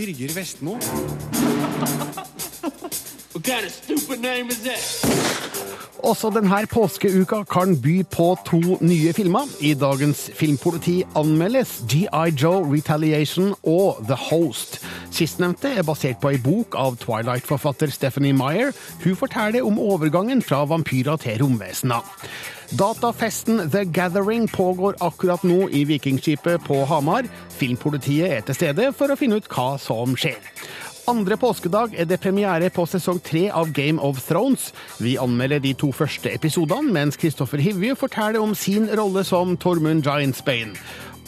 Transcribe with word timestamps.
Birger 0.00 0.32
Vestmo. 0.34 0.76
Også 6.02 6.30
denne 6.32 6.66
påskeuka 6.72 7.42
kan 7.44 7.76
by 7.82 8.06
på 8.08 8.36
to 8.46 8.78
nye 8.80 9.12
filmer. 9.12 9.44
I 9.60 9.74
dagens 9.74 10.30
Filmpoliti 10.34 11.02
anmeldes 11.16 11.82
GI 11.88 12.32
Joe 12.42 12.64
Retaliation 12.76 13.54
og 13.62 14.00
The 14.08 14.16
Host. 14.16 14.80
Sistnevnte 15.10 15.72
er 15.74 15.86
basert 15.86 16.20
på 16.22 16.30
ei 16.30 16.38
bok 16.40 16.76
av 16.78 16.96
Twilight-forfatter 17.02 17.90
Stephanie 17.92 18.36
Meyer. 18.36 18.70
Hun 19.02 19.18
forteller 19.18 19.66
om 19.66 19.80
overgangen 19.82 20.42
fra 20.42 20.62
vampyrer 20.70 21.18
til 21.20 21.40
romvesener. 21.42 22.06
Datafesten 22.78 23.64
The 23.70 23.84
Gathering 23.84 24.46
pågår 24.48 25.00
akkurat 25.02 25.42
nå 25.42 25.66
i 25.74 25.82
Vikingskipet 25.84 26.62
på 26.66 26.84
Hamar. 26.86 27.26
Filmpolitiet 27.58 28.30
er 28.30 28.46
til 28.46 28.54
stede 28.54 28.92
for 28.94 29.10
å 29.10 29.18
finne 29.18 29.40
ut 29.40 29.50
hva 29.50 29.74
som 29.82 30.14
skjer. 30.14 30.38
Andre 31.10 31.34
påskedag 31.40 31.96
er 31.98 32.06
det 32.06 32.20
premiere 32.22 32.68
på 32.70 32.84
sesong 32.86 33.18
tre 33.24 33.48
av 33.50 33.72
Game 33.74 33.98
of 33.98 34.20
Thrones. 34.28 34.68
Vi 35.02 35.16
anmelder 35.18 35.58
de 35.58 35.72
to 35.74 35.90
første 35.96 36.30
episodene, 36.30 36.92
mens 36.94 37.18
Kristoffer 37.18 37.58
Hivju 37.58 37.96
forteller 37.98 38.38
om 38.38 38.54
sin 38.54 38.86
rolle 38.86 39.24
som 39.26 39.56
Tormund 39.58 40.06
Giantsbane. 40.06 40.78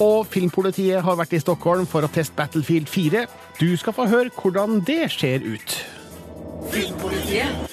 Og 0.03 0.27
Filmpolitiet 0.27 1.05
har 1.05 1.19
vært 1.19 1.37
i 1.37 1.41
Stockholm 1.43 1.87
for 1.87 2.03
å 2.03 2.11
teste 2.11 2.35
Battlefield 2.35 2.91
4. 2.91 3.27
Du 3.61 3.71
skal 3.79 3.95
få 3.95 4.09
høre 4.11 4.33
hvordan 4.35 4.81
det 4.87 5.05
ser 5.15 5.45
ut. 5.47 5.77
Filmpolitiet. 6.73 7.71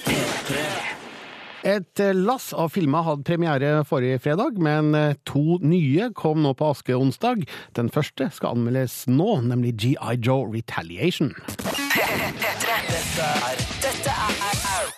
Et 1.68 2.02
lass 2.16 2.54
av 2.56 2.70
filmer 2.72 3.04
hadde 3.04 3.26
premiere 3.28 3.72
forrige 3.88 4.22
fredag, 4.24 4.62
men 4.64 4.94
to 5.28 5.58
nye 5.60 6.08
kom 6.16 6.40
nå 6.46 6.54
på 6.56 6.70
askeonsdag. 6.72 7.44
Den 7.76 7.90
første 7.92 8.30
skal 8.36 8.56
anmeldes 8.56 9.02
nå, 9.12 9.42
nemlig 9.50 9.74
GI 9.82 10.20
Joe 10.24 10.48
Retaliation. 10.54 11.34
Dette 11.60 13.26
er 13.26 13.66
Dette 13.84 14.14
er 14.14 14.94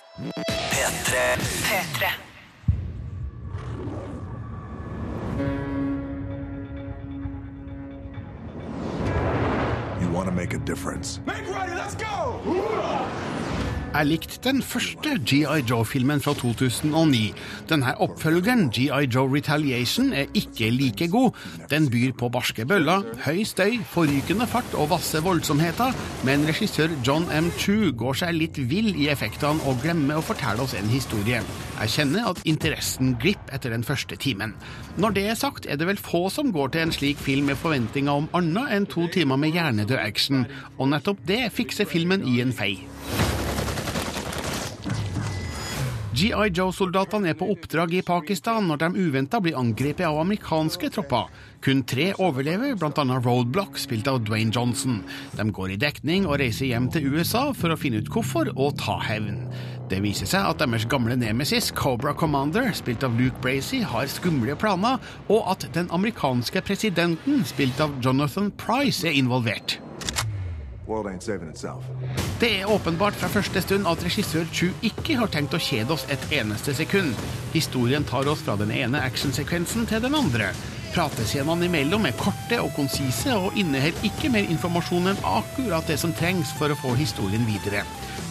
P3. 0.76 1.23
P3. 1.66 2.31
Want 10.22 10.30
to 10.30 10.36
make 10.36 10.53
a 10.53 10.59
difference. 10.59 11.19
Jeg 13.92 14.08
likte 14.08 14.38
den 14.45 14.61
første 14.64 15.17
GI 15.28 15.58
Joe-filmen 15.67 16.22
fra 16.23 16.31
2009. 16.39 17.34
Denne 17.67 17.92
oppfølgeren, 18.00 18.70
GI 18.72 19.08
Joe 19.11 19.28
Retaliation, 19.28 20.14
er 20.16 20.30
ikke 20.33 20.70
like 20.72 21.09
god. 21.11 21.36
Den 21.70 21.89
byr 21.92 22.14
på 22.16 22.30
barske 22.31 22.64
bøller, 22.66 23.03
høy 23.25 23.44
støy, 23.44 23.81
forrykende 23.92 24.48
fart 24.48 24.78
og 24.80 24.94
vasse 24.94 25.20
voldsomheter, 25.25 25.92
men 26.23 26.48
regissør 26.48 26.94
John 27.08 27.28
M. 27.36 27.50
Chu 27.59 27.92
går 27.92 28.16
seg 28.22 28.38
litt 28.38 28.61
vill 28.72 28.94
i 28.95 29.09
effektene 29.11 29.59
og 29.67 29.83
glemmer 29.83 30.22
å 30.22 30.23
fortelle 30.23 30.64
oss 30.64 30.78
en 30.80 30.88
historie. 30.94 31.44
Jeg 31.81 31.92
kjenner 31.98 32.30
at 32.31 32.39
interessen 32.48 33.17
glipper 33.20 33.58
etter 33.58 33.76
den 33.76 33.83
første 33.83 34.16
timen. 34.16 34.55
Når 35.03 35.17
det 35.20 35.26
er 35.33 35.42
sagt, 35.42 35.67
er 35.67 35.76
det 35.76 35.89
vel 35.92 36.00
få 36.00 36.30
som 36.31 36.53
går 36.55 36.72
til 36.72 36.86
en 36.86 36.95
slik 36.95 37.20
film 37.20 37.52
med 37.52 37.59
forventninger 37.59 38.23
om 38.23 38.31
annet 38.39 38.72
enn 38.72 38.88
to 38.88 39.09
timer 39.11 39.36
med 39.42 39.52
hjernedød 39.52 40.00
action, 40.00 40.48
og 40.80 40.94
nettopp 40.95 41.20
det 41.28 41.44
fikser 41.52 41.92
filmen 41.92 42.23
i 42.23 42.39
en 42.39 42.55
fei. 42.55 42.78
GI 46.12 46.50
Joe-soldatene 46.52 47.30
er 47.31 47.38
på 47.40 47.48
oppdrag 47.54 47.94
i 47.95 48.02
Pakistan 48.04 48.66
når 48.67 48.81
de 48.81 48.88
uventa 49.06 49.40
blir 49.40 49.56
angrepet 49.56 50.04
av 50.04 50.17
amerikanske 50.20 50.90
tropper. 50.92 51.30
Kun 51.64 51.86
tre 51.88 52.09
overlever, 52.20 52.73
bl.a. 52.76 53.05
Roadblock, 53.23 53.80
spilt 53.80 54.10
av 54.11 54.20
Dwayne 54.27 54.52
Johnson. 54.52 54.98
De 55.38 55.45
går 55.55 55.72
i 55.72 55.77
dekning 55.80 56.26
og 56.27 56.42
reiser 56.42 56.67
hjem 56.67 56.89
til 56.92 57.08
USA 57.14 57.45
for 57.55 57.72
å 57.72 57.77
finne 57.80 58.02
ut 58.04 58.11
hvorfor 58.11 58.52
og 58.58 58.76
ta 58.82 58.98
hevn. 59.08 59.45
Det 59.92 60.02
viser 60.04 60.27
seg 60.27 60.49
at 60.49 60.60
deres 60.60 60.88
gamle 60.92 61.16
nemesis, 61.20 61.72
Cobra 61.76 62.11
Commander, 62.17 62.73
spilt 62.76 63.05
av 63.08 63.16
Luke 63.16 63.39
Bracey, 63.43 63.80
har 63.80 64.11
skumle 64.11 64.58
planer, 64.60 64.99
og 65.32 65.48
at 65.54 65.70
den 65.78 65.88
amerikanske 65.95 66.64
presidenten, 66.67 67.45
spilt 67.48 67.80
av 67.83 67.95
Jonathan 68.04 68.52
Price, 68.60 69.08
er 69.08 69.16
involvert. 69.16 69.80
Det 72.42 72.50
er 72.60 72.70
åpenbart 72.70 73.16
fra 73.16 73.30
første 73.32 73.62
stund 73.64 73.88
at 73.88 74.04
regissør 74.04 74.48
Chu 74.52 74.72
ikke 74.86 75.16
har 75.20 75.32
tenkt 75.32 75.56
å 75.56 75.62
kjede 75.62 75.96
oss 75.96 76.08
et 76.12 76.24
eneste 76.36 76.74
sekund. 76.78 77.16
Historien 77.54 78.04
tar 78.08 78.28
oss 78.32 78.44
fra 78.44 78.58
den 78.60 78.74
ene 78.76 79.02
actionsekvensen 79.06 79.88
til 79.90 80.04
den 80.04 80.18
andre. 80.18 80.52
Pratescenene 80.92 81.70
imellom 81.70 82.10
er 82.10 82.18
korte 82.20 82.60
og 82.60 82.74
konsise 82.76 83.32
og 83.38 83.56
inneholder 83.60 84.10
ikke 84.10 84.34
mer 84.34 84.50
informasjon 84.52 85.14
enn 85.14 85.24
akkurat 85.32 85.88
det 85.88 86.00
som 86.02 86.12
trengs 86.18 86.52
for 86.60 86.74
å 86.74 86.80
få 86.82 86.98
historien 87.00 87.48
videre. 87.48 87.86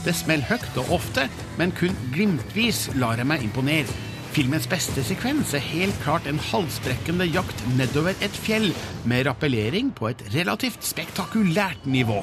Det 0.04 0.12
smeller 0.16 0.48
høyt 0.52 0.84
og 0.84 0.94
ofte, 1.00 1.26
men 1.56 1.72
kun 1.76 1.96
glimtvis 2.12 2.88
lar 3.00 3.20
jeg 3.20 3.28
meg 3.32 3.48
imponere. 3.48 4.09
Filmens 4.30 4.68
beste 4.70 5.02
sekvens 5.02 5.50
er 5.58 5.62
helt 5.64 5.96
klart 6.04 6.28
en 6.30 6.38
halsbrekkende 6.38 7.26
jakt 7.32 7.64
nedover 7.74 8.14
et 8.22 8.36
fjell, 8.44 8.68
med 9.02 9.26
rappellering 9.26 9.90
på 9.96 10.06
et 10.12 10.22
relativt 10.36 10.86
spektakulært 10.86 11.82
nivå. 11.90 12.20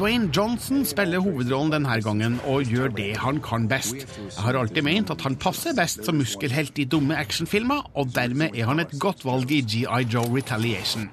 Dwayne 0.00 0.30
Johnson 0.32 0.80
spiller 0.88 1.20
hovedrollen 1.20 1.74
denne 1.74 1.98
gangen, 2.00 2.38
og 2.48 2.64
gjør 2.64 2.88
det 2.96 3.18
han 3.20 3.36
kan 3.44 3.66
best. 3.68 4.06
Jeg 4.16 4.40
har 4.40 4.56
alltid 4.56 4.86
ment 4.86 5.10
at 5.12 5.20
han 5.26 5.34
passer 5.36 5.74
best 5.76 6.06
som 6.06 6.16
muskelhelt 6.16 6.78
i 6.80 6.86
dumme 6.88 7.18
actionfilmer, 7.20 7.82
og 8.00 8.14
dermed 8.16 8.56
er 8.56 8.64
han 8.70 8.80
et 8.80 8.94
godt 9.02 9.26
valg 9.28 9.52
i 9.52 9.58
GI 9.60 10.06
Joe 10.08 10.24
Retaliation. 10.32 11.10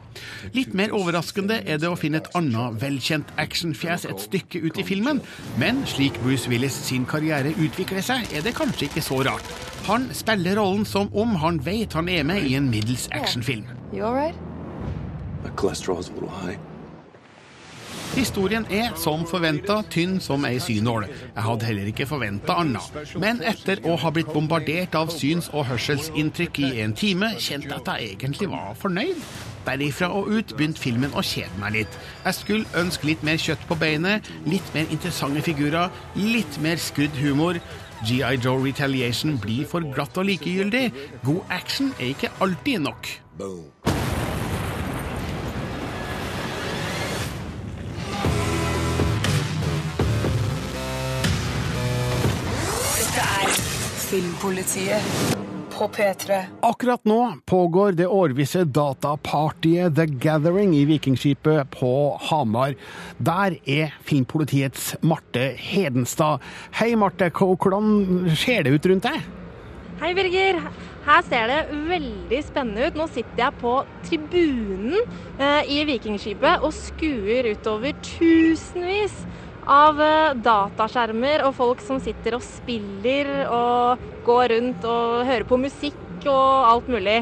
Litt 0.55 0.71
mer 0.71 0.95
overraskende 0.95 1.57
er 1.67 1.81
det 1.83 1.89
å 1.91 1.97
finne 1.99 2.21
et 2.21 2.29
annet 2.39 2.79
velkjent 2.79 3.33
actionfjes 3.43 4.07
et 4.07 4.23
stykke 4.23 4.63
ut 4.63 4.79
i 4.79 4.87
filmen, 4.87 5.19
men 5.59 5.83
slik 5.91 6.15
Bruce 6.23 6.47
Willis 6.47 6.79
sin 6.87 7.03
karriere 7.03 7.51
utvikler 7.59 8.07
seg, 8.07 8.23
er 8.31 8.47
det 8.47 8.55
kanskje 8.55 8.87
ikke 8.87 9.03
så 9.03 9.19
rart. 9.27 9.51
Han 9.89 10.07
spiller 10.15 10.61
rollen 10.61 10.87
som 10.87 11.11
om 11.11 11.35
han 11.43 11.59
vet 11.67 11.99
han 11.99 12.07
er 12.07 12.23
med 12.23 12.47
i 12.47 12.55
en 12.55 12.71
middels 12.71 13.09
actionfilm. 13.11 13.67
You 13.91 14.07
all 14.07 14.15
right? 14.15 14.39
My 15.43 15.51
cholesterol 15.59 15.99
is 15.99 16.07
a 16.07 16.13
little 16.13 16.31
high. 16.31 16.55
Historien 18.15 18.65
er 18.73 18.95
som 18.97 19.25
forventa 19.29 19.81
tynn 19.93 20.17
som 20.23 20.45
ei 20.47 20.57
synål. 20.63 21.05
Jeg 21.09 21.43
hadde 21.45 21.67
heller 21.67 21.89
ikke 21.91 22.07
forventa 22.09 22.55
annet. 22.61 23.17
Men 23.19 23.41
etter 23.45 23.81
å 23.85 23.97
ha 24.01 24.11
blitt 24.13 24.31
bombardert 24.33 24.95
av 24.97 25.11
syns- 25.13 25.49
og 25.53 25.67
hørselsinntrykk 25.69 26.61
i 26.65 26.71
en 26.85 26.95
time, 26.97 27.33
kjente 27.37 27.69
jeg 27.69 27.77
at 27.81 27.91
jeg 27.93 28.15
egentlig 28.15 28.49
var 28.53 28.77
fornøyd. 28.79 29.19
Derifra 29.67 30.09
og 30.15 30.31
ut 30.31 30.53
begynte 30.55 30.81
filmen 30.81 31.13
å 31.13 31.25
kjede 31.25 31.59
meg 31.59 31.75
litt. 31.75 31.99
Jeg 32.23 32.39
skulle 32.39 32.79
ønske 32.79 33.09
litt 33.09 33.25
mer 33.27 33.41
kjøtt 33.41 33.67
på 33.67 33.77
beinet, 33.79 34.31
litt 34.47 34.71
mer 34.73 34.87
interessante 34.87 35.43
figurer, 35.43 35.91
litt 36.15 36.61
mer 36.63 36.79
skrudd 36.81 37.19
humor. 37.19 37.59
GI 38.05 38.37
Joe 38.37 38.61
Retaliation 38.61 39.37
blir 39.41 39.67
for 39.67 39.85
glatt 39.93 40.17
og 40.17 40.29
likegyldig. 40.29 40.87
God 41.25 41.43
action 41.49 41.93
er 41.99 42.13
ikke 42.13 42.33
alltid 42.39 42.85
nok. 42.85 43.13
Boom. 43.37 43.96
Filmpolitiet 54.07 55.03
på 55.77 55.87
P3. 55.87 56.43
Akkurat 56.61 57.03
nå 57.03 57.33
pågår 57.45 57.91
det 57.91 58.05
årvisse 58.07 58.61
datapartyet 58.63 59.97
The 59.97 60.05
Gathering 60.07 60.71
i 60.77 60.85
Vikingskipet 60.87 61.67
på 61.75 61.89
Hamar. 62.29 62.77
Der 63.19 63.57
er 63.67 63.97
filmpolitiets 64.07 64.93
Marte 65.03 65.49
Hedenstad. 65.59 66.39
Hei, 66.79 66.93
Marte. 66.95 67.27
Hvordan 67.35 68.29
ser 68.31 68.63
det 68.63 68.77
ut 68.77 68.87
rundt 68.87 69.09
deg? 69.09 69.27
Hei, 69.99 70.13
Birger. 70.15 70.61
Her 71.03 71.27
ser 71.27 71.51
det 71.51 71.59
veldig 71.91 72.39
spennende 72.47 72.87
ut. 72.87 73.01
Nå 73.01 73.09
sitter 73.11 73.43
jeg 73.43 73.59
på 73.59 73.73
tribunen 74.07 75.01
eh, 75.35 75.67
i 75.67 75.83
Vikingskipet 75.91 76.63
og 76.63 76.71
skuer 76.79 77.51
utover 77.51 77.91
tusenvis 78.07 79.19
av 79.67 79.99
eh, 80.01 80.35
dataskjermer 80.43 81.43
og 81.47 81.55
folk 81.57 81.83
som 81.83 81.99
sitter 82.03 82.37
og 82.37 82.45
spiller 82.45 83.31
og 83.45 84.07
går 84.27 84.53
rundt 84.55 84.87
og 84.87 85.27
hører 85.27 85.47
på 85.47 85.59
musikk 85.61 86.27
og 86.27 86.71
alt 86.71 86.89
mulig. 86.91 87.19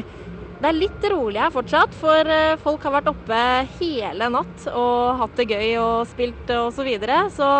Det 0.56 0.70
er 0.70 0.78
litt 0.78 1.02
rolig 1.12 1.40
her 1.42 1.52
fortsatt, 1.52 1.92
for 2.00 2.30
eh, 2.32 2.56
folk 2.62 2.86
har 2.86 2.94
vært 2.94 3.10
oppe 3.12 3.40
hele 3.76 4.30
natt 4.32 4.68
og 4.72 5.18
hatt 5.20 5.36
det 5.36 5.50
gøy 5.52 5.74
og 5.82 6.06
spilt 6.08 6.52
og 6.54 6.70
så 6.72 6.86
videre. 6.86 7.26
Så 7.34 7.50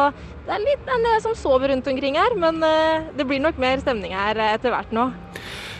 det 0.46 0.54
er 0.56 0.64
litt 0.64 0.88
en 0.94 1.04
del 1.04 1.20
som 1.24 1.36
sover 1.36 1.74
rundt 1.74 1.90
omkring 1.92 2.16
her, 2.16 2.38
men 2.40 2.62
eh, 2.64 3.10
det 3.18 3.28
blir 3.28 3.42
nok 3.44 3.60
mer 3.60 3.82
stemning 3.84 4.16
her 4.16 4.40
etter 4.54 4.72
hvert 4.72 4.96
nå. 4.96 5.10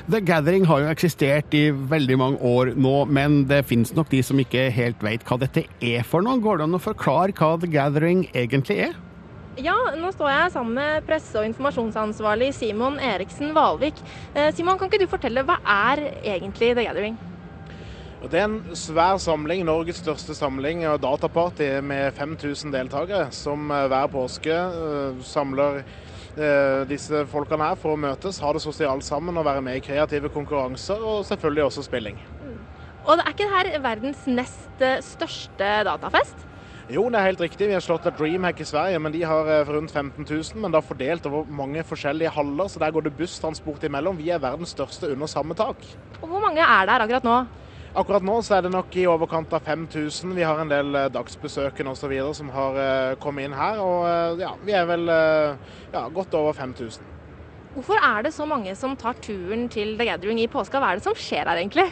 The 0.07 0.21
Gathering 0.23 0.63
har 0.71 0.85
jo 0.85 0.91
eksistert 0.93 1.55
i 1.59 1.65
veldig 1.75 2.17
mange 2.21 2.39
år 2.47 2.69
nå, 2.79 2.93
men 3.11 3.41
det 3.51 3.65
finnes 3.67 3.91
nok 3.97 4.07
de 4.13 4.21
som 4.23 4.39
ikke 4.39 4.69
helt 4.71 5.01
vet 5.03 5.25
hva 5.27 5.35
dette 5.43 5.65
er 5.83 6.07
for 6.07 6.23
noe. 6.23 6.39
Går 6.39 6.61
det 6.61 6.69
an 6.69 6.79
å 6.79 6.81
forklare 6.85 7.35
hva 7.35 7.57
The 7.59 7.71
Gathering 7.73 8.23
egentlig 8.31 8.77
er? 8.85 8.95
Ja, 9.59 9.75
nå 9.99 10.13
står 10.15 10.31
jeg 10.31 10.53
sammen 10.55 10.79
med 10.79 11.09
presse- 11.09 11.41
og 11.41 11.49
informasjonsansvarlig 11.49 12.53
Simon 12.55 13.01
Eriksen 13.03 13.51
Valvik. 13.57 13.99
Eh, 14.37 14.53
Simon, 14.55 14.79
kan 14.79 14.93
ikke 14.93 15.03
du 15.03 15.11
fortelle, 15.11 15.43
hva 15.43 15.59
er 15.65 16.05
egentlig 16.23 16.77
The 16.77 16.87
Gathering? 16.87 17.19
Det 18.31 18.39
er 18.39 18.47
en 18.47 18.77
svær 18.79 19.19
samling, 19.19 19.67
Norges 19.67 19.99
største 20.05 20.39
samling 20.39 20.87
og 20.87 21.01
dataparty 21.03 21.81
med 21.83 22.15
5000 22.15 22.71
deltakere, 22.79 23.27
som 23.35 23.75
eh, 23.75 23.89
hver 23.91 24.07
påske 24.15 24.55
eh, 24.55 25.25
samler 25.27 25.83
disse 26.91 27.23
folkene 27.33 27.71
her 27.71 27.79
for 27.81 27.95
å 27.95 28.01
møtes, 28.01 28.43
ha 28.45 28.51
det 28.53 28.61
sosialt 28.61 29.07
sammen 29.07 29.39
og 29.41 29.47
være 29.49 29.63
med 29.65 29.79
i 29.79 29.85
kreative 29.85 30.29
konkurranser, 30.35 31.01
og 31.01 31.25
selvfølgelig 31.25 31.65
også 31.65 31.87
spilling. 31.87 32.21
Og 33.07 33.23
er 33.23 33.31
ikke 33.31 33.47
dette 33.47 33.81
verdens 33.85 34.25
nest 34.27 34.83
eh, 34.83 34.99
største 35.05 35.67
datafest? 35.87 36.47
Jo, 36.91 37.05
det 37.11 37.19
er 37.19 37.29
helt 37.29 37.43
riktig. 37.43 37.69
Vi 37.71 37.75
har 37.75 37.83
slått 37.83 38.07
et 38.07 38.19
Dreamhack 38.19 38.61
i 38.63 38.67
Sverige, 38.67 38.99
men 39.03 39.15
de 39.15 39.23
har 39.27 39.47
eh, 39.51 39.71
rundt 39.71 39.95
15 39.95 40.27
000. 40.27 40.59
Men 40.63 40.75
da 40.75 40.83
fordelt 40.83 41.27
over 41.31 41.47
mange 41.47 41.85
forskjellige 41.87 42.35
haller, 42.35 42.71
så 42.71 42.83
der 42.83 42.95
går 42.95 43.07
det 43.07 43.15
busstransport 43.19 43.87
imellom. 43.87 44.19
Vi 44.19 44.31
er 44.35 44.43
verdens 44.43 44.75
største 44.75 45.13
under 45.15 45.31
samme 45.31 45.55
tak. 45.59 45.87
Og 46.21 46.27
hvor 46.31 46.43
mange 46.43 46.63
er 46.63 46.91
der 46.91 47.07
akkurat 47.07 47.27
nå? 47.27 47.39
Akkurat 47.97 48.25
nå 48.29 48.35
så 48.45 48.59
er 48.59 48.67
det 48.67 48.75
nok 48.75 48.93
i 49.01 49.07
overkant 49.09 49.55
av 49.57 49.63
5000. 49.65 50.35
Vi 50.37 50.45
har 50.45 50.59
en 50.61 50.69
del 50.69 50.93
eh, 50.99 51.07
dagsbesøkende 51.15 51.95
osv. 51.95 52.13
som 52.37 52.51
har 52.53 52.77
eh, 52.83 53.15
kommet 53.23 53.49
inn 53.49 53.57
her. 53.57 53.81
Og 53.81 54.05
eh, 54.05 54.43
ja, 54.43 54.51
vi 54.61 54.75
er 54.77 54.85
vel 54.91 55.09
ja, 55.09 56.03
godt 56.13 56.37
over 56.37 56.53
5000. 56.53 57.07
Hvorfor 57.73 58.01
er 58.05 58.27
det 58.27 58.35
så 58.37 58.45
mange 58.49 58.75
som 58.77 58.99
tar 59.01 59.17
turen 59.25 59.71
til 59.73 59.97
The 59.97 60.11
Gathering 60.11 60.43
i 60.43 60.49
påska? 60.49 60.81
Hva 60.81 60.93
er 60.93 61.01
det 61.01 61.07
som 61.09 61.17
skjer 61.17 61.49
her 61.49 61.57
egentlig? 61.57 61.89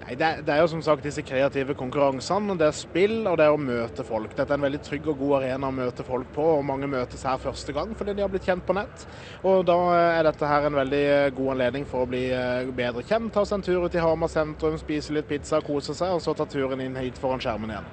Nei, 0.00 0.14
det, 0.16 0.24
er- 0.24 0.38
det 0.46 0.52
er 0.54 0.62
jo 0.62 0.68
som 0.72 0.80
sagt 0.84 1.04
disse 1.04 1.20
kreative 1.26 1.74
konkurransene. 1.76 2.54
Det 2.56 2.64
er 2.70 2.76
spill 2.76 3.18
og 3.28 3.34
det 3.36 3.44
er 3.44 3.52
å 3.52 3.60
møte 3.60 4.04
folk. 4.06 4.32
Dette 4.32 4.54
er 4.54 4.56
en 4.56 4.64
veldig 4.64 4.80
trygg 4.86 5.10
og 5.12 5.18
god 5.20 5.34
arena 5.42 5.68
å 5.68 5.74
møte 5.76 6.06
folk 6.06 6.30
på, 6.32 6.46
og 6.56 6.64
mange 6.64 6.88
møtes 6.88 7.24
her 7.28 7.36
første 7.42 7.74
gang 7.76 7.92
fordi 7.98 8.14
de 8.16 8.24
har 8.24 8.32
blitt 8.32 8.48
kjent 8.48 8.64
på 8.64 8.76
nett. 8.78 9.04
Og 9.44 9.60
da 9.68 9.76
er 10.16 10.24
dette 10.30 10.48
her 10.48 10.70
en 10.70 10.78
veldig 10.80 11.02
god 11.36 11.52
anledning 11.56 11.84
for 11.90 12.06
å 12.06 12.08
bli 12.08 12.22
eh, 12.32 12.70
bedre 12.72 13.04
kjent. 13.04 13.28
Ta 13.36 13.44
seg 13.44 13.58
en 13.60 13.66
tur 13.68 13.84
ut 13.84 13.98
i 13.98 14.00
Hamar 14.00 14.32
sentrum, 14.32 14.78
spise 14.80 15.12
litt 15.18 15.28
pizza, 15.28 15.60
kose 15.66 15.92
seg, 15.98 16.16
og 16.16 16.24
så 16.24 16.32
ta 16.38 16.48
turen 16.48 16.80
inn 16.86 16.96
hit 16.96 17.20
foran 17.20 17.44
skjermen 17.44 17.74
igjen. 17.76 17.90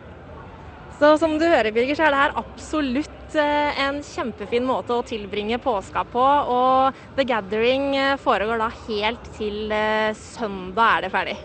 Så 0.98 1.12
som 1.21 1.36
du 1.38 1.44
hører, 1.45 1.74
Birger, 1.75 1.94
så 2.00 2.07
er 2.07 2.15
det 2.15 2.21
her 2.24 2.39
absolutt 2.39 3.36
eh, 3.38 3.83
en 3.83 4.00
kjempefin 4.01 4.63
måte 4.65 4.95
å 4.95 5.04
tilbringe 5.06 5.59
påska 5.62 6.07
på. 6.15 6.24
Og 6.56 7.04
The 7.19 7.27
Gathering 7.27 7.92
eh, 8.00 8.15
foregår 8.24 8.63
da 8.63 8.71
helt 8.88 9.27
til 9.36 9.68
eh, 9.75 10.15
søndag 10.18 10.88
er 10.88 11.06
det 11.09 11.13
ferdig. 11.13 11.38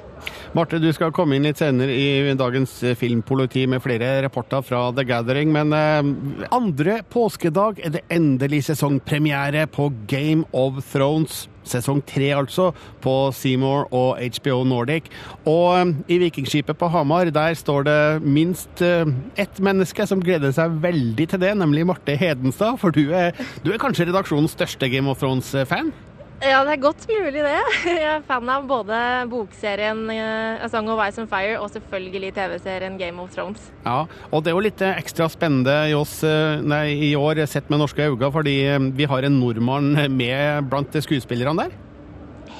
Marte, 0.52 0.76
du 0.82 0.90
skal 0.92 1.12
komme 1.16 1.38
inn 1.38 1.46
litt 1.46 1.60
senere 1.62 1.94
i 1.96 2.34
dagens 2.36 2.74
Filmpoliti 3.00 3.64
med 3.70 3.80
flere 3.84 4.19
rapporter 4.26 4.60
fra 4.66 4.82
The 4.92 5.04
Gathering, 5.08 5.48
men 5.54 5.72
eh, 5.72 6.10
andre 6.52 6.98
påskedag 7.12 7.80
er 7.80 7.94
det 7.94 8.04
endelig 8.12 8.66
sesongpremiere 8.69 9.64
på 9.72 9.88
Game 10.10 10.44
of 10.52 10.82
Thrones. 10.92 11.46
Sesong 11.64 12.00
tre, 12.04 12.32
altså, 12.34 12.72
på 13.00 13.14
Seymour 13.38 13.86
og 13.94 14.19
HBO 14.19 14.60
Nordic. 14.69 15.08
Og 15.48 15.78
eh, 15.78 15.94
i 16.12 16.20
Vikingskipet 16.26 16.76
på 16.76 16.92
Hamar, 16.92 17.32
der 17.32 17.56
står 17.56 17.88
det 17.88 17.98
minst 18.20 18.84
eh, 18.84 19.08
ett 19.40 19.62
menneske 19.62 20.04
som 20.10 20.20
gleder 20.20 20.52
seg 20.52 20.76
veldig 20.84 21.30
til 21.32 21.44
det, 21.46 21.56
nemlig 21.64 21.88
Marte 21.88 22.18
Hedenstad. 22.18 22.76
For 22.82 22.92
du 22.92 23.06
er, 23.16 23.32
du 23.64 23.72
er 23.72 23.80
kanskje 23.80 24.10
redaksjonens 24.10 24.52
største 24.58 24.92
Game 24.92 25.08
of 25.08 25.22
Thrones-fan? 25.22 25.94
Ja, 26.42 26.64
det 26.66 26.72
er 26.74 26.80
godt 26.82 27.04
mulig 27.06 27.42
det. 27.44 27.58
Jeg 27.86 28.02
er 28.16 28.24
fan 28.26 28.48
av 28.50 28.64
både 28.66 28.96
bokserien 29.30 30.00
eh, 30.10 30.64
A 30.64 30.66
Song 30.72 30.88
of 30.90 30.98
Ice 31.04 31.22
and 31.22 31.30
Fire 31.30 31.60
og 31.60 31.70
selvfølgelig 31.70 32.32
TV-serien 32.34 32.96
Game 32.98 33.22
of 33.22 33.30
Thrones. 33.30 33.68
Ja, 33.84 34.00
og 34.32 34.42
det 34.42 34.50
er 34.50 34.58
jo 34.58 34.64
litt 34.66 34.82
eh, 34.82 34.98
ekstra 34.98 35.28
spennende 35.30 35.76
i 35.92 35.94
oss 35.94 36.18
eh, 36.26 36.58
nei, 36.66 36.96
i 37.10 37.12
år, 37.14 37.44
sett 37.46 37.70
med 37.70 37.84
norske 37.84 38.10
øyne, 38.10 38.32
fordi 38.34 38.56
vi 38.98 39.06
har 39.06 39.28
en 39.28 39.38
nordmann 39.38 39.94
med 40.10 40.66
blant 40.72 40.98
skuespillerne 41.06 41.68
der. 41.68 41.78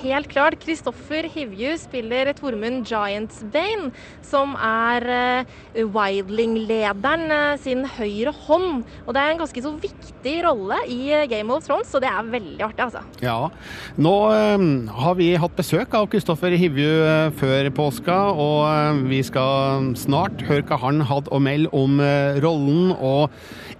Helt 0.03 0.27
klart. 0.33 0.57
Kristoffer 0.59 1.29
Hivju 1.31 1.77
spiller 1.79 2.33
Tormund 2.35 2.89
Giantsbane, 2.91 3.93
som 4.27 4.57
er 4.59 5.05
eh, 5.15 5.85
Wildling-lederen 5.95 7.31
eh, 7.31 7.61
sin 7.63 7.85
høyre 7.87 8.33
hånd. 8.35 8.83
Og 9.07 9.15
det 9.15 9.23
er 9.23 9.35
en 9.35 9.43
ganske 9.45 9.63
så 9.63 9.73
viktig 9.79 10.35
rolle 10.43 10.81
i 10.91 10.99
eh, 11.15 11.29
Game 11.31 11.55
of 11.55 11.63
Thrones, 11.67 11.91
så 11.93 12.03
det 12.03 12.11
er 12.11 12.33
veldig 12.33 12.67
artig, 12.67 12.89
altså. 12.89 13.05
Ja. 13.23 13.37
Nå 13.95 14.15
eh, 14.35 14.67
har 15.05 15.19
vi 15.21 15.31
hatt 15.39 15.55
besøk 15.59 15.95
av 15.95 16.09
Kristoffer 16.11 16.57
Hivju 16.59 16.91
før 17.39 17.71
påska, 17.77 18.19
og 18.35 19.07
vi 19.07 19.23
skal 19.27 19.93
snart 19.99 20.43
høre 20.49 20.67
hva 20.67 20.81
han 20.83 21.03
hadde 21.07 21.31
å 21.31 21.39
melde 21.43 21.71
om 21.77 22.03
rollen 22.43 22.91
og 22.99 23.31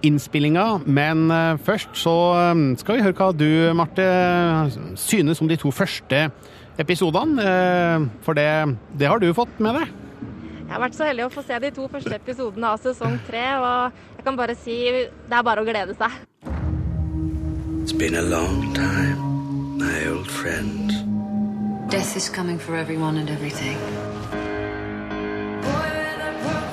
innspillinga. 0.03 0.83
Men 0.85 1.31
eh, 1.31 1.59
først 1.63 1.95
så 1.97 2.15
eh, 2.37 2.63
skal 2.79 2.97
vi 2.97 3.05
høre 3.05 3.17
hva 3.17 3.31
du, 3.35 3.49
Marte, 3.77 4.07
synes 4.99 5.41
om 5.41 5.49
de 5.49 5.59
to 5.59 5.71
første 5.73 6.27
episodene. 6.81 7.43
Eh, 7.43 8.07
for 8.25 8.37
det, 8.37 8.49
det 8.99 9.09
har 9.09 9.21
du 9.23 9.31
fått 9.35 9.59
med 9.63 9.79
deg. 9.79 9.99
Jeg 10.63 10.71
har 10.71 10.81
vært 10.81 10.97
så 10.97 11.05
heldig 11.05 11.27
å 11.27 11.33
få 11.33 11.43
se 11.45 11.57
de 11.61 11.69
to 11.75 11.87
første 11.91 12.15
episodene 12.17 12.69
av 12.73 12.79
sesong 12.81 13.19
tre, 13.27 13.43
og 13.61 14.05
jeg 14.17 14.25
kan 14.25 14.37
bare 14.39 14.55
si 14.57 14.77
det 14.89 15.35
er 15.37 15.45
bare 15.45 15.61
å 15.61 15.67
glede 15.67 15.93
seg. 15.99 16.15
It's 17.83 17.91
been 17.93 18.15
a 18.15 18.23
long 18.23 18.73
time, 18.73 19.77
my 19.77 20.07
old 20.07 20.31
friend. 20.31 20.89
Death 21.91 22.15
is 22.15 22.29
coming 22.29 22.57
for 22.57 22.75
everyone 22.75 23.17
and 23.17 23.29
everything. 23.29 23.77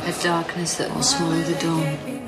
A 0.07 0.13
darkness 0.23 0.79
that 0.79 0.89
will 0.95 1.03
swallow 1.03 1.43
the 1.43 1.55
dawn. 1.61 2.20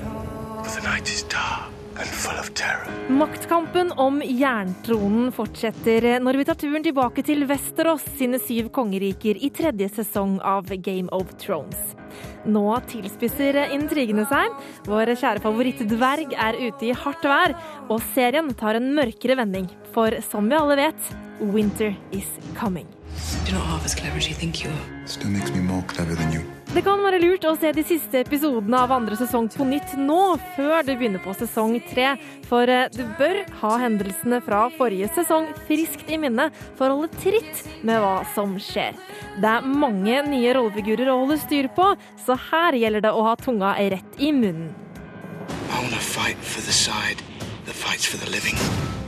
Maktkampen 3.08 3.92
om 3.98 4.20
jerntronen 4.24 5.32
fortsetter 5.34 6.06
når 6.22 6.38
vi 6.38 6.44
tar 6.46 6.58
turen 6.60 6.84
tilbake 6.86 7.24
til 7.26 7.42
Westerås 7.50 8.04
sine 8.18 8.38
syv 8.42 8.68
kongeriker 8.74 9.40
i 9.42 9.50
tredje 9.54 9.90
sesong 9.96 10.38
av 10.46 10.70
Game 10.86 11.10
of 11.10 11.34
Thrones. 11.42 11.96
Nå 12.46 12.64
tilspisser 12.90 13.58
intrigene 13.74 14.24
seg. 14.30 14.54
Vår 14.86 15.14
kjære 15.16 15.42
favoritt 15.42 15.82
dverg 15.90 16.38
er 16.38 16.58
ute 16.62 16.90
i 16.92 16.96
hardt 17.04 17.26
vær, 17.26 17.58
og 17.90 17.98
serien 18.14 18.54
tar 18.54 18.78
en 18.78 18.92
mørkere 18.94 19.38
vending. 19.42 19.66
For 19.94 20.14
som 20.30 20.46
vi 20.46 20.58
alle 20.62 20.78
vet, 20.78 21.12
winter 21.42 21.94
is 22.14 22.30
coming. 22.54 22.86
You're 23.44 23.58
not 23.58 23.66
half 23.66 23.84
as 23.84 23.94
clever 23.94 24.16
as 24.16 24.28
you 24.30 24.34
think 24.34 24.64
you 24.64 24.70
are. 24.70 25.06
Still 25.06 25.30
makes 25.30 25.50
me 25.50 25.60
more 25.60 25.82
clever 25.82 26.14
than 26.14 26.32
you. 26.32 26.61
Det 26.72 26.80
kan 26.80 27.02
være 27.04 27.18
lurt 27.20 27.42
å 27.44 27.50
se 27.60 27.68
de 27.76 27.82
siste 27.84 28.22
episodene 28.22 28.78
av 28.80 28.94
andre 28.96 29.12
sesong 29.20 29.44
på 29.52 29.66
nytt 29.68 29.90
nå, 30.00 30.38
før 30.54 30.80
du 30.86 30.94
begynner 30.94 31.20
på 31.20 31.34
sesong 31.36 31.74
tre. 31.90 32.14
For 32.48 32.64
eh, 32.64 32.88
du 32.88 33.02
bør 33.18 33.42
ha 33.60 33.72
hendelsene 33.82 34.38
fra 34.40 34.62
forrige 34.78 35.10
sesong 35.12 35.50
friskt 35.66 36.08
i 36.08 36.16
minne 36.22 36.46
for 36.78 36.88
å 36.88 36.96
holde 36.96 37.12
tritt 37.20 37.60
med 37.84 38.00
hva 38.00 38.24
som 38.32 38.56
skjer. 38.56 38.96
Det 39.44 39.50
er 39.50 39.68
mange 39.68 40.22
nye 40.30 40.56
rollefigurer 40.56 41.12
å 41.12 41.18
holde 41.26 41.36
styr 41.44 41.68
på, 41.76 41.92
så 42.24 42.40
her 42.48 42.80
gjelder 42.80 43.04
det 43.04 43.12
å 43.12 43.26
ha 43.28 43.36
tunga 43.36 43.76
rett 43.92 44.16
i 44.16 44.32
munnen. 44.32 44.72
I 48.32 49.01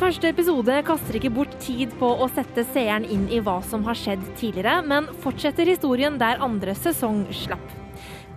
Første 0.00 0.30
episode 0.32 0.78
kaster 0.88 1.16
ikke 1.18 1.32
bort 1.36 1.52
tid 1.60 1.90
på 2.00 2.08
å 2.24 2.28
sette 2.32 2.62
seeren 2.70 3.04
inn 3.04 3.26
i 3.28 3.42
hva 3.44 3.58
som 3.68 3.84
har 3.84 3.98
skjedd 4.00 4.22
tidligere, 4.40 4.78
men 4.80 5.10
fortsetter 5.20 5.68
historien 5.68 6.16
der 6.22 6.40
andre 6.40 6.72
sesong 6.78 7.26
slapp. 7.36 7.79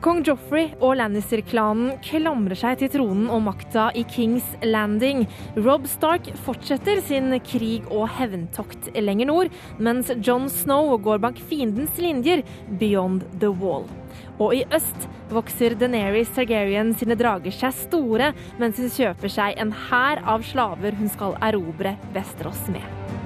Kong 0.04 0.20
Joffrey 0.28 0.74
og 0.84 0.98
Lannister-klanen 1.00 1.94
klamrer 2.04 2.60
seg 2.60 2.82
til 2.82 2.90
tronen 2.92 3.30
og 3.32 3.46
makta 3.46 3.86
i 3.96 4.02
Kings 4.04 4.44
Landing. 4.60 5.22
Rob 5.56 5.88
Stark 5.88 6.28
fortsetter 6.44 7.00
sin 7.08 7.32
krig 7.48 7.88
og 7.88 8.10
hevntokt 8.18 8.92
lenger 9.00 9.32
nord, 9.32 9.56
mens 9.80 10.12
John 10.20 10.50
Snow 10.52 10.92
går 11.08 11.24
bak 11.24 11.40
fiendens 11.48 11.96
linjer 12.04 12.44
beyond 12.84 13.24
the 13.40 13.48
wall. 13.48 13.88
Og 14.44 14.60
i 14.60 14.66
øst 14.76 15.08
vokser 15.32 15.80
Daenerys 15.80 16.36
Targaryen 16.36 16.92
sine 17.00 17.16
drager 17.16 17.56
seg 17.56 17.72
store, 17.86 18.34
mens 18.60 18.84
hun 18.84 18.92
kjøper 18.92 19.32
seg 19.40 19.56
en 19.56 19.72
hær 19.88 20.20
av 20.28 20.44
slaver 20.52 21.00
hun 21.00 21.16
skal 21.16 21.40
erobre 21.48 21.96
Vesterås 22.12 22.68
med. 22.76 23.23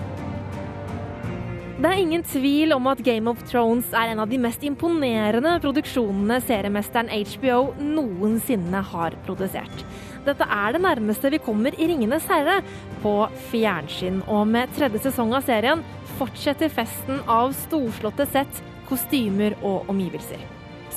Det 1.78 1.86
er 1.86 2.00
ingen 2.02 2.24
tvil 2.26 2.74
om 2.74 2.88
at 2.90 3.04
Game 3.06 3.30
of 3.30 3.44
Thrones 3.46 3.92
er 3.94 4.10
en 4.10 4.22
av 4.24 4.32
de 4.32 4.40
mest 4.42 4.64
imponerende 4.66 5.52
produksjonene 5.62 6.40
seriemesteren 6.42 7.12
HBO 7.14 7.60
noensinne 7.78 8.82
har 8.82 9.14
produsert. 9.28 9.84
Dette 10.26 10.48
er 10.50 10.74
det 10.74 10.82
nærmeste 10.82 11.30
vi 11.30 11.40
kommer 11.46 11.78
i 11.78 11.86
Ringenes 11.92 12.26
herre 12.32 12.64
på 13.04 13.14
fjernsyn, 13.52 14.24
og 14.26 14.50
med 14.50 14.74
tredje 14.74 15.04
sesong 15.06 15.36
av 15.38 15.46
serien 15.46 15.84
fortsetter 16.18 16.74
festen 16.74 17.22
av 17.30 17.54
storslåtte 17.68 18.26
sett, 18.34 18.64
kostymer 18.90 19.54
og 19.62 19.86
omgivelser. 19.94 20.42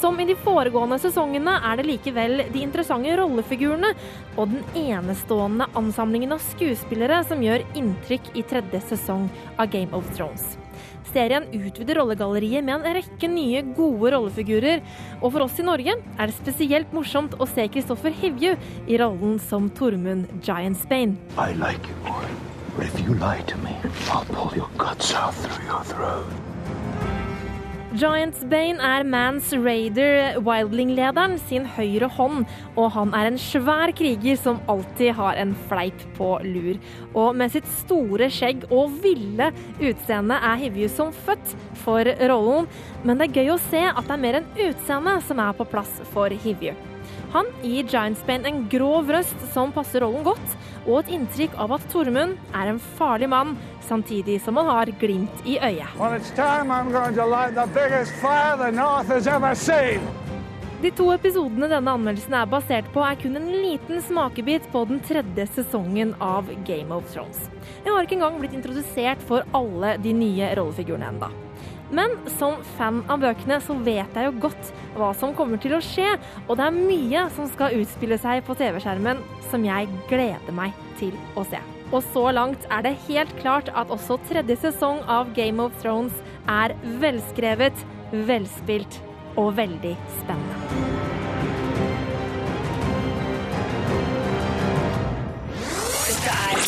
Som 0.00 0.16
i 0.16 0.25
de 0.25 0.38
foregående 0.46 0.96
sesongene 1.02 1.58
er 1.60 1.76
det 1.76 1.88
likevel 1.90 2.46
de 2.54 2.64
interessante 2.64 3.20
rollefigurene 3.20 3.92
og 4.38 4.56
den 4.56 4.64
enestående 4.87 5.68
ansamlingen 5.76 6.32
av 6.32 6.40
skuespillere 6.54 7.20
som 7.28 7.44
gjør 7.44 7.68
inntrykk 7.76 8.32
i 8.32 8.49
tredje 8.49 8.80
sesong 8.94 9.28
av 9.58 9.68
Game 9.76 9.92
of 9.92 10.08
Thrones. 10.16 10.56
Serien 11.10 11.49
utvider 11.56 11.99
rollegalleriet 11.99 12.64
med 12.66 12.80
en 12.80 12.99
rekke 13.00 13.30
nye, 13.30 13.62
gode 13.76 14.12
rollefigurer, 14.14 14.84
og 15.20 15.32
for 15.32 15.46
oss 15.46 15.58
i 15.58 15.66
Norge 15.66 15.96
er 15.96 16.30
det 16.30 16.37
spesielt 16.37 16.94
morsomt 16.96 17.34
å 17.40 17.49
se 17.50 17.66
Kristoffer 17.72 18.14
Hivju 18.14 18.54
i 18.87 19.00
rollen 19.00 19.40
som 19.42 19.70
Tormund 19.75 20.30
Giantsbane. 20.44 21.18
I 21.38 21.52
like 21.58 21.82
you, 21.88 21.96
more. 22.06 22.30
But 22.76 22.87
if 22.87 23.00
you 23.00 23.14
lie 23.14 23.42
to 23.46 23.58
me, 23.58 23.76
I'll 24.10 24.25
pull 24.25 24.56
your 24.56 24.70
guts 24.78 25.12
out 25.14 25.34
through 25.34 25.66
your 25.66 25.82
throat. 25.84 26.50
Giantsbane 28.00 28.80
er 28.80 29.02
Mans 29.04 29.50
Raider, 29.52 30.38
Wildling-lederen, 30.40 31.35
sin 31.50 31.66
høyre 31.69 32.09
hånd, 32.09 32.47
og 32.73 32.87
han 32.95 33.11
er 33.12 33.28
en 33.28 33.37
svær 33.37 33.92
kriger 33.92 34.38
som 34.40 34.62
alltid 34.73 35.12
har 35.19 35.37
en 35.42 35.52
fleip 35.69 36.00
på 36.16 36.30
lur. 36.47 36.78
Og 37.12 37.37
med 37.37 37.52
sitt 37.52 37.69
store 37.83 38.30
skjegg 38.33 38.64
og 38.71 38.95
ville 39.04 39.50
utseende 39.76 40.38
er 40.40 40.62
Hivju 40.62 40.88
som 40.95 41.12
født 41.26 41.52
for 41.83 42.09
rollen, 42.33 42.71
men 43.04 43.21
det 43.21 43.28
er 43.28 43.42
gøy 43.42 43.52
å 43.59 43.61
se 43.69 43.85
at 43.90 44.00
det 44.07 44.16
er 44.16 44.25
mer 44.25 44.40
enn 44.40 44.49
utseendet 44.71 45.28
som 45.28 45.45
er 45.45 45.61
på 45.61 45.69
plass 45.69 46.00
for 46.14 46.33
Hivju. 46.33 46.73
Han 47.30 47.46
gir 47.62 47.84
Giantsbane 47.87 48.49
en 48.49 48.64
grov 48.70 49.10
røst 49.14 49.42
som 49.54 49.70
passer 49.75 50.02
rollen 50.02 50.25
godt, 50.26 50.56
og 50.87 51.02
et 51.02 51.12
inntrykk 51.14 51.52
av 51.62 51.76
at 51.76 51.84
Tormund 51.92 52.34
er 52.56 52.72
en 52.72 52.80
farlig 52.99 53.28
mann, 53.30 53.54
samtidig 53.87 54.40
som 54.42 54.58
han 54.58 54.66
har 54.70 54.90
glimt 54.99 55.44
i 55.46 55.58
øyet. 55.62 55.94
Well. 56.00 56.18
De 60.80 60.88
to 60.96 61.10
episodene 61.12 61.68
denne 61.68 61.92
anmeldelsen 61.92 62.34
er 62.38 62.46
basert 62.49 62.87
på, 62.94 63.02
er 63.04 63.18
kun 63.20 63.37
en 63.37 63.50
liten 63.52 64.00
smakebit 64.00 64.64
på 64.72 64.87
den 64.88 65.02
tredje 65.04 65.44
sesongen 65.58 66.14
av 66.25 66.49
Game 66.64 66.94
of 66.96 67.04
Thrones. 67.12 67.50
Jeg 67.84 67.92
har 67.92 68.08
ikke 68.08 68.16
engang 68.16 68.40
blitt 68.40 68.56
introdusert 68.56 69.20
for 69.28 69.44
alle 69.54 69.99
de 70.00 70.16
nye 70.16 70.49
rollefigurene 70.56 71.12
enda. 71.12 71.28
Men 71.90 72.14
som 72.38 72.61
fan 72.76 73.02
av 73.11 73.23
bøkene 73.25 73.59
så 73.64 73.75
vet 73.82 74.14
jeg 74.14 74.28
jo 74.28 74.37
godt 74.47 74.70
hva 74.94 75.11
som 75.18 75.35
kommer 75.35 75.59
til 75.62 75.75
å 75.75 75.82
skje, 75.82 76.12
og 76.47 76.56
det 76.59 76.68
er 76.68 76.76
mye 76.76 77.26
som 77.35 77.50
skal 77.50 77.75
utspille 77.80 78.18
seg 78.23 78.44
på 78.47 78.54
TV-skjermen 78.59 79.23
som 79.50 79.66
jeg 79.66 79.90
gleder 80.11 80.54
meg 80.54 80.76
til 81.00 81.16
å 81.35 81.44
se. 81.50 81.61
Og 81.90 82.04
så 82.12 82.28
langt 82.30 82.66
er 82.70 82.85
det 82.87 82.99
helt 83.09 83.32
klart 83.40 83.70
at 83.75 83.90
også 83.90 84.20
tredje 84.28 84.61
sesong 84.62 85.00
av 85.11 85.32
Game 85.35 85.62
of 85.62 85.75
Thrones 85.82 86.14
er 86.47 86.76
velskrevet, 87.02 87.75
velspilt 88.12 89.00
og 89.40 89.56
veldig 89.59 89.97
spennende. 90.20 90.61
Dette 96.06 96.37
er 96.52 96.62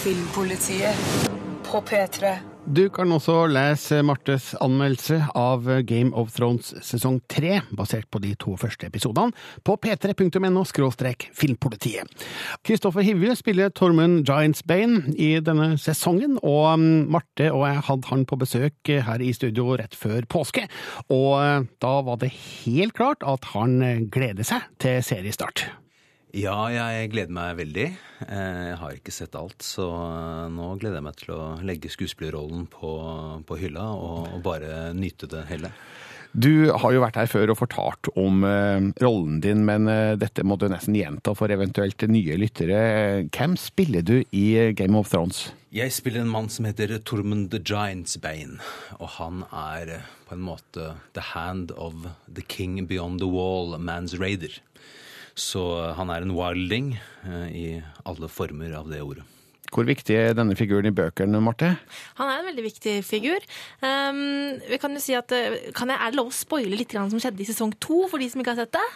Filmpolitiet 0.00 1.30
på 1.70 1.84
P3. 1.86 2.53
Du 2.64 2.86
kan 2.88 3.12
også 3.12 3.42
lese 3.52 3.98
Martes 4.06 4.54
anmeldelse 4.64 5.18
av 5.36 5.66
Game 5.84 6.14
of 6.16 6.30
Thrones 6.32 6.70
sesong 6.80 7.18
tre, 7.28 7.58
basert 7.76 8.08
på 8.08 8.22
de 8.24 8.30
to 8.40 8.54
første 8.56 8.88
episodene, 8.88 9.36
på 9.60 9.76
p3.no 9.76 10.64
filmpolitiet. 10.64 12.24
Kristoffer 12.64 13.04
Hivju 13.04 13.36
spiller 13.36 13.68
Tormund 13.68 14.24
Giantsbane 14.24 15.12
i 15.12 15.40
denne 15.44 15.76
sesongen, 15.76 16.38
og 16.40 16.80
um, 16.80 16.88
Marte 17.12 17.52
og 17.52 17.68
jeg 17.68 17.84
hadde 17.90 18.12
han 18.14 18.24
på 18.24 18.40
besøk 18.40 18.94
her 19.10 19.20
i 19.20 19.32
studio 19.36 19.76
rett 19.76 19.94
før 19.94 20.24
påske, 20.24 20.64
og 21.12 21.30
uh, 21.36 21.70
da 21.84 21.94
var 22.08 22.22
det 22.24 22.32
helt 22.32 22.96
klart 22.96 23.20
at 23.28 23.52
han 23.52 24.08
gleder 24.08 24.46
seg 24.54 24.64
til 24.80 25.02
seriestart. 25.04 25.68
Ja, 26.34 26.56
jeg 26.72 27.12
gleder 27.12 27.30
meg 27.34 27.58
veldig. 27.60 27.84
Eh, 28.26 28.62
Jeg 28.72 28.78
har 28.80 28.96
ikke 28.96 29.12
sett 29.14 29.36
alt, 29.38 29.62
så 29.62 29.86
nå 30.50 30.72
gleder 30.80 30.98
jeg 30.98 31.06
meg 31.06 31.20
til 31.20 31.34
å 31.36 31.42
legge 31.62 31.92
skuespillerrollen 31.92 32.64
på, 32.72 32.90
på 33.46 33.58
hylla 33.60 33.84
og, 33.94 34.32
og 34.34 34.42
bare 34.42 34.88
nyte 34.98 35.30
det 35.30 35.44
hele. 35.52 35.70
Du 36.34 36.66
har 36.74 36.90
jo 36.90 36.98
vært 37.04 37.20
her 37.20 37.28
før 37.30 37.52
og 37.52 37.60
fortalt 37.60 38.08
om 38.18 38.42
eh, 38.48 38.88
rollen 39.04 39.36
din, 39.44 39.62
men 39.68 39.86
eh, 39.86 40.16
dette 40.18 40.42
må 40.42 40.56
du 40.58 40.66
nesten 40.72 40.96
gjenta 40.98 41.36
for 41.38 41.54
eventuelt 41.54 42.02
nye 42.10 42.34
lyttere. 42.42 42.80
Hvem 43.30 43.54
spiller 43.60 44.02
du 44.02 44.16
i 44.34 44.72
Game 44.74 44.98
of 44.98 45.12
Thrones? 45.14 45.44
Jeg 45.74 45.94
spiller 45.94 46.24
en 46.24 46.34
mann 46.34 46.50
som 46.50 46.66
heter 46.66 46.98
Tormund 47.06 47.52
the 47.54 47.62
Giants 47.62 48.18
Bane, 48.22 48.58
og 48.98 49.14
han 49.20 49.46
er 49.54 50.00
på 50.26 50.34
en 50.34 50.42
måte 50.50 50.96
the 51.14 51.22
hand 51.30 51.70
of 51.78 52.08
the 52.26 52.42
king 52.42 52.80
beyond 52.90 53.22
the 53.22 53.30
wall, 53.30 53.78
man's 53.78 54.18
raider. 54.18 54.58
Så 55.34 55.62
eh, 55.82 55.94
han 55.98 56.10
er 56.14 56.24
en 56.24 56.34
wilding 56.34 56.94
eh, 57.26 57.46
i 57.50 57.66
alle 58.06 58.30
former 58.30 58.74
av 58.78 58.90
det 58.90 59.02
ordet. 59.04 59.26
Hvor 59.74 59.86
viktig 59.88 60.14
er 60.14 60.36
denne 60.38 60.54
figuren 60.54 60.86
i 60.86 60.94
bøkene, 60.94 61.40
Marte? 61.42 61.72
Han 62.20 62.30
er 62.30 62.38
en 62.38 62.46
veldig 62.46 62.64
viktig 62.68 62.92
figur. 63.02 63.42
Um, 63.82 64.60
vi 64.68 64.78
kan 64.78 64.94
jo 64.94 65.02
si 65.02 65.16
at, 65.18 65.34
eh, 65.34 65.72
kan 65.74 65.90
jeg, 65.90 65.98
Er 65.98 66.12
det 66.12 66.20
lov 66.20 66.30
å 66.30 66.36
spoile 66.36 66.78
litt 66.78 66.94
som 66.94 67.18
skjedde 67.18 67.42
i 67.42 67.48
sesong 67.48 67.74
to, 67.82 68.04
for 68.10 68.22
de 68.22 68.30
som 68.30 68.42
ikke 68.42 68.54
har 68.54 68.62
sett 68.62 68.76
det? 68.76 68.86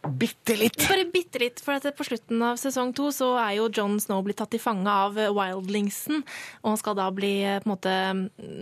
Bitte 0.00 0.54
litt! 0.56 0.78
Bare 0.88 1.04
bitte 1.12 1.40
litt, 1.42 1.60
for 1.60 1.76
på 1.76 2.04
slutten 2.08 2.40
av 2.44 2.56
sesong 2.60 2.94
to 2.96 3.10
så 3.12 3.34
er 3.36 3.58
jo 3.58 3.66
Jon 3.68 3.98
Snow 4.00 4.22
blitt 4.24 4.38
tatt 4.40 4.48
til 4.54 4.62
fange 4.62 4.88
av 4.88 5.18
Wildlingsen, 5.36 6.22
og 6.62 6.68
han 6.70 6.78
skal 6.80 6.96
da 6.96 7.08
bli 7.12 7.32
eh, 7.44 7.58
på 7.60 7.68
en 7.68 7.72
måte 7.74 7.94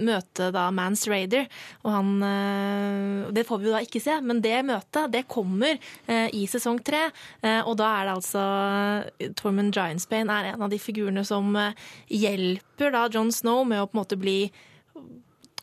møte 0.09 0.49
da 0.54 0.66
Mans 0.75 1.07
Raider, 1.07 1.47
og 1.85 1.95
han 1.95 2.11
eh, 2.26 3.30
Det 3.37 3.47
får 3.47 3.61
vi 3.61 3.68
jo 3.68 3.76
da 3.76 3.83
ikke 3.87 4.02
se, 4.02 4.18
men 4.18 4.42
det 4.42 4.57
møtet, 4.66 5.12
det 5.14 5.28
kommer 5.30 5.78
eh, 6.11 6.26
i 6.35 6.42
sesong 6.50 6.83
tre, 6.83 7.07
og 7.68 7.75
da 7.78 7.92
er 8.00 8.09
det 8.09 8.16
altså 8.16 8.42
Tormund 9.38 9.76
Giantsbane 9.76 10.35
er 10.35 10.52
en 10.52 10.64
av 10.66 10.73
de 10.73 10.78
figurene 10.83 11.23
som 11.26 11.54
hjelper 12.11 12.95
da 12.95 13.07
Jon 13.14 13.30
Snow 13.35 13.62
med 13.68 13.83
å 13.83 13.87
på 13.87 13.95
en 13.95 14.02
måte 14.02 14.18
bli 14.18 14.38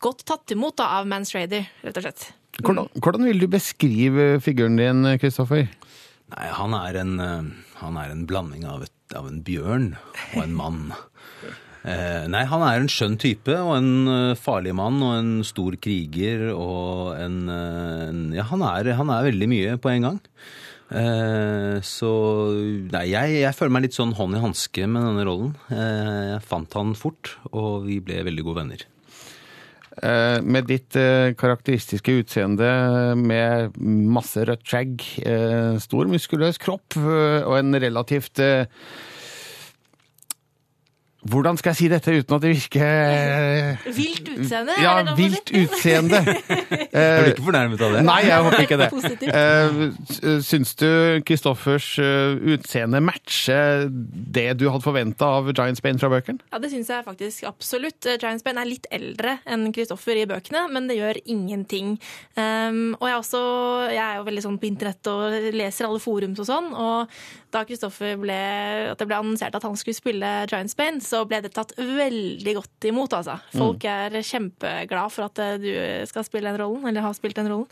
godt 0.05 0.25
tatt 0.29 0.53
imot 0.53 0.77
da, 0.79 0.91
av 0.99 1.09
Mans 1.09 1.33
Raider, 1.35 1.67
rett 1.85 1.99
og 1.99 2.05
slett. 2.05 2.29
Hvordan, 2.61 2.87
hvordan 3.03 3.27
vil 3.27 3.41
du 3.41 3.49
beskrive 3.51 4.35
figuren 4.43 4.77
din, 4.79 5.03
Kristoffer? 5.19 5.67
Nei, 6.33 6.47
han 6.55 6.73
er 6.77 7.01
en, 7.01 7.13
eh, 7.21 7.51
han 7.81 7.99
er 8.01 8.13
en 8.13 8.25
blanding 8.29 8.65
av, 8.69 8.85
et, 8.87 9.15
av 9.17 9.27
en 9.29 9.43
bjørn 9.45 9.93
og 10.33 10.41
en 10.45 10.57
mann. 10.63 10.81
Eh, 11.85 12.23
nei, 12.33 12.39
han 12.49 12.63
er 12.65 12.79
en 12.81 12.87
skjønn 12.89 13.13
type 13.21 13.53
og 13.61 13.75
en 13.75 14.07
eh, 14.09 14.37
farlig 14.41 14.71
mann 14.73 14.95
og 15.05 15.11
en 15.19 15.27
stor 15.45 15.75
kriger 15.77 16.47
og 16.49 17.11
en, 17.13 17.35
eh, 17.45 17.99
en 18.07 18.23
Ja, 18.33 18.47
han 18.49 18.63
er, 18.65 18.89
han 18.97 19.11
er 19.13 19.27
veldig 19.27 19.49
mye 19.51 19.75
på 19.77 19.91
en 19.91 20.07
gang. 20.07 20.17
Eh, 20.89 21.77
så 21.85 22.09
Nei, 22.89 23.03
jeg, 23.11 23.37
jeg 23.43 23.53
føler 23.57 23.75
meg 23.75 23.85
litt 23.85 23.99
sånn 23.99 24.15
hånd 24.17 24.33
i 24.33 24.41
hanske 24.41 24.89
med 24.89 25.05
denne 25.11 25.27
rollen. 25.29 25.53
Eh, 25.69 26.23
jeg 26.31 26.43
fant 26.49 26.73
han 26.77 26.97
fort, 26.97 27.35
og 27.53 27.85
vi 27.85 27.99
ble 28.01 28.23
veldig 28.31 28.49
gode 28.49 28.63
venner. 28.63 28.89
Eh, 30.05 30.39
med 30.43 30.67
ditt 30.69 30.95
eh, 30.99 31.31
karakteristiske 31.39 32.19
utseende 32.19 32.69
med 33.17 33.77
masse 33.79 34.43
rødt 34.45 34.65
skjegg, 34.67 35.05
eh, 35.25 35.77
stor 35.81 36.09
muskuløs 36.11 36.59
kropp 36.61 36.97
og 36.99 37.55
en 37.57 37.79
relativt 37.81 38.41
Hvordan 41.25 41.57
skal 41.57 41.73
jeg 41.73 41.77
si 41.79 41.87
dette 41.89 42.13
uten 42.13 42.35
at 42.35 42.43
det 42.43 42.51
virker 42.53 43.93
Vilt 43.95 44.27
utseende? 44.29 44.75
Ja, 44.77 44.91
er 45.01 45.15
vilt 45.17 45.49
utseende. 45.57 46.19
Jeg 46.21 47.23
du 47.25 47.29
ikke 47.31 47.45
fornærmet 47.47 47.81
av 47.81 47.95
det? 47.95 48.01
Nei, 48.05 48.19
jeg 48.27 48.45
håper 48.45 48.65
ikke 48.65 48.77
det. 48.77 48.89
Positivt. 48.95 49.33
Eh, 49.33 50.41
Syns 50.45 50.75
du 50.77 50.89
Kristoffers 51.25 51.87
eh, 52.03 52.35
utseende 52.55 53.01
matcher 53.01 53.87
det 53.89 54.47
du 54.59 54.67
hadde 54.69 54.85
forventa 54.85 55.31
av 55.39 55.49
Giant 55.49 55.79
Spain 55.79 56.01
fra 56.01 56.11
bøkene? 56.13 56.45
Ja, 56.53 56.59
det 56.61 56.69
syns 56.73 56.91
jeg 56.93 57.07
faktisk 57.07 57.47
absolutt. 57.49 58.05
Eh, 58.05 58.19
Giant 58.21 58.43
Spain 58.43 58.61
er 58.61 58.69
litt 58.69 58.85
eldre 58.93 59.39
enn 59.49 59.71
Kristoffer 59.75 60.21
i 60.21 60.27
bøkene, 60.29 60.67
men 60.73 60.91
det 60.91 60.99
gjør 60.99 61.21
ingenting. 61.25 61.95
Um, 62.37 62.93
og 62.99 63.09
jeg 63.09 63.15
er, 63.15 63.23
også, 63.23 63.43
jeg 63.95 64.03
er 64.03 64.19
jo 64.19 64.27
veldig 64.29 64.45
sånn 64.45 64.61
på 64.61 64.69
internett 64.69 65.09
og 65.09 65.49
leser 65.55 65.89
alle 65.89 66.03
forums 66.03 66.43
og 66.43 66.49
sånn, 66.49 66.69
og 66.75 67.17
da 67.55 67.63
Kristoffer 67.67 68.17
ble, 68.19 68.37
ble 68.99 69.17
annonsert 69.17 69.55
at 69.55 69.63
han 69.63 69.77
skulle 69.79 69.97
spille 69.97 70.31
Giant 70.51 70.71
Spain, 70.73 70.99
så 71.03 71.14
ble 71.29 71.41
det 71.45 71.53
tatt 71.55 71.73
veldig 71.77 72.57
godt 72.59 72.89
imot, 72.91 73.15
altså. 73.17 73.39
Folk 73.55 73.87
er 73.89 74.19
kjempeglad 74.19 75.13
for 75.13 75.29
at 75.29 75.41
eh, 75.43 75.57
du 75.61 75.71
skal 76.09 76.27
spille 76.27 76.51
den 76.51 76.61
rollen, 76.61 76.85
eller 76.89 77.05
har 77.05 77.17
spilt 77.17 77.39
den 77.39 77.51
rollen. 77.51 77.69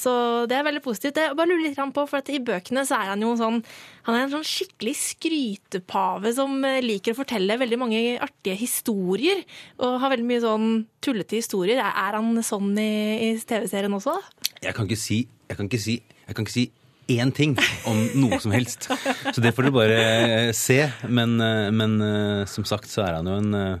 Så 0.00 0.12
det 0.48 0.56
er 0.56 0.64
veldig 0.64 0.82
positivt. 0.84 1.16
Det 1.18 1.26
bare 1.36 1.50
lurer 1.50 1.66
litt 1.66 1.80
på, 1.94 2.04
for 2.08 2.20
at 2.20 2.30
I 2.32 2.40
bøkene 2.44 2.86
så 2.88 3.00
er 3.02 3.10
han 3.12 3.24
jo 3.24 3.34
sånn 3.36 3.58
Han 4.06 4.16
er 4.16 4.22
en 4.22 4.32
sånn 4.32 4.46
skikkelig 4.46 4.94
skrytepave 4.96 6.32
som 6.36 6.54
eh, 6.64 6.80
liker 6.84 7.12
å 7.12 7.20
fortelle 7.20 7.58
veldig 7.60 7.78
mange 7.80 8.00
artige 8.22 8.56
historier. 8.62 9.42
Og 9.82 9.98
har 10.00 10.14
veldig 10.14 10.28
mye 10.30 10.44
sånn 10.44 10.68
tullete 11.04 11.40
historier. 11.40 11.82
Er 11.82 11.92
er 12.06 12.16
han 12.16 12.32
sånn 12.46 12.72
i, 12.80 12.90
i 13.28 13.30
TV-serien 13.36 13.98
også? 13.98 14.16
Jeg 14.60 14.76
kan 14.76 14.88
ikke 14.88 15.00
si 15.00 15.24
Jeg 15.50 15.58
kan 15.58 15.68
ikke 15.68 15.82
si, 15.82 16.00
jeg 16.00 16.36
kan 16.36 16.46
ikke 16.46 16.54
si 16.54 16.70
én 17.16 17.32
ting 17.34 17.56
om 17.88 18.00
noe 18.20 18.40
som 18.42 18.54
helst. 18.54 18.88
Så 19.34 19.42
det 19.42 19.54
får 19.56 19.68
dere 19.68 19.76
bare 19.76 20.00
eh, 20.00 20.50
se. 20.56 20.82
Men, 21.08 21.38
eh, 21.44 21.70
men 21.74 21.96
eh, 22.04 22.42
som 22.50 22.66
sagt 22.68 22.90
så 22.90 23.04
er 23.06 23.18
han 23.20 23.30
jo 23.30 23.38
en 23.40 23.80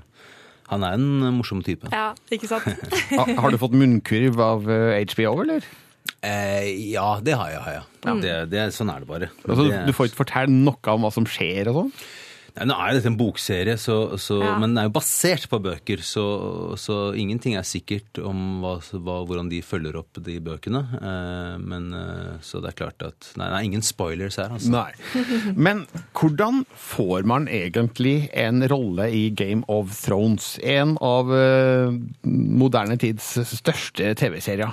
Han 0.70 0.84
er 0.86 0.94
en 0.94 1.34
morsom 1.34 1.64
type. 1.66 1.88
Ja, 1.90 2.12
ikke 2.30 2.46
sant? 2.46 2.68
Har 3.42 3.50
du 3.50 3.58
fått 3.58 3.74
munnkurv 3.74 4.38
av 4.38 4.68
HBO, 4.70 5.32
eller? 5.42 5.66
Eh, 6.22 6.92
ja, 6.92 7.18
det 7.24 7.34
har 7.34 7.50
jeg. 7.50 7.60
Har 7.64 7.74
jeg. 7.78 8.22
Det, 8.22 8.34
det, 8.52 8.66
sånn 8.76 8.90
er 8.92 9.02
det 9.02 9.08
bare. 9.08 9.30
Altså, 9.46 9.66
det, 9.66 9.80
du 9.88 9.94
får 9.96 10.10
ikke 10.10 10.22
fortelle 10.22 10.52
noe 10.52 10.94
om 10.94 11.06
hva 11.06 11.10
som 11.14 11.26
skjer 11.28 11.70
og 11.72 11.80
sånn? 11.80 11.94
Nei, 12.56 12.66
nå 12.70 12.74
er 12.76 12.90
jo 12.92 12.98
dette 12.98 13.10
en 13.12 13.18
bokserie, 13.20 13.76
så, 13.80 13.96
så, 14.20 14.38
Ja. 14.42 14.54
men 14.58 14.72
den 14.74 14.80
er 14.82 14.88
jo 14.88 14.94
basert 14.96 15.46
på 15.50 15.60
bøker, 15.62 16.02
så, 16.04 16.24
så 16.80 16.96
ingenting 17.18 17.56
er 17.58 17.66
sikkert 17.68 18.18
om 18.24 18.60
hva, 18.62 18.74
hva, 18.80 19.16
hvordan 19.28 19.50
de 19.52 19.60
følger 19.64 19.96
opp 20.00 20.20
de 20.24 20.38
bøkene. 20.44 20.82
Eh, 21.00 21.56
men 21.62 21.90
eh, 21.96 22.36
Så 22.42 22.60
det 22.64 22.72
er 22.72 22.78
klart 22.82 23.02
at 23.06 23.30
Nei, 23.38 23.48
det 23.50 23.56
er 23.60 23.68
ingen 23.70 23.84
spoilers 23.86 24.36
her, 24.40 24.50
altså. 24.56 24.70
Nei. 24.74 25.54
Men 25.56 25.84
hvordan 26.16 26.64
får 26.74 27.26
man 27.28 27.48
egentlig 27.48 28.28
en 28.34 28.62
rolle 28.70 29.08
i 29.14 29.24
Game 29.30 29.62
of 29.68 29.92
Thrones? 30.04 30.54
En 30.62 30.96
av 31.04 31.30
eh, 31.34 31.90
moderne 32.26 32.98
tids 33.00 33.32
største 33.54 34.14
TV-serier. 34.20 34.72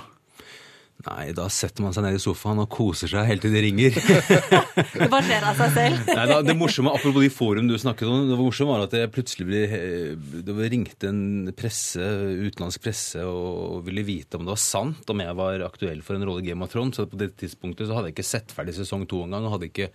Nei, 1.06 1.28
da 1.30 1.44
setter 1.46 1.84
man 1.84 1.92
seg 1.94 2.02
ned 2.02 2.16
i 2.18 2.20
sofaen 2.20 2.58
og 2.58 2.66
koser 2.74 3.10
seg 3.10 3.28
helt 3.28 3.44
til 3.44 3.52
det 3.54 3.60
ringer. 3.62 3.94
Det 4.98 5.06
bare 5.10 5.22
skjer 5.26 5.44
av 5.46 5.58
seg 5.60 5.74
selv. 5.76 6.08
Nei, 6.10 6.24
da, 6.30 6.38
det 6.42 6.54
morsomme, 6.58 6.90
Apropos 6.94 7.22
de 7.22 7.30
forum 7.30 7.68
du 7.70 7.76
snakket 7.78 8.10
om, 8.10 8.24
det 8.30 8.38
morsomme 8.38 8.74
var 8.74 8.86
at 8.88 8.96
jeg 8.98 9.10
plutselig 9.14 9.46
ble, 9.46 9.60
eh, 9.78 10.42
det 10.46 10.70
ringte 10.72 11.10
en 11.10 11.52
presse, 11.58 12.02
utenlandsk 12.02 12.82
presse 12.82 13.22
og 13.22 13.84
ville 13.86 14.02
vite 14.06 14.38
om 14.38 14.46
det 14.46 14.54
var 14.56 14.62
sant 14.62 15.12
om 15.14 15.22
jeg 15.22 15.38
var 15.38 15.66
aktuell 15.68 16.02
for 16.06 16.18
en 16.18 16.26
rolle 16.26 16.42
i 16.42 16.50
Game 16.50 16.66
of 16.66 16.74
Thrones. 16.74 16.98
Så 16.98 17.06
på 17.10 17.20
det 17.20 17.32
tidspunktet 17.38 17.86
så 17.86 17.98
hadde 17.98 18.10
jeg 18.10 18.18
ikke 18.18 18.30
sett 18.32 18.54
ferdig 18.54 18.74
sesong 18.80 19.06
to 19.06 19.22
engang. 19.26 19.46
og 19.46 19.54
hadde 19.56 19.70
ikke 19.70 19.92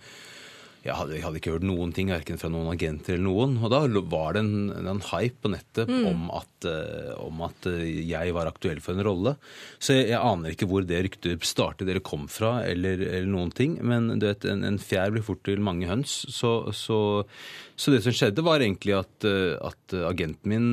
jeg 0.84 0.92
hadde, 0.98 1.14
jeg 1.16 1.24
hadde 1.24 1.38
ikke 1.40 1.52
hørt 1.54 1.64
noen 1.64 1.92
ting, 1.96 2.10
verken 2.12 2.36
fra 2.36 2.50
noen 2.52 2.66
agenter 2.74 3.14
eller 3.14 3.24
noen. 3.24 3.54
Og 3.64 3.70
da 3.72 3.78
var 4.12 4.34
det 4.36 4.42
en, 4.44 4.72
en 4.92 5.00
hype 5.10 5.38
på 5.40 5.50
nettet 5.54 5.88
Mm. 5.88 6.04
om, 6.10 6.26
at, 6.36 6.66
eh, 6.68 7.12
om 7.24 7.40
at 7.46 7.66
eh, 7.70 7.86
jeg 8.08 8.32
var 8.36 8.48
aktuell 8.50 8.80
for 8.84 8.92
en 8.96 9.04
rolle. 9.06 9.32
Så 9.80 9.96
jeg, 9.96 10.10
jeg 10.12 10.20
aner 10.20 10.52
ikke 10.52 10.68
hvor 10.68 10.84
det 10.84 11.00
ryktet 11.06 11.44
startet, 11.44 11.88
eller 11.88 12.04
kom 12.04 12.26
fra, 12.28 12.58
eller, 12.68 13.00
eller 13.00 13.30
noen 13.32 13.52
ting. 13.56 13.78
Men 13.84 14.18
du 14.20 14.26
vet, 14.28 14.44
en, 14.48 14.64
en 14.68 14.76
fjær 14.80 15.12
blir 15.14 15.24
fort 15.24 15.40
til 15.48 15.60
mange 15.64 15.88
høns. 15.88 16.14
Så, 16.32 16.52
så, 16.76 16.98
så 17.76 17.94
det 17.94 18.02
som 18.04 18.12
skjedde, 18.16 18.44
var 18.44 18.60
egentlig 18.64 18.96
at, 18.98 19.28
eh, 19.28 19.54
at 19.64 19.96
agenten 20.12 20.52
min 20.52 20.68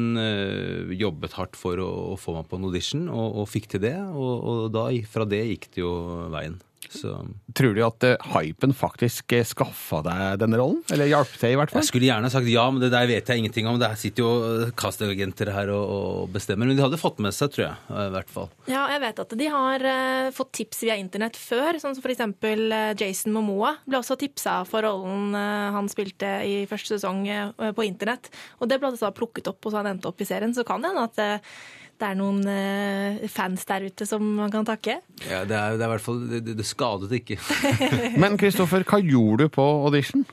jobbet 0.98 1.38
hardt 1.40 1.56
for 1.60 1.80
å, 1.80 1.88
å 2.14 2.18
få 2.20 2.36
meg 2.36 2.50
på 2.52 2.60
en 2.60 2.68
audition, 2.68 3.08
og, 3.12 3.40
og 3.44 3.50
fikk 3.52 3.72
til 3.76 3.86
det. 3.88 3.96
Og, 4.12 4.34
og 4.52 4.68
da, 4.76 4.90
fra 5.12 5.28
det 5.30 5.46
gikk 5.54 5.70
det 5.76 5.84
jo 5.86 5.94
veien. 6.36 6.60
Så 6.92 7.14
Tror 7.56 7.76
du 7.76 7.82
at 7.86 8.04
eh, 8.08 8.30
hypen 8.34 8.74
faktisk 8.76 9.34
eh, 9.36 9.46
skaffa 9.48 10.02
deg 10.06 10.42
denne 10.42 10.60
rollen? 10.60 10.82
Eller 10.92 11.10
hjalp 11.12 11.32
til, 11.40 11.54
i 11.54 11.58
hvert 11.60 11.72
fall? 11.72 11.82
Jeg 11.84 11.90
skulle 11.90 12.08
gjerne 12.10 12.32
sagt 12.34 12.50
ja, 12.52 12.66
men 12.72 12.84
det 12.84 12.92
der 12.94 13.08
vet 13.10 13.32
jeg 13.32 13.42
ingenting 13.42 13.70
om. 13.72 13.80
Der 13.82 13.96
sitter 14.00 14.26
jo 14.26 14.32
eh, 14.66 14.74
castagenter 14.78 15.52
her 15.56 15.72
og, 15.74 15.84
og 15.96 16.34
bestemmer. 16.36 16.68
Men 16.68 16.78
de 16.80 16.84
hadde 16.84 17.00
fått 17.02 17.22
med 17.24 17.36
seg, 17.36 17.54
tror 17.56 17.66
jeg. 17.66 17.80
eh, 17.92 18.06
I 18.10 18.14
hvert 18.16 18.34
fall. 18.36 18.50
Ja, 18.72 18.86
jeg 18.92 19.04
vet 19.06 19.24
at 19.24 19.36
de 19.42 19.50
har 19.56 19.88
uh, 19.88 20.32
fått 20.36 20.54
tips 20.60 20.84
via 20.86 20.98
internett 21.00 21.40
før, 21.40 21.80
sånn 21.82 21.96
som 21.96 22.04
for 22.04 22.14
eksempel 22.14 22.68
eh, 22.76 22.92
Jason 23.00 23.36
Momoa 23.36 23.76
ble 23.88 24.00
også 24.02 24.20
tipsa 24.22 24.62
for 24.68 24.86
rollen 24.86 25.36
uh, 25.38 25.72
han 25.76 25.90
spilte 25.92 26.38
i 26.48 26.64
første 26.70 26.98
sesong 26.98 27.24
uh, 27.32 27.72
på 27.76 27.88
internett. 27.88 28.32
Og 28.60 28.70
det 28.72 28.80
ble 28.82 28.92
altså 28.92 29.12
plukket 29.16 29.48
opp, 29.52 29.64
og 29.66 29.74
så 29.74 29.82
han 29.82 29.94
endte 29.96 30.12
opp 30.12 30.22
i 30.22 30.28
serien. 30.28 30.56
Så 30.56 30.68
kan 30.68 30.84
det 30.84 30.92
hende 30.92 31.08
at 31.08 31.22
eh, 31.22 31.54
det 32.02 32.10
er 32.10 32.18
noen 32.20 32.42
eh, 32.50 33.22
fans 33.30 33.64
der 33.70 33.86
ute 33.88 34.08
som 34.10 34.26
man 34.42 34.52
kan 34.54 34.66
takke. 34.68 34.98
Ja, 35.28 35.44
det, 35.46 35.56
er, 35.56 35.78
det 35.78 35.86
er 35.86 35.88
i 35.88 35.94
hvert 35.96 36.06
fall 36.06 36.22
Det, 36.32 36.44
det- 36.50 36.58
det 36.60 36.66
skadet 36.68 37.12
ikke. 37.22 37.38
Men 38.22 38.38
Kristoffer, 38.42 38.84
hva 38.90 39.00
gjorde 39.06 39.46
du 39.48 39.54
på 39.54 39.66
audition? 39.86 40.26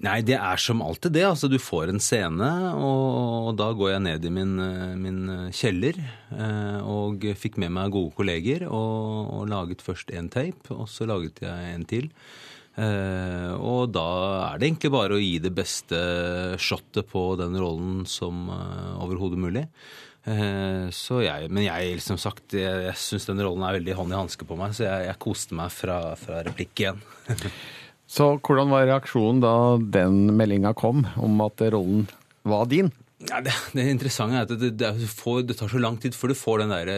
Nei, 0.00 0.22
det 0.24 0.38
er 0.40 0.56
som 0.56 0.80
alltid 0.80 1.12
det. 1.12 1.26
Altså, 1.28 1.50
du 1.52 1.58
får 1.60 1.90
en 1.92 1.98
scene, 2.00 2.46
og, 2.72 3.50
og 3.50 3.58
da 3.58 3.66
går 3.76 3.90
jeg 3.92 4.04
ned 4.06 4.24
i 4.24 4.30
min, 4.32 4.54
eh, 4.64 4.94
min 4.96 5.18
kjeller 5.52 5.98
eh, 6.00 6.78
og 6.88 7.26
fikk 7.36 7.58
med 7.60 7.74
meg 7.76 7.92
gode 7.92 8.14
kolleger 8.16 8.64
og, 8.70 9.34
og 9.42 9.50
laget 9.52 9.84
først 9.84 10.14
en 10.16 10.30
tape, 10.32 10.70
og 10.72 10.86
så 10.88 11.04
laget 11.10 11.42
jeg 11.44 11.74
en 11.74 11.84
til. 11.90 12.08
Eh, 12.80 13.50
og 13.60 13.90
da 13.92 14.06
er 14.54 14.60
det 14.62 14.70
egentlig 14.70 14.92
bare 14.94 15.18
å 15.18 15.20
gi 15.20 15.34
det 15.44 15.52
beste 15.52 16.00
shotet 16.62 17.10
på 17.10 17.26
den 17.36 17.58
rollen 17.60 18.06
som 18.08 18.46
eh, 18.56 18.94
overhodet 19.04 19.42
mulig. 19.42 19.66
Eh, 20.28 20.86
så 20.92 21.22
jeg, 21.24 21.48
men 21.48 21.64
jeg, 21.64 22.00
som 22.04 22.18
sagt, 22.20 22.52
jeg, 22.56 22.86
jeg 22.86 22.96
syns 23.00 23.28
den 23.30 23.40
rollen 23.44 23.64
er 23.64 23.78
veldig 23.78 23.96
hånd 23.96 24.12
i 24.12 24.18
hanske 24.18 24.48
på 24.48 24.58
meg, 24.60 24.74
så 24.76 24.84
jeg, 24.86 25.06
jeg 25.08 25.20
koste 25.22 25.56
meg 25.56 25.72
fra, 25.72 26.00
fra 26.20 26.42
replikk 26.46 26.84
igjen. 26.84 27.04
Så 28.10 28.24
hvordan 28.42 28.72
var 28.72 28.88
reaksjonen 28.88 29.38
da 29.38 29.52
den 29.78 30.32
meldinga 30.34 30.72
kom 30.74 31.04
om 31.14 31.44
at 31.44 31.62
rollen 31.70 32.08
var 32.42 32.64
din? 32.66 32.88
Ja, 33.28 33.38
det, 33.44 33.52
det 33.76 33.84
interessante 33.86 34.38
er 34.38 34.48
at 34.48 34.54
det, 34.58 34.70
det, 34.80 34.88
får, 35.14 35.44
det 35.46 35.54
tar 35.60 35.70
så 35.70 35.78
lang 35.78 35.98
tid 36.00 36.16
før 36.16 36.32
du 36.32 36.34
får 36.40 36.62
den 36.62 36.72
der, 36.72 36.90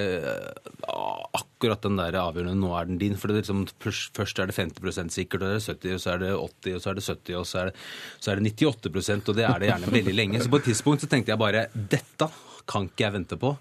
akkurat 1.35 1.83
den 1.85 1.99
der 1.99 2.17
avgjørende 2.17 2.55
'nå 2.57 2.71
er 2.79 2.89
den 2.89 3.01
din'. 3.01 3.19
For 3.21 3.29
det 3.29 3.43
liksom, 3.43 3.67
først 3.83 4.41
er 4.41 4.49
det 4.49 4.57
50% 4.57 5.13
sikkert, 5.13 5.43
og 5.43 5.53
det 5.53 5.59
er 5.59 5.67
70 5.67 5.99
og 5.99 6.01
så 6.01 6.15
er 6.15 6.23
det 6.23 6.31
80 6.39 6.79
og 6.79 6.81
så 6.81 6.91
er 6.91 6.95
det 6.95 7.05
70 7.11 7.37
og 7.41 7.47
så 7.51 7.59
er 7.59 7.69
det, 7.69 7.75
så 8.17 8.31
er 8.31 8.41
det 8.41 8.55
98% 8.55 9.29
og 9.29 9.37
det 9.37 9.47
er 9.51 9.59
det 9.59 9.71
gjerne 9.73 9.93
veldig 9.99 10.17
lenge. 10.17 10.41
Så 10.41 10.55
på 10.55 10.63
et 10.63 10.71
tidspunkt 10.71 11.05
så 11.05 11.11
tenkte 11.13 11.35
jeg 11.35 11.43
bare 11.43 11.67
'dette 11.75 12.31
kan 12.66 12.88
ikke 12.88 13.07
jeg 13.07 13.12
vente 13.18 13.37
på'. 13.40 13.57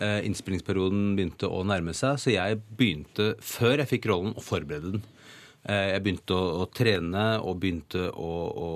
Eh, 0.00 0.24
Innspillingsperioden 0.26 1.14
begynte 1.16 1.48
å 1.50 1.64
nærme 1.66 1.92
seg, 1.94 2.16
så 2.18 2.30
jeg 2.32 2.60
begynte, 2.76 3.34
før 3.42 3.78
jeg 3.82 3.88
fikk 3.98 4.06
rollen, 4.12 4.34
å 4.38 4.40
forberede 4.44 4.92
den. 4.92 5.02
Eh, 5.68 5.92
Jeg 5.92 6.02
begynte 6.02 6.32
å, 6.32 6.62
å 6.62 6.70
trene 6.72 7.24
og 7.44 7.58
begynte 7.60 8.06
å, 8.16 8.28
å, 8.48 8.68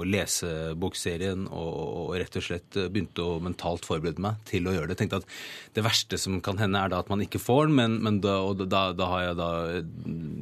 å- 0.00 0.04
lese 0.08 0.72
bokserien 0.74 1.42
og, 1.52 1.74
og 2.08 2.14
rett 2.16 2.34
og 2.40 2.42
slett 2.46 2.78
begynte 2.88 3.20
å 3.20 3.34
mentalt 3.44 3.84
forberede 3.84 4.18
meg 4.24 4.36
til 4.48 4.64
å 4.64 4.72
gjøre 4.72 4.88
det. 4.88 4.96
Jeg 4.96 5.02
tenkte 5.10 5.18
at 5.20 5.26
Det 5.74 5.84
verste 5.84 6.16
som 6.18 6.40
kan 6.40 6.56
hende, 6.56 6.78
er 6.80 6.88
da 6.88 6.98
at 7.04 7.10
man 7.10 7.20
ikke 7.20 7.38
får 7.38 7.66
den, 7.68 7.74
men, 7.76 7.98
men 8.02 8.20
da, 8.24 8.38
da, 8.64 8.92
da 8.96 9.06
har 9.12 9.20
jeg, 9.26 9.36
da, 9.36 9.50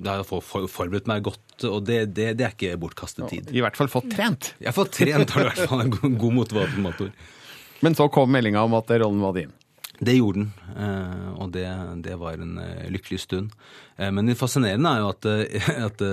da 0.05 0.11
har 0.13 0.19
jeg 0.23 0.29
for, 0.31 0.41
for, 0.41 0.69
forberedt 0.71 1.09
meg 1.11 1.25
godt, 1.27 1.65
og 1.67 1.83
det, 1.85 2.15
det, 2.15 2.37
det 2.39 2.47
er 2.47 2.55
ikke 2.55 2.79
bortkastet 2.79 3.27
tid. 3.29 3.51
I 3.51 3.61
hvert 3.67 3.77
fall 3.77 3.89
fått 3.91 4.09
trent. 4.15 4.55
Jeg 4.61 4.71
har 4.71 4.79
fått 4.79 4.93
trent, 5.01 5.31
har 5.35 5.43
du 5.43 5.47
i 5.49 5.51
hvert 5.51 5.69
fall 5.69 5.83
en 5.83 6.19
god 6.23 6.33
motivator. 6.45 7.11
Men 7.85 7.95
så 7.95 8.09
kom 8.11 8.31
meldinga 8.35 8.63
om 8.67 8.75
at 8.79 8.91
rollen 8.99 9.21
var 9.23 9.37
din. 9.37 9.53
Det 9.99 10.15
gjorde 10.15 10.45
den, 10.45 10.51
eh, 10.79 11.29
og 11.43 11.51
det, 11.55 11.65
det 12.05 12.15
var 12.21 12.39
en 12.39 12.57
eh, 12.63 12.87
lykkelig 12.95 13.19
stund. 13.25 13.51
Eh, 13.99 14.11
Men 14.15 14.27
det 14.31 14.37
fascinerende 14.39 14.93
er 14.95 15.01
jo 15.03 15.09
at, 15.11 15.29
at 15.89 16.05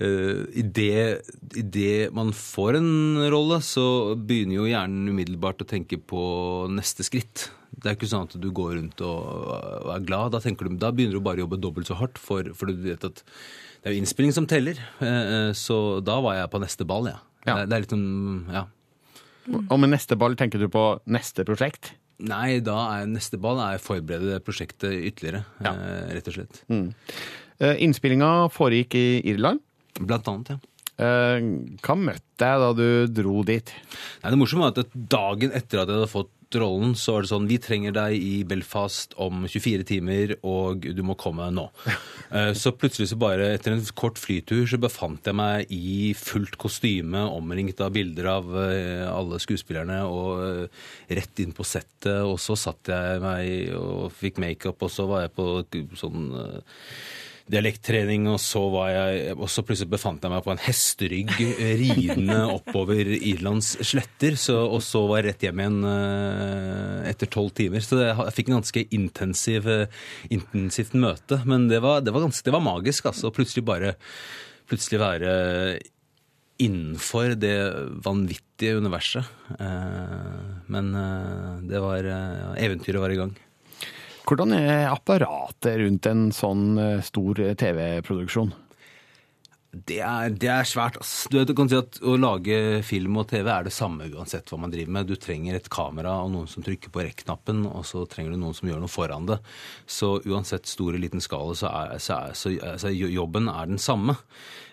i 0.00 0.62
det, 0.62 1.20
i 1.58 1.62
det 1.66 2.12
man 2.14 2.30
får 2.32 2.76
en 2.78 3.18
rolle, 3.34 3.58
så 3.66 4.14
begynner 4.16 4.54
jo 4.60 4.68
hjernen 4.70 5.10
umiddelbart 5.10 5.64
å 5.64 5.66
tenke 5.68 5.98
på 5.98 6.22
neste 6.72 7.04
skritt. 7.04 7.48
Det 7.74 7.90
er 7.90 7.96
ikke 7.98 8.08
sånn 8.08 8.28
at 8.30 8.36
du 8.40 8.46
går 8.54 8.76
rundt 8.78 9.02
og, 9.04 9.50
er 9.92 10.06
glad. 10.06 10.32
Da, 10.32 10.40
du, 10.40 10.76
da 10.80 10.92
begynner 10.94 11.18
du 11.18 11.24
bare 11.26 11.42
å 11.42 11.44
jobbe 11.44 11.58
dobbelt 11.60 11.90
så 11.90 11.98
hardt, 11.98 12.22
for, 12.22 12.46
for 12.56 12.70
du 12.70 12.78
vet 12.86 13.04
at 13.10 13.20
det 13.26 13.90
er 13.90 13.96
jo 13.96 14.00
innspilling 14.04 14.32
som 14.38 14.46
teller. 14.48 14.78
Så 15.58 15.76
da 16.06 16.20
var 16.22 16.38
jeg 16.38 16.52
på 16.54 16.62
neste 16.62 16.86
ball, 16.88 17.10
ja. 17.10 17.18
Det, 17.42 17.52
er- 17.58 17.66
det 17.68 17.76
er 17.76 17.84
litt 17.84 17.94
sånn, 17.98 18.08
ja. 18.54 18.64
Og 19.48 19.76
med 19.80 19.92
neste 19.94 20.16
ball 20.20 20.36
tenker 20.38 20.60
du 20.62 20.68
på 20.72 20.84
neste 21.10 21.44
prosjekt? 21.48 21.94
Nei, 22.20 22.60
da 22.64 22.76
er 22.98 23.06
neste 23.08 23.38
ball 23.40 23.60
er 23.64 23.78
å 23.78 23.82
forberede 23.82 24.40
prosjektet 24.44 24.92
ytterligere, 25.08 25.44
ja. 25.64 25.72
rett 26.12 26.28
og 26.28 26.36
slett. 26.36 26.58
Mm. 26.68 26.90
Eh, 27.60 27.78
Innspillinga 27.86 28.50
foregikk 28.52 28.96
i 29.00 29.06
Irland. 29.32 29.62
Blant 30.00 30.28
annet, 30.28 30.52
ja. 30.52 30.58
Eh, 31.00 31.46
Hva 31.80 31.96
møtte 31.96 32.44
deg 32.44 32.60
da 32.64 32.70
du 32.76 32.86
dro 33.22 33.40
dit? 33.48 33.72
Nei, 34.20 34.32
det 34.34 34.40
morsomme 34.40 34.68
var 34.68 34.76
at 34.84 34.92
dagen 35.16 35.56
etter 35.56 35.80
at 35.80 35.88
jeg 35.88 35.96
hadde 35.96 36.12
fått 36.12 36.32
rollen, 36.58 36.96
så 36.98 37.14
var 37.14 37.22
det 37.24 37.30
sånn 37.30 37.48
Vi 37.50 37.58
trenger 37.62 37.94
deg 37.94 38.16
i 38.18 38.32
Belfast 38.48 39.14
om 39.20 39.44
24 39.46 39.84
timer, 39.86 40.32
og 40.46 40.86
du 40.96 41.02
må 41.06 41.16
komme 41.20 41.50
nå. 41.54 41.68
Eh, 42.30 42.52
Så 42.54 42.70
plutselig, 42.78 43.08
så 43.10 43.16
bare 43.18 43.48
etter 43.56 43.74
en 43.74 43.80
kort 43.98 44.14
flytur, 44.22 44.62
så 44.70 44.78
befant 44.78 45.26
jeg 45.26 45.34
meg 45.34 45.66
i 45.74 46.12
fullt 46.14 46.54
kostyme, 46.62 47.24
omringet 47.26 47.80
av 47.82 47.90
bilder 47.96 48.28
av 48.30 48.52
eh, 48.54 49.02
alle 49.10 49.40
skuespillerne, 49.42 49.96
og 50.06 50.44
eh, 50.44 50.84
rett 51.18 51.42
inn 51.42 51.50
på 51.56 51.66
settet. 51.66 52.20
Og 52.22 52.38
så 52.38 52.54
satt 52.54 52.92
jeg 52.92 53.18
meg 53.24 53.74
og 53.74 54.14
fikk 54.14 54.38
makeup, 54.38 54.78
og 54.86 54.94
så 54.94 55.08
var 55.10 55.24
jeg 55.26 55.34
på 55.34 55.48
sånn 55.98 56.30
dialekttrening, 57.50 58.26
og 58.30 58.38
så, 58.42 58.62
var 58.72 58.90
jeg, 58.92 59.34
og 59.36 59.48
så 59.50 59.64
plutselig 59.66 59.90
befant 59.92 60.22
jeg 60.22 60.32
meg 60.32 60.44
på 60.44 60.52
en 60.54 60.62
hesterygg 60.62 61.32
eh, 61.40 61.72
ridende 61.80 62.38
oppover 62.56 63.10
Irlands 63.16 63.72
sletter, 63.86 64.36
så, 64.40 64.58
og 64.68 64.82
så 64.86 65.02
var 65.10 65.20
jeg 65.20 65.30
rett 65.30 65.46
hjem 65.48 65.62
igjen 65.64 65.78
eh, 65.90 67.10
etter 67.10 67.30
tolv 67.32 67.52
timer. 67.58 67.84
Så 67.84 67.98
det, 67.98 68.10
jeg 68.12 68.36
fikk 68.36 68.50
en 68.50 68.58
ganske 68.60 68.84
intensiv, 68.96 69.70
eh, 69.70 70.02
intensivt 70.30 70.94
møte, 70.98 71.40
men 71.48 71.68
det 71.72 71.82
var, 71.84 72.04
det 72.06 72.14
var, 72.14 72.26
ganske, 72.28 72.46
det 72.46 72.54
var 72.54 72.66
magisk, 72.66 73.10
altså, 73.10 73.32
plutselig 73.34 73.66
bare 73.66 73.94
plutselig 74.70 75.02
være 75.02 75.34
innenfor 76.60 77.34
det 77.40 77.56
vanvittige 78.04 78.76
universet. 78.78 79.26
Men 80.70 80.90
det 81.66 81.80
var 81.82 82.06
Eventyret 82.60 83.00
var 83.02 83.14
i 83.14 83.16
gang. 83.18 83.32
Hvordan 84.28 84.54
er 84.56 84.88
apparatet 84.90 85.78
rundt 85.80 86.08
en 86.10 86.26
sånn 86.34 86.66
eh, 86.78 86.98
stor 87.04 87.40
TV-produksjon? 87.60 88.52
Det 89.70 90.00
er, 90.02 90.32
det 90.34 90.48
er 90.50 90.66
svært. 90.66 90.96
Du, 91.30 91.36
vet, 91.38 91.46
du 91.46 91.54
kan 91.54 91.68
si 91.70 91.76
at 91.78 92.00
Å 92.02 92.16
lage 92.18 92.80
film 92.82 93.20
og 93.20 93.28
TV 93.30 93.46
er 93.46 93.68
det 93.68 93.74
samme 93.74 94.08
uansett 94.10 94.50
hva 94.50 94.58
man 94.64 94.72
driver 94.72 94.96
med. 94.96 95.06
Du 95.06 95.14
trenger 95.14 95.54
et 95.54 95.68
kamera 95.70 96.16
og 96.24 96.32
noen 96.32 96.48
som 96.50 96.64
trykker 96.66 96.90
på 96.90 97.04
rekk-knappen, 97.06 97.62
og 97.70 97.84
så 97.86 98.02
trenger 98.10 98.34
du 98.34 98.40
noen 98.42 98.56
som 98.56 98.66
gjør 98.70 98.82
noe 98.82 98.90
foran 98.90 99.28
det. 99.30 99.38
Så 99.86 100.16
uansett 100.26 100.66
stor 100.66 100.90
eller 100.90 101.04
liten 101.04 101.22
skala, 101.22 101.54
så 101.54 101.70
er, 101.70 101.94
så 102.02 102.18
er 102.18 102.34
så, 102.40 102.56
så 102.82 102.90
jobben 102.90 103.46
er 103.52 103.70
den 103.70 103.78
samme. 103.78 104.18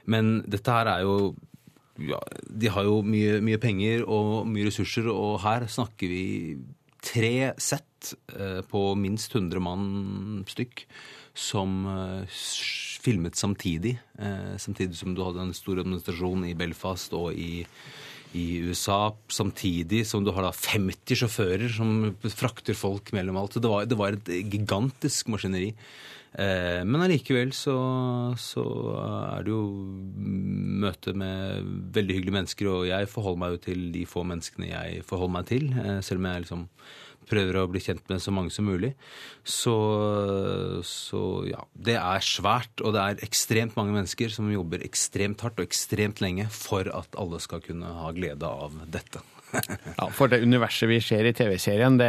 Men 0.09 0.39
dette 0.49 0.73
her 0.73 0.89
er 0.95 1.05
jo 1.05 1.35
ja, 1.97 2.19
de 2.49 2.69
har 2.69 2.85
jo 2.85 2.99
mye, 3.05 3.37
mye 3.41 3.61
penger 3.61 4.03
og 4.05 4.49
mye 4.49 4.67
ressurser, 4.67 5.09
og 5.13 5.39
her 5.45 5.65
snakker 5.69 6.09
vi 6.09 6.25
tre 7.07 7.53
sett 7.61 8.13
eh, 8.35 8.61
på 8.67 8.81
minst 8.99 9.35
100 9.35 9.61
mann 9.63 10.43
stykk 10.49 10.85
som 11.37 11.85
eh, 11.91 12.41
filmet 13.03 13.37
samtidig. 13.39 13.97
Eh, 14.19 14.57
samtidig 14.57 14.97
som 14.97 15.15
du 15.15 15.23
hadde 15.23 15.45
en 15.45 15.55
stor 15.55 15.81
administrasjon 15.83 16.45
i 16.49 16.55
Belfast 16.57 17.13
og 17.17 17.37
i, 17.37 17.63
i 18.37 18.47
USA, 18.67 19.13
samtidig 19.31 20.03
som 20.09 20.25
du 20.25 20.33
har 20.35 20.47
da 20.47 20.51
50 20.51 21.21
sjåfører 21.21 21.71
som 21.77 22.11
frakter 22.27 22.77
folk 22.77 23.13
mellom 23.15 23.39
alt. 23.39 23.55
Så 23.55 23.63
det 23.63 23.71
var, 23.71 23.87
det 23.87 23.99
var 23.99 24.17
et 24.17 24.33
gigantisk 24.51 25.31
maskineri. 25.33 25.73
Eh, 26.37 26.83
men 26.85 27.01
allikevel 27.01 27.49
så, 27.57 27.75
så 28.37 28.63
er 28.99 29.45
det 29.47 29.53
jo 29.55 29.63
møte 30.83 31.15
med 31.17 31.65
veldig 31.95 32.19
hyggelige 32.19 32.35
mennesker, 32.35 32.69
og 32.69 32.87
jeg 32.91 33.09
forholder 33.09 33.41
meg 33.41 33.55
jo 33.55 33.63
til 33.65 33.87
de 33.95 34.05
få 34.09 34.21
menneskene 34.27 34.69
jeg 34.69 35.03
forholder 35.07 35.37
meg 35.39 35.49
til, 35.49 35.69
eh, 35.73 35.97
selv 36.05 36.21
om 36.21 36.29
jeg 36.29 36.45
liksom 36.45 36.65
prøver 37.27 37.57
å 37.59 37.67
bli 37.67 37.81
kjent 37.83 38.05
med 38.07 38.21
så 38.23 38.31
mange 38.31 38.53
som 38.55 38.67
mulig. 38.69 38.93
Så, 39.43 39.73
så 40.87 41.21
ja, 41.49 41.65
det 41.73 41.97
er 41.99 42.23
svært, 42.23 42.85
og 42.85 42.93
det 42.95 43.03
er 43.03 43.25
ekstremt 43.25 43.75
mange 43.79 43.95
mennesker 43.97 44.31
som 44.31 44.47
jobber 44.53 44.85
ekstremt 44.85 45.43
hardt 45.43 45.59
og 45.59 45.67
ekstremt 45.67 46.21
lenge 46.23 46.47
for 46.53 46.87
at 46.87 47.19
alle 47.19 47.41
skal 47.43 47.65
kunne 47.65 47.91
ha 47.99 48.13
glede 48.15 48.47
av 48.47 48.77
dette. 48.93 49.25
Ja, 49.53 50.07
For 50.13 50.27
det 50.31 50.41
universet 50.43 50.89
vi 50.89 50.97
ser 51.01 51.25
i 51.29 51.31
TV-serien, 51.35 51.95
det, 51.99 52.07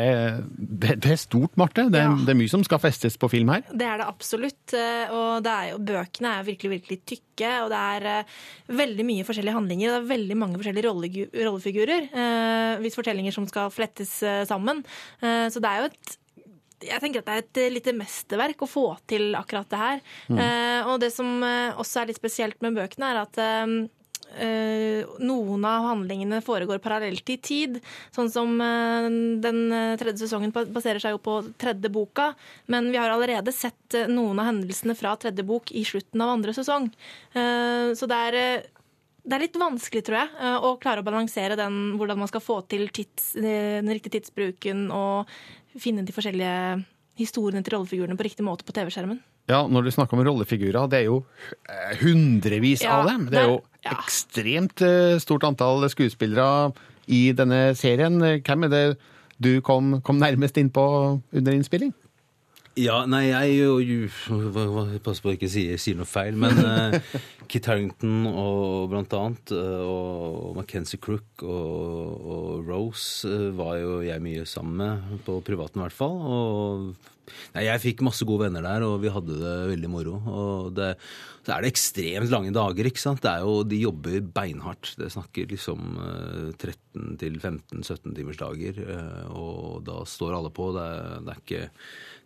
det, 0.58 0.96
det 1.04 1.12
er 1.14 1.20
stort, 1.20 1.54
Marte. 1.60 1.84
Det, 1.92 2.00
Ja. 2.02 2.10
det 2.18 2.32
er 2.34 2.38
mye 2.40 2.50
som 2.50 2.64
skal 2.66 2.80
festes 2.82 3.16
på 3.20 3.30
film 3.30 3.52
her. 3.54 3.62
Det 3.70 3.86
er 3.86 4.00
det 4.02 4.08
absolutt. 4.10 4.74
eh, 4.74 5.12
Og 5.14 5.42
det 5.46 5.52
er 5.54 5.70
jo, 5.72 5.78
bøkene 5.92 6.32
er 6.40 6.46
virkelig 6.48 6.70
virkelig 6.76 6.98
tykke, 7.14 7.52
og 7.64 7.70
det 7.70 7.80
er 7.94 8.08
eh, 8.12 8.38
veldig 8.82 9.06
mye 9.06 9.26
forskjellige 9.28 9.54
handlinger. 9.58 9.92
Det 9.94 10.00
er 10.02 10.08
veldig 10.14 10.36
mange 10.42 10.58
forskjellige 10.60 10.88
rollefigurer, 11.46 12.08
eh, 12.12 12.78
hvis 12.82 12.98
fortellinger 12.98 13.32
som 13.36 13.46
skal 13.50 13.70
flettes 13.70 14.16
sammen. 14.48 14.82
Så 15.22 15.60
det 15.62 15.68
er 15.70 15.84
jo 15.84 15.92
et 15.92 16.16
jeg 16.78 17.00
tenker 17.02 17.18
at 17.24 17.26
det 17.26 17.34
er 17.34 17.66
et 17.66 17.72
lite 17.74 17.90
mesterverk 17.98 18.60
å 18.62 18.68
få 18.70 18.84
til 19.10 19.32
akkurat 19.34 19.66
det 19.72 19.78
her. 19.80 20.02
Eh, 20.30 20.86
og 20.86 21.00
det 21.02 21.08
som 21.10 21.40
også 21.42 22.02
er 22.04 22.10
litt 22.12 22.20
spesielt 22.20 22.60
med 22.62 22.76
bøkene, 22.78 23.08
er 23.10 23.22
at 23.24 23.40
noen 25.18 25.64
av 25.66 25.86
handlingene 25.88 26.40
foregår 26.44 26.78
parallelt 26.82 27.30
i 27.30 27.36
tid. 27.42 27.78
Sånn 28.14 28.30
som 28.30 28.54
eh, 28.60 29.08
den 29.42 29.60
eh, 29.72 29.96
tredje 30.00 30.26
sesongen 30.26 30.52
baserer 30.52 31.02
seg 31.02 31.16
jo 31.16 31.20
på 31.22 31.38
tredje 31.60 31.90
boka. 31.92 32.32
Men 32.66 32.90
vi 32.92 33.00
har 33.00 33.10
allerede 33.10 33.54
sett 33.54 33.96
eh, 33.98 34.10
noen 34.10 34.38
av 34.38 34.50
hendelsene 34.50 34.96
fra 34.98 35.16
tredje 35.20 35.46
bok 35.46 35.72
i 35.72 35.84
slutten 35.88 36.22
av 36.24 36.36
andre 36.36 36.54
sesong. 36.56 36.90
Eh, 37.34 37.94
så 37.98 38.10
det 38.10 38.20
er 38.28 38.40
eh, 38.42 38.66
det 39.28 39.36
er 39.36 39.42
litt 39.44 39.58
vanskelig, 39.60 40.04
tror 40.06 40.16
jeg, 40.22 40.28
eh, 40.40 40.58
å 40.64 40.76
klare 40.80 41.02
å 41.02 41.06
balansere 41.06 41.56
den, 41.58 41.98
hvordan 42.00 42.20
man 42.22 42.30
skal 42.30 42.40
få 42.40 42.62
til 42.70 42.86
tids, 42.94 43.34
eh, 43.36 43.80
den 43.82 43.90
riktige 43.92 44.16
tidsbruken 44.16 44.86
og 44.94 45.28
finne 45.78 46.04
de 46.06 46.14
forskjellige 46.16 46.84
historiene 47.18 47.66
til 47.66 47.76
rollefigurene 47.76 48.16
på 48.16 48.24
riktig 48.24 48.46
måte 48.46 48.64
på 48.64 48.72
TV-skjermen. 48.76 49.18
Ja, 49.48 49.62
Når 49.66 49.88
du 49.88 49.90
snakker 49.90 50.16
om 50.16 50.24
rollefigurer, 50.26 50.88
det 50.92 51.02
er 51.02 51.06
jo 51.08 51.22
eh, 51.68 51.96
hundrevis 52.02 52.82
Ja, 52.84 53.00
av 53.00 53.08
dem. 53.08 53.28
Det 53.32 53.40
er 53.40 53.48
jo. 53.48 53.60
Ekstremt 53.86 54.82
eh, 54.82 55.18
stort 55.22 55.46
antall 55.46 55.86
skuespillere 55.92 56.72
i 57.06 57.28
denne 57.36 57.74
serien. 57.78 58.18
Hvem 58.44 58.66
er 58.66 58.74
det 58.74 58.84
du 59.38 59.60
kom, 59.62 60.00
kom 60.02 60.18
nærmest 60.18 60.58
inn 60.58 60.70
på 60.74 60.84
under 61.32 61.54
innspilling? 61.54 61.94
Ja, 62.78 63.00
nei, 63.10 63.24
jeg 63.32 63.56
jo, 63.56 63.78
jo 63.82 64.98
Pass 65.02 65.18
på 65.22 65.32
å 65.32 65.34
ikke 65.34 65.48
si, 65.50 65.64
si 65.82 65.96
noe 65.98 66.06
feil, 66.06 66.36
men 66.38 66.60
uh, 66.62 66.94
Kit 67.50 67.66
Harington 67.66 68.28
og 68.28 68.92
blant 68.92 69.14
annet, 69.18 69.50
eh, 69.54 69.82
og 69.82 70.54
Mackenzie 70.58 71.00
Crook 71.02 71.42
og, 71.42 72.28
og 72.36 72.68
Rose 72.68 73.50
var 73.58 73.80
jo 73.80 73.98
jeg 74.06 74.22
mye 74.22 74.46
sammen 74.46 74.78
med, 74.78 75.22
på 75.26 75.40
privaten 75.46 75.80
i 75.80 75.86
hvert 75.86 75.96
fall. 75.96 76.18
Og 76.22 77.17
nei, 77.54 77.64
jeg 77.68 77.84
fikk 77.84 78.04
masse 78.06 78.26
gode 78.28 78.46
venner 78.46 78.64
der, 78.64 78.84
og 78.86 79.00
vi 79.04 79.12
hadde 79.14 79.38
det 79.40 79.54
veldig 79.72 79.90
moro. 79.92 80.18
Og 80.28 80.74
det, 80.76 80.90
så 81.46 81.54
er 81.54 81.60
det 81.64 81.72
ekstremt 81.72 82.32
lange 82.32 82.52
dager, 82.56 82.90
ikke 82.90 83.04
sant. 83.04 83.22
Det 83.24 83.32
er 83.32 83.40
jo, 83.46 83.54
de 83.68 83.80
jobber 83.80 84.20
beinhardt. 84.36 84.92
Det 85.00 85.08
snakker 85.14 85.48
liksom 85.54 85.80
eh, 86.04 86.46
13 86.54 87.16
til 87.22 87.40
15-17 87.40 88.14
timers 88.18 88.40
dager, 88.40 88.84
eh, 88.84 89.26
og 89.32 89.82
da 89.88 89.96
står 90.08 90.38
alle 90.38 90.52
på. 90.54 90.64
Det 90.76 90.84
er, 90.84 91.18
det 91.24 91.34
er 91.34 91.42
ikke 91.44 91.64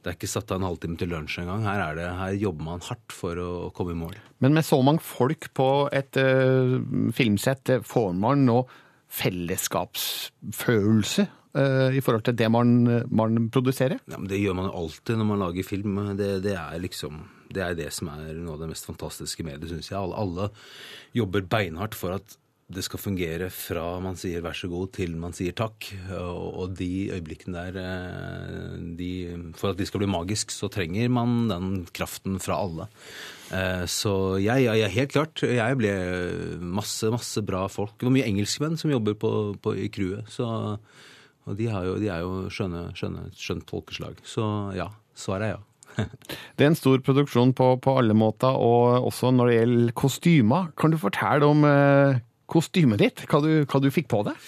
det 0.03 0.11
er 0.11 0.17
ikke 0.17 0.27
satt 0.27 0.51
av 0.51 0.59
en 0.59 0.65
halvtime 0.67 0.99
til 0.99 1.13
lunsj 1.13 1.45
engang. 1.45 1.63
Her, 1.63 1.79
er 1.85 1.95
det, 1.95 2.07
her 2.19 2.33
jobber 2.35 2.65
man 2.67 2.81
hardt 2.83 3.13
for 3.15 3.39
å 3.39 3.71
komme 3.77 3.95
i 3.95 4.01
mål. 4.01 4.17
Men 4.43 4.51
med 4.57 4.67
så 4.67 4.81
mange 4.83 4.99
folk 5.07 5.47
på 5.55 5.87
et 5.95 6.19
eh, 6.19 6.83
filmsett, 7.15 7.71
eh, 7.71 7.85
får 7.87 8.11
man 8.19 8.43
nå 8.49 8.67
fellesskapsfølelse 9.13 11.27
eh, 11.29 11.33
i 11.53 12.01
forhold 12.01 12.23
til 12.25 12.37
det 12.39 12.47
man, 12.49 12.71
man 13.13 13.49
produserer? 13.53 13.99
Ja, 14.09 14.17
det 14.25 14.39
gjør 14.41 14.57
man 14.57 14.71
jo 14.71 14.77
alltid 14.85 15.19
når 15.21 15.27
man 15.29 15.43
lager 15.45 15.67
film. 15.69 15.99
Det, 16.17 16.31
det 16.47 16.55
er 16.57 16.79
liksom 16.81 17.23
det 17.53 17.65
er 17.65 17.75
det 17.77 17.91
som 17.95 18.11
er 18.13 18.37
noe 18.39 18.57
av 18.57 18.63
det 18.65 18.71
mest 18.73 18.89
fantastiske 18.89 19.45
med 19.47 19.61
det, 19.63 19.73
syns 19.73 19.91
jeg. 19.93 19.99
Alle, 20.01 20.49
jobber 21.17 21.45
beinhardt 21.45 21.99
for 21.99 22.17
at 22.17 22.39
det 22.73 22.85
skal 22.87 23.01
fungere 23.03 23.51
fra 23.53 23.99
man 24.01 24.17
sier 24.17 24.41
vær 24.41 24.57
så 24.57 24.69
god 24.71 24.95
til 24.97 25.13
man 25.21 25.35
sier 25.37 25.53
takk. 25.57 25.91
Og, 26.17 26.73
de 26.79 27.11
øyeblikkene 27.13 27.65
der 27.67 27.79
eh, 27.83 28.79
de, 28.97 29.11
For 29.59 29.73
at 29.75 29.81
de 29.81 29.85
skal 29.89 30.01
bli 30.01 30.09
magisk, 30.09 30.55
så 30.55 30.71
trenger 30.73 31.11
man 31.13 31.51
den 31.51 31.71
kraften 31.93 32.39
fra 32.41 32.63
alle. 32.65 32.89
Eh, 33.53 33.85
Så 33.85 34.39
jeg, 34.41 34.65
jeg 34.65 34.95
helt 34.95 35.13
klart 35.13 35.45
Jeg 35.45 35.81
ble 35.83 35.93
masse, 36.65 37.13
masse 37.13 37.45
bra 37.45 37.67
folk. 37.69 37.99
Det 37.99 38.09
var 38.09 38.17
mye 38.17 38.31
engelskmenn 38.31 38.81
som 38.81 38.95
jobber 38.95 39.19
på, 39.21 39.33
på, 39.61 39.77
i 39.77 39.91
crewet. 39.93 40.31
Så, 40.33 40.49
og 41.49 41.59
de, 41.59 41.69
jo, 41.69 41.95
de 41.99 42.09
er 42.13 42.23
jo 42.23 42.49
skjønne, 42.53 42.89
skjønne, 42.97 43.27
skjønt 43.35 43.71
folkeslag. 43.71 44.21
Så 44.27 44.45
ja. 44.79 44.89
Svaret 45.19 45.49
er 45.49 45.55
ja. 45.57 45.63
Det 46.57 46.65
er 46.65 46.71
en 46.71 46.79
stor 46.79 47.03
produksjon 47.05 47.53
på, 47.57 47.75
på 47.85 47.97
alle 48.01 48.17
måter, 48.17 48.55
og 48.57 49.09
også 49.11 49.33
når 49.35 49.51
det 49.51 49.57
gjelder 49.57 49.97
kostymer. 49.99 50.71
Kan 50.79 50.95
du 50.95 51.01
fortelle 51.01 51.49
om 51.49 51.67
eh, 51.69 52.21
kostymet 52.51 53.03
ditt? 53.03 53.25
Hva 53.29 53.43
du, 53.45 53.51
hva 53.67 53.83
du 53.83 53.91
fikk 53.93 54.09
på 54.13 54.23
deg? 54.29 54.47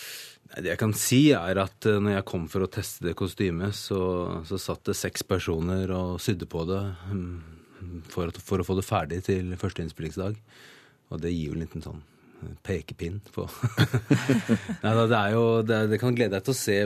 Det 0.55 0.71
jeg 0.71 0.79
kan 0.79 0.95
si, 0.97 1.21
er 1.35 1.59
at 1.65 1.89
eh, 1.91 2.01
når 2.01 2.19
jeg 2.19 2.29
kom 2.31 2.47
for 2.53 2.65
å 2.65 2.71
teste 2.71 3.09
det 3.09 3.17
kostymet, 3.19 3.77
så, 3.77 4.01
så 4.49 4.61
satt 4.61 4.87
det 4.89 4.97
seks 4.99 5.27
personer 5.27 5.93
og 5.95 6.23
sydde 6.23 6.49
på 6.51 6.65
det 6.71 6.81
mm, 7.11 7.37
for, 8.09 8.31
at, 8.31 8.41
for 8.41 8.63
å 8.63 8.67
få 8.67 8.79
det 8.79 8.87
ferdig 8.87 9.25
til 9.29 9.53
første 9.61 9.85
innspillingsdag. 9.85 10.39
Og 11.13 11.21
det 11.21 11.35
gir 11.35 11.51
jo 11.51 11.59
en 11.59 11.67
liten 11.67 11.85
sånn 11.85 12.03
pekepinn 12.67 13.21
på 13.35 13.45
Nei 14.85 14.93
det 14.95 15.19
er 15.19 15.35
jo 15.35 15.45
det, 15.67 15.79
det 15.93 15.99
kan 16.03 16.15
glede 16.17 16.37
deg 16.37 16.45
til 16.47 16.55
å 16.55 16.59
se, 16.59 16.77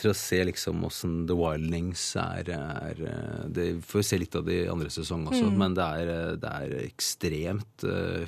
til 0.00 0.10
å 0.10 0.14
se 0.16 0.40
liksom 0.50 0.84
åssen 0.88 1.14
The 1.28 1.36
Wildlings 1.38 2.02
er, 2.20 2.50
er 2.56 3.00
eh, 3.10 3.44
Det 3.56 3.66
får 3.86 4.02
vi 4.02 4.06
se 4.10 4.18
litt 4.22 4.36
av 4.38 4.46
det 4.48 4.58
i 4.64 4.68
andre 4.72 4.92
sesong 4.92 5.26
også, 5.30 5.44
Mm. 5.46 5.56
men 5.60 5.74
det 5.76 5.84
er, 6.00 6.10
eh, 6.12 6.34
det 6.42 6.50
er 6.56 6.74
ekstremt 6.86 7.84
uh, 7.86 8.26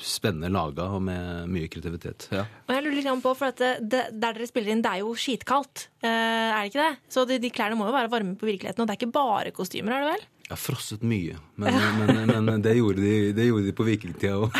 spennende 0.00 0.50
laga 0.52 0.86
og 0.94 1.02
med 1.04 1.50
mye 1.50 1.68
kreativitet. 1.72 2.28
Ja. 2.32 2.44
Og 2.66 2.74
jeg 2.74 2.84
lurer 2.86 2.96
litt 3.00 3.24
på, 3.24 3.34
for 3.36 3.56
det, 3.58 3.70
Der 3.90 4.10
dere 4.12 4.48
spiller 4.48 4.72
inn, 4.74 4.82
det 4.84 4.92
er 4.94 5.02
jo 5.02 5.14
skitkaldt. 5.18 5.88
uh, 6.04 6.08
er 6.08 6.60
det 6.62 6.70
ikke 6.70 6.86
det? 6.86 6.98
Så 7.12 7.26
de, 7.28 7.38
de 7.42 7.50
klærne 7.54 7.78
må 7.78 7.88
jo 7.88 7.96
være 7.96 8.12
varme 8.12 8.36
på 8.40 8.48
virkeligheten. 8.48 8.82
Og 8.82 8.88
det 8.88 8.94
er 8.96 9.00
ikke 9.02 9.14
bare 9.18 9.54
kostymer, 9.56 9.96
er 9.98 10.06
det 10.06 10.12
vel? 10.14 10.28
Jeg 10.50 10.56
har 10.56 10.58
frosset 10.58 11.02
mye, 11.06 11.36
men, 11.62 11.76
men, 12.00 12.08
men, 12.26 12.40
men 12.42 12.62
det, 12.64 12.72
gjorde 12.74 12.98
de, 12.98 13.30
det 13.36 13.44
gjorde 13.46 13.68
de 13.68 13.74
på 13.78 13.84
vikingtida 13.86 14.34
òg. 14.34 14.56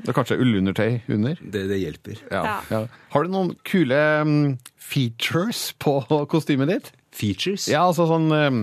Det 0.00 0.12
er 0.12 0.16
kanskje 0.16 0.36
ullundertøy 0.40 1.00
under? 1.12 1.40
Det, 1.42 1.64
det 1.68 1.78
hjelper. 1.80 2.20
Ja. 2.30 2.60
Ja. 2.70 2.84
Har 3.12 3.26
du 3.26 3.32
noen 3.34 3.50
kule 3.66 3.98
mm, 4.24 4.54
features 4.78 5.72
på 5.82 5.98
kostymet 6.30 6.70
ditt? 6.70 6.92
Features? 7.10 7.66
Ja, 7.66 7.82
altså 7.90 8.06
sånn 8.08 8.30
mm, 8.30 8.60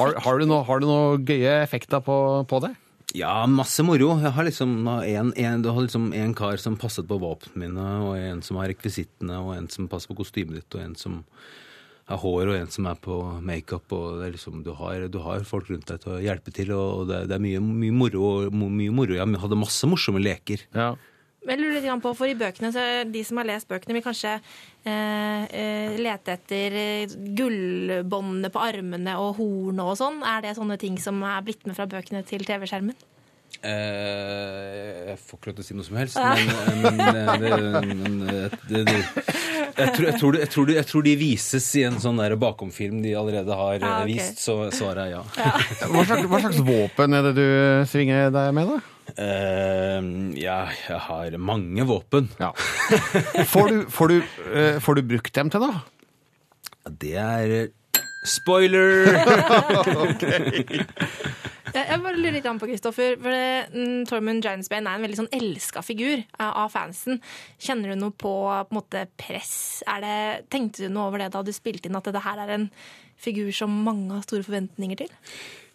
har, 0.00 0.18
har, 0.26 0.42
du 0.42 0.50
noe, 0.50 0.64
har 0.66 0.82
du 0.82 0.88
noe 0.90 1.14
gøye 1.22 1.60
effekter 1.62 2.02
på, 2.04 2.18
på 2.50 2.60
det? 2.66 2.72
Ja, 3.16 3.38
masse 3.48 3.86
moro. 3.86 4.16
Jeg 4.20 4.34
har 4.34 4.48
liksom 4.50 4.74
en, 4.90 5.30
en, 5.30 5.62
du 5.62 5.70
har 5.70 5.86
liksom 5.86 6.10
en 6.10 6.34
kar 6.36 6.58
som 6.60 6.74
passet 6.80 7.06
på 7.08 7.20
våpnene 7.22 7.62
mine, 7.62 7.86
og 8.02 8.18
en 8.18 8.42
som 8.44 8.58
har 8.60 8.68
rekvisittene, 8.74 9.38
og 9.38 9.54
en 9.54 9.70
som 9.72 9.86
passer 9.88 10.10
på 10.10 10.18
kostymet 10.24 10.58
ditt, 10.58 10.74
og 10.74 10.82
en 10.82 10.98
som 10.98 11.22
har 12.06 12.22
hår, 12.22 12.52
og 12.52 12.56
en 12.60 12.70
som 12.70 12.86
er 12.86 12.98
på 13.02 13.16
makeup. 13.42 13.92
og 13.92 14.22
er 14.22 14.32
liksom, 14.36 14.62
du, 14.66 14.72
har, 14.78 15.08
du 15.10 15.18
har 15.24 15.42
folk 15.48 15.70
rundt 15.72 15.88
deg 15.90 16.02
til 16.04 16.14
å 16.14 16.22
hjelpe 16.22 16.54
til, 16.54 16.72
og 16.76 17.08
det, 17.10 17.24
det 17.30 17.36
er 17.36 17.42
mye, 17.42 17.60
mye 17.60 17.94
moro. 17.94 18.30
Mye 18.52 18.94
moro. 18.94 19.18
Jeg 19.18 19.42
hadde 19.42 19.58
masse 19.58 19.90
morsomme 19.90 20.22
leker. 20.22 20.62
Ja. 20.76 20.94
Jeg 21.46 21.60
lurer 21.60 21.78
litt 21.78 22.02
på, 22.02 22.10
for 22.18 22.26
i 22.26 22.34
bøkene, 22.34 22.72
så 22.74 22.82
er 22.82 23.10
De 23.10 23.20
som 23.26 23.38
har 23.38 23.46
lest 23.46 23.68
bøkene, 23.70 23.94
vil 23.94 24.02
kanskje 24.02 24.32
eh, 24.34 25.44
eh, 25.46 25.98
lete 26.00 26.34
etter 26.34 26.78
eh, 26.80 27.18
gullbåndene 27.38 28.50
på 28.50 28.62
armene 28.62 29.14
og 29.22 29.36
hornet 29.38 29.84
og 29.86 29.98
sånn. 30.00 30.24
Er 30.26 30.42
det 30.42 30.56
sånne 30.58 30.78
ting 30.82 30.98
som 31.02 31.22
er 31.22 31.44
blitt 31.46 31.62
med 31.68 31.78
fra 31.78 31.86
bøkene 31.90 32.24
til 32.26 32.42
TV-skjermen? 32.46 32.98
Eh, 33.62 35.12
jeg 35.12 35.20
får 35.22 35.38
ikke 35.38 35.48
lov 35.48 35.56
til 35.56 35.62
å 35.62 35.66
si 35.66 35.76
noe 35.78 35.86
som 35.86 35.96
helst, 35.98 36.18
men, 36.18 36.82
men, 36.82 37.00
eh, 37.00 37.30
det, 37.40 37.52
men 37.88 38.16
eh, 38.28 38.56
det, 38.68 38.82
det, 38.90 38.98
jeg, 39.76 39.92
tror, 39.94 40.06
jeg, 40.08 40.18
tror 40.20 40.38
jeg, 40.40 40.50
tror 40.52 40.72
jeg 40.72 40.88
tror 40.88 41.06
de 41.06 41.14
vises 41.20 41.68
i 41.76 41.84
en 41.88 41.98
sånn 42.02 42.20
bakomfilm 42.40 43.00
de 43.04 43.14
allerede 43.18 43.56
har 43.58 43.76
eh, 43.76 43.84
Ja, 43.84 43.94
ok. 44.02 44.10
vist, 44.10 44.42
så 44.42 44.58
svaret 44.74 45.06
er 45.06 45.14
ja. 45.16 45.22
Hva 45.92 46.04
slags, 46.08 46.28
hva 46.32 46.42
slags 46.44 46.60
våpen 46.66 47.16
er 47.16 47.28
det 47.28 47.34
du 47.38 47.48
svinger 47.90 48.30
deg 48.34 48.52
med, 48.56 48.72
da? 48.74 48.92
Uh, 49.16 50.02
ja, 50.34 50.58
jeg 50.88 50.98
har 51.06 51.36
mange 51.38 51.84
våpen. 51.86 52.26
Ja. 52.42 52.50
Får 53.52 53.70
du, 53.70 53.76
får, 53.92 54.12
du, 54.12 54.16
uh, 54.50 54.78
får 54.82 54.98
du 54.98 55.06
brukt 55.14 55.34
dem 55.36 55.52
til 55.54 55.62
da? 55.62 55.70
Det 56.90 57.14
er 57.18 57.54
spoiler! 58.26 59.06
Jeg, 60.26 60.86
jeg 61.76 62.02
bare 62.04 62.18
lurer 62.18 62.36
litt 62.36 62.46
an 62.48 62.60
på 62.60 62.68
Kristoffer, 62.70 63.16
for 63.20 63.74
mm, 63.74 64.06
Tormund 64.08 64.44
Giantsbane 64.44 64.90
er 64.90 64.98
en 64.98 65.06
veldig 65.06 65.18
sånn 65.20 65.32
elska 65.36 65.82
figur 65.84 66.22
av 66.40 66.70
fansen. 66.72 67.20
Kjenner 67.62 67.92
du 67.92 68.00
noe 68.00 68.14
på, 68.14 68.32
på 68.68 68.76
måte, 68.76 69.06
press? 69.20 69.82
Det, 69.84 70.16
tenkte 70.52 70.86
du 70.86 70.94
noe 70.94 71.10
over 71.10 71.24
det 71.24 71.32
da 71.34 71.44
du 71.44 71.52
spilte 71.54 71.90
inn, 71.90 71.98
at 71.98 72.08
det 72.12 72.24
her 72.24 72.42
er 72.44 72.54
en 72.56 72.70
figur 73.20 73.52
som 73.56 73.72
mange 73.86 74.12
har 74.14 74.24
store 74.26 74.46
forventninger 74.46 75.04
til? 75.04 75.12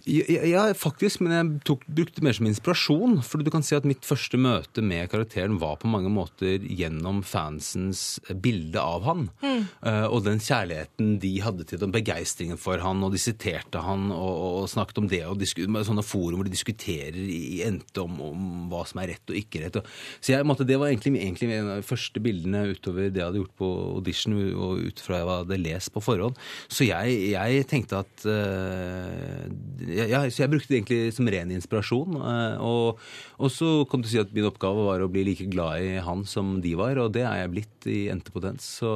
Ja, 0.06 0.64
faktisk, 0.78 1.22
men 1.22 1.34
jeg 1.36 1.62
tok, 1.68 1.84
brukte 1.86 2.20
det 2.20 2.26
mer 2.26 2.36
som 2.38 2.48
inspirasjon. 2.50 3.20
For 3.26 3.44
du 3.44 3.52
kan 3.54 3.66
si 3.66 3.76
at 3.78 3.86
mitt 3.88 4.06
første 4.08 4.40
møte 4.42 4.84
med 4.86 5.10
karakteren 5.12 5.60
var 5.62 5.78
på 5.82 5.92
mange 5.92 6.10
måter 6.14 6.64
gjennom 6.66 7.22
fansens 7.28 8.20
bilde 8.44 8.82
av 8.82 9.06
han. 9.06 9.28
Mm. 9.44 9.68
Eh, 9.88 10.08
og 10.08 10.26
den 10.26 10.42
kjærligheten 10.42 11.14
de 11.22 11.34
hadde 11.46 11.68
til 11.70 11.82
den 11.84 11.94
begeistringen 11.94 12.60
for 12.62 12.82
han, 12.82 13.04
og 13.06 13.14
de 13.14 13.22
siterte 13.22 13.84
han 13.86 14.10
og, 14.16 14.64
og 14.64 14.72
snakket 14.72 15.04
om 15.04 15.10
det. 15.12 15.24
og 15.28 15.46
sånne 15.92 16.06
forum 16.06 16.42
hvor 16.42 16.48
de 16.48 16.54
diskuterer 16.54 17.18
i 17.22 17.62
endte 17.66 18.04
om, 18.04 18.18
om 18.32 18.48
hva 18.72 18.84
som 18.90 19.02
er 19.04 19.14
rett 19.14 19.34
og 19.34 19.38
ikke 19.38 19.66
rett. 19.66 19.80
Så 20.20 20.34
jeg, 20.34 20.48
måtte, 20.48 20.68
det 20.68 20.80
var 20.82 20.90
egentlig, 20.90 21.20
egentlig 21.22 21.52
en 21.56 21.72
av 21.76 21.82
de 21.82 21.88
første 21.88 22.24
bildene 22.24 22.64
utover 22.72 23.10
det 23.10 23.22
jeg 23.22 23.28
hadde 23.28 23.42
gjort 23.44 23.58
på 23.62 23.72
audition, 24.00 24.38
og 24.56 24.86
ut 24.88 25.04
fra 25.04 25.22
jeg 25.22 25.30
hadde 25.30 25.62
lest 25.62 25.94
på 25.94 26.04
forhånd. 26.04 26.40
Så 26.72 26.88
jeg, 26.88 27.18
jeg 27.36 27.68
tenkte 27.70 28.02
at 28.02 28.26
eh, 28.30 29.91
ja, 29.96 30.06
ja, 30.10 30.20
så 30.32 30.44
jeg 30.44 30.52
brukte 30.54 30.72
det 30.72 30.78
egentlig 30.80 31.14
som 31.16 31.28
ren 31.32 31.52
inspirasjon. 31.56 32.16
eh, 32.20 32.62
Og, 32.64 33.00
og 33.42 33.52
så 33.54 33.72
kan 33.92 34.02
du 34.04 34.08
si 34.12 34.20
at 34.22 34.32
min 34.36 34.48
oppgave 34.50 34.86
var 34.88 35.04
å 35.06 35.10
bli 35.12 35.24
like 35.28 35.46
glad 35.52 35.82
i 35.86 35.96
han 36.04 36.24
som 36.30 36.58
de 36.64 36.74
var, 36.80 36.98
og 37.04 37.12
det 37.16 37.24
er 37.28 37.42
jeg 37.44 37.52
blitt 37.56 37.88
i 37.92 38.00
Endte 38.14 38.34
potens. 38.36 38.66
Så, 38.82 38.92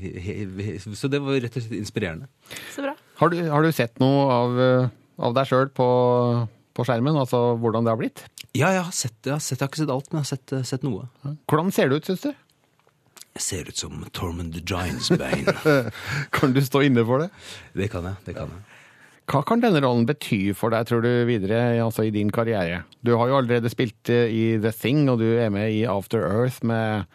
he, 0.00 0.36
så 0.96 1.10
det 1.12 1.20
var 1.24 1.38
rett 1.42 1.56
og 1.58 1.64
slett 1.66 1.78
inspirerende. 1.80 2.28
Så 2.74 2.84
bra. 2.86 2.94
Har 3.20 3.32
du, 3.32 3.38
har 3.50 3.64
du 3.66 3.72
sett 3.74 3.98
noe 4.02 4.24
av, 4.32 4.56
eh, 4.60 4.88
av 5.26 5.36
deg 5.36 5.50
sjøl 5.50 5.68
på, 5.76 5.88
på 6.76 6.86
skjermen? 6.88 7.16
Altså 7.20 7.42
hvordan 7.60 7.86
det 7.86 7.94
har 7.94 8.00
blitt? 8.00 8.24
Ja, 8.56 8.70
jeg 8.72 8.84
har 8.86 8.94
sett, 8.96 9.16
jeg 9.26 9.34
har, 9.36 9.42
sett, 9.44 9.58
jeg 9.60 9.66
har 9.66 9.72
ikke 9.72 9.82
sett 9.84 9.94
alt, 9.94 10.10
men 10.12 10.22
jeg 10.22 10.26
har 10.26 10.32
sett, 10.34 10.56
sett 10.72 10.84
noe. 10.86 11.08
Hvordan 11.50 11.72
ser 11.76 11.90
det 11.92 12.00
ut, 12.00 12.08
syns 12.08 12.24
du? 12.24 12.32
Jeg 13.36 13.44
ser 13.44 13.66
ut 13.68 13.76
som 13.76 13.98
Tormund 14.16 14.54
the 14.56 14.62
Giants 14.64 15.10
Bane. 15.12 15.52
kan 16.32 16.54
du 16.56 16.62
stå 16.64 16.80
inne 16.86 17.02
for 17.04 17.20
det? 17.20 17.26
Det 17.76 17.90
kan 17.92 18.06
jeg. 18.08 18.16
det 18.24 18.36
kan 18.38 18.48
jeg. 18.54 18.62
Hva 19.26 19.40
kan 19.42 19.62
denne 19.62 19.80
rollen 19.82 20.06
bety 20.06 20.52
for 20.54 20.70
deg, 20.70 20.86
tror 20.86 21.02
du, 21.02 21.10
videre 21.26 21.80
altså 21.82 22.04
i 22.06 22.12
din 22.14 22.30
karriere? 22.30 22.84
Du 23.02 23.16
har 23.18 23.26
jo 23.30 23.40
allerede 23.40 23.70
spilt 23.72 24.10
eh, 24.12 24.30
i 24.30 24.44
The 24.62 24.70
Thing, 24.70 25.08
og 25.10 25.18
du 25.18 25.26
er 25.34 25.50
med 25.50 25.72
i 25.74 25.82
After 25.90 26.22
Earth 26.22 26.62
med 26.66 27.08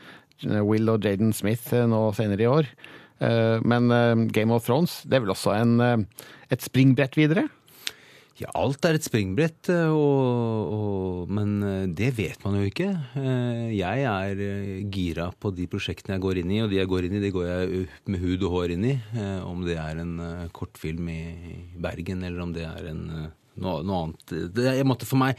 Will 0.43 0.91
og 0.91 1.05
Jaden 1.07 1.31
Smith 1.35 1.71
eh, 1.71 1.87
nå 1.87 2.09
senere 2.17 2.43
i 2.43 2.49
år. 2.51 2.67
Eh, 3.23 3.63
Men 3.63 3.87
eh, 3.95 4.27
Game 4.35 4.51
of 4.51 4.67
Thrones, 4.67 5.01
det 5.07 5.19
er 5.19 5.23
vel 5.23 5.31
også 5.35 5.55
en, 5.55 5.77
eh, 5.79 6.27
et 6.51 6.67
springbrett 6.67 7.15
videre? 7.15 7.47
Ja, 8.41 8.49
alt 8.57 8.85
er 8.87 8.97
et 8.97 9.05
springbrett, 9.05 9.69
eh, 9.69 9.91
og, 9.93 10.69
og, 10.73 11.33
men 11.35 11.51
eh, 11.61 11.83
det 11.93 12.09
vet 12.17 12.41
man 12.41 12.55
jo 12.57 12.63
ikke. 12.65 12.87
Eh, 13.19 13.67
Jeg 13.77 14.05
er 14.09 14.41
gira 14.89 15.27
på 15.37 15.51
de 15.53 15.67
prosjektene 15.69 16.15
jeg 16.17 16.23
går 16.23 16.39
inn 16.41 16.53
i, 16.55 16.61
og 16.63 16.71
de 16.71 16.79
jeg 16.79 16.89
går 16.89 17.05
inn 17.05 17.19
i, 17.19 17.21
de 17.21 17.31
går 17.35 17.45
jeg 17.49 17.83
med 18.09 18.23
hud 18.23 18.47
og 18.47 18.55
hår 18.55 18.73
inn 18.77 18.87
i. 18.89 18.95
Om 19.45 19.61
det 19.67 19.77
er 19.81 20.01
en 20.01 20.15
kortfilm 20.55 21.11
i 21.13 21.19
Bergen, 21.81 22.25
eller 22.25 22.41
om 22.47 22.55
det 22.55 22.65
er 22.65 22.89
en, 22.95 23.03
noe, 23.61 23.83
noe 23.85 24.01
annet. 24.07 24.35
Det, 24.55 24.65
jeg 24.79 24.89
måtte 24.89 25.09
for 25.09 25.21
meg 25.21 25.37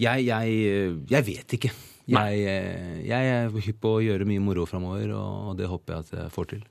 Jeg, 0.00 0.26
jeg, 0.26 0.98
jeg 1.12 1.26
vet 1.30 1.56
ikke. 1.60 1.72
Jeg, 2.10 2.42
jeg 3.06 3.32
er 3.36 3.54
hypp 3.54 3.82
på 3.84 3.94
å 3.98 4.02
gjøre 4.02 4.26
mye 4.26 4.42
moro 4.42 4.66
framover, 4.66 5.14
og 5.14 5.54
det 5.60 5.70
håper 5.70 5.94
jeg 6.00 6.06
at 6.08 6.14
jeg 6.18 6.34
får 6.34 6.54
til. 6.56 6.66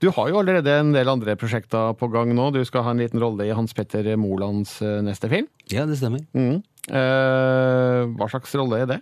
Du 0.00 0.10
har 0.14 0.28
jo 0.30 0.38
allerede 0.40 0.74
en 0.80 0.92
del 0.94 1.08
andre 1.10 1.34
prosjekter 1.40 1.94
på 1.98 2.08
gang 2.12 2.34
nå. 2.36 2.50
Du 2.54 2.60
skal 2.68 2.84
ha 2.86 2.90
en 2.94 3.02
liten 3.02 3.20
rolle 3.22 3.48
i 3.48 3.54
Hans 3.56 3.74
Petter 3.74 4.12
Molands 4.20 4.78
eh, 4.82 5.00
neste 5.06 5.28
film. 5.32 5.48
Ja, 5.72 5.86
det 5.88 5.98
stemmer. 6.00 6.22
Mm. 6.36 6.60
Eh, 6.88 8.02
hva 8.16 8.28
slags 8.32 8.54
rolle 8.58 8.82
er 8.84 8.90
det? 8.94 9.00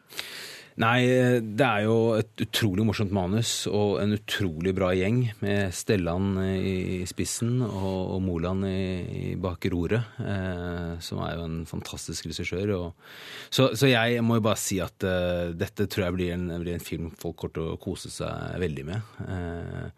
Nei, 0.77 1.07
det 1.57 1.65
er 1.65 1.87
jo 1.87 1.95
et 2.19 2.43
utrolig 2.45 2.85
morsomt 2.85 3.13
manus 3.17 3.63
og 3.71 3.95
en 4.03 4.11
utrolig 4.13 4.75
bra 4.77 4.91
gjeng 4.93 5.23
med 5.41 5.73
Stellan 5.73 6.35
i 6.45 6.99
spissen 7.09 7.63
og, 7.65 8.11
og 8.13 8.21
Moland 8.27 8.67
i, 8.69 8.83
i 9.31 9.31
bak 9.41 9.65
roret, 9.73 10.05
eh, 10.21 10.91
som 11.01 11.23
er 11.25 11.39
jo 11.39 11.47
en 11.49 11.57
fantastisk 11.71 12.29
regissør. 12.29 12.75
og- 12.77 12.93
Så, 13.49 13.71
så 13.73 13.89
jeg 13.89 14.21
må 14.21 14.37
jo 14.37 14.45
bare 14.51 14.61
si 14.61 14.77
at 14.85 15.01
eh, 15.09 15.55
dette 15.57 15.89
tror 15.89 16.11
jeg 16.11 16.17
blir 16.19 16.35
en, 16.37 16.47
blir 16.61 16.77
en 16.77 16.85
film 16.93 17.09
folk 17.25 17.39
kommer 17.41 17.57
til 17.57 17.73
å 17.73 17.81
kose 17.81 18.13
seg 18.13 18.61
veldig 18.61 18.85
med. 18.93 19.01
Eh, 19.33 19.89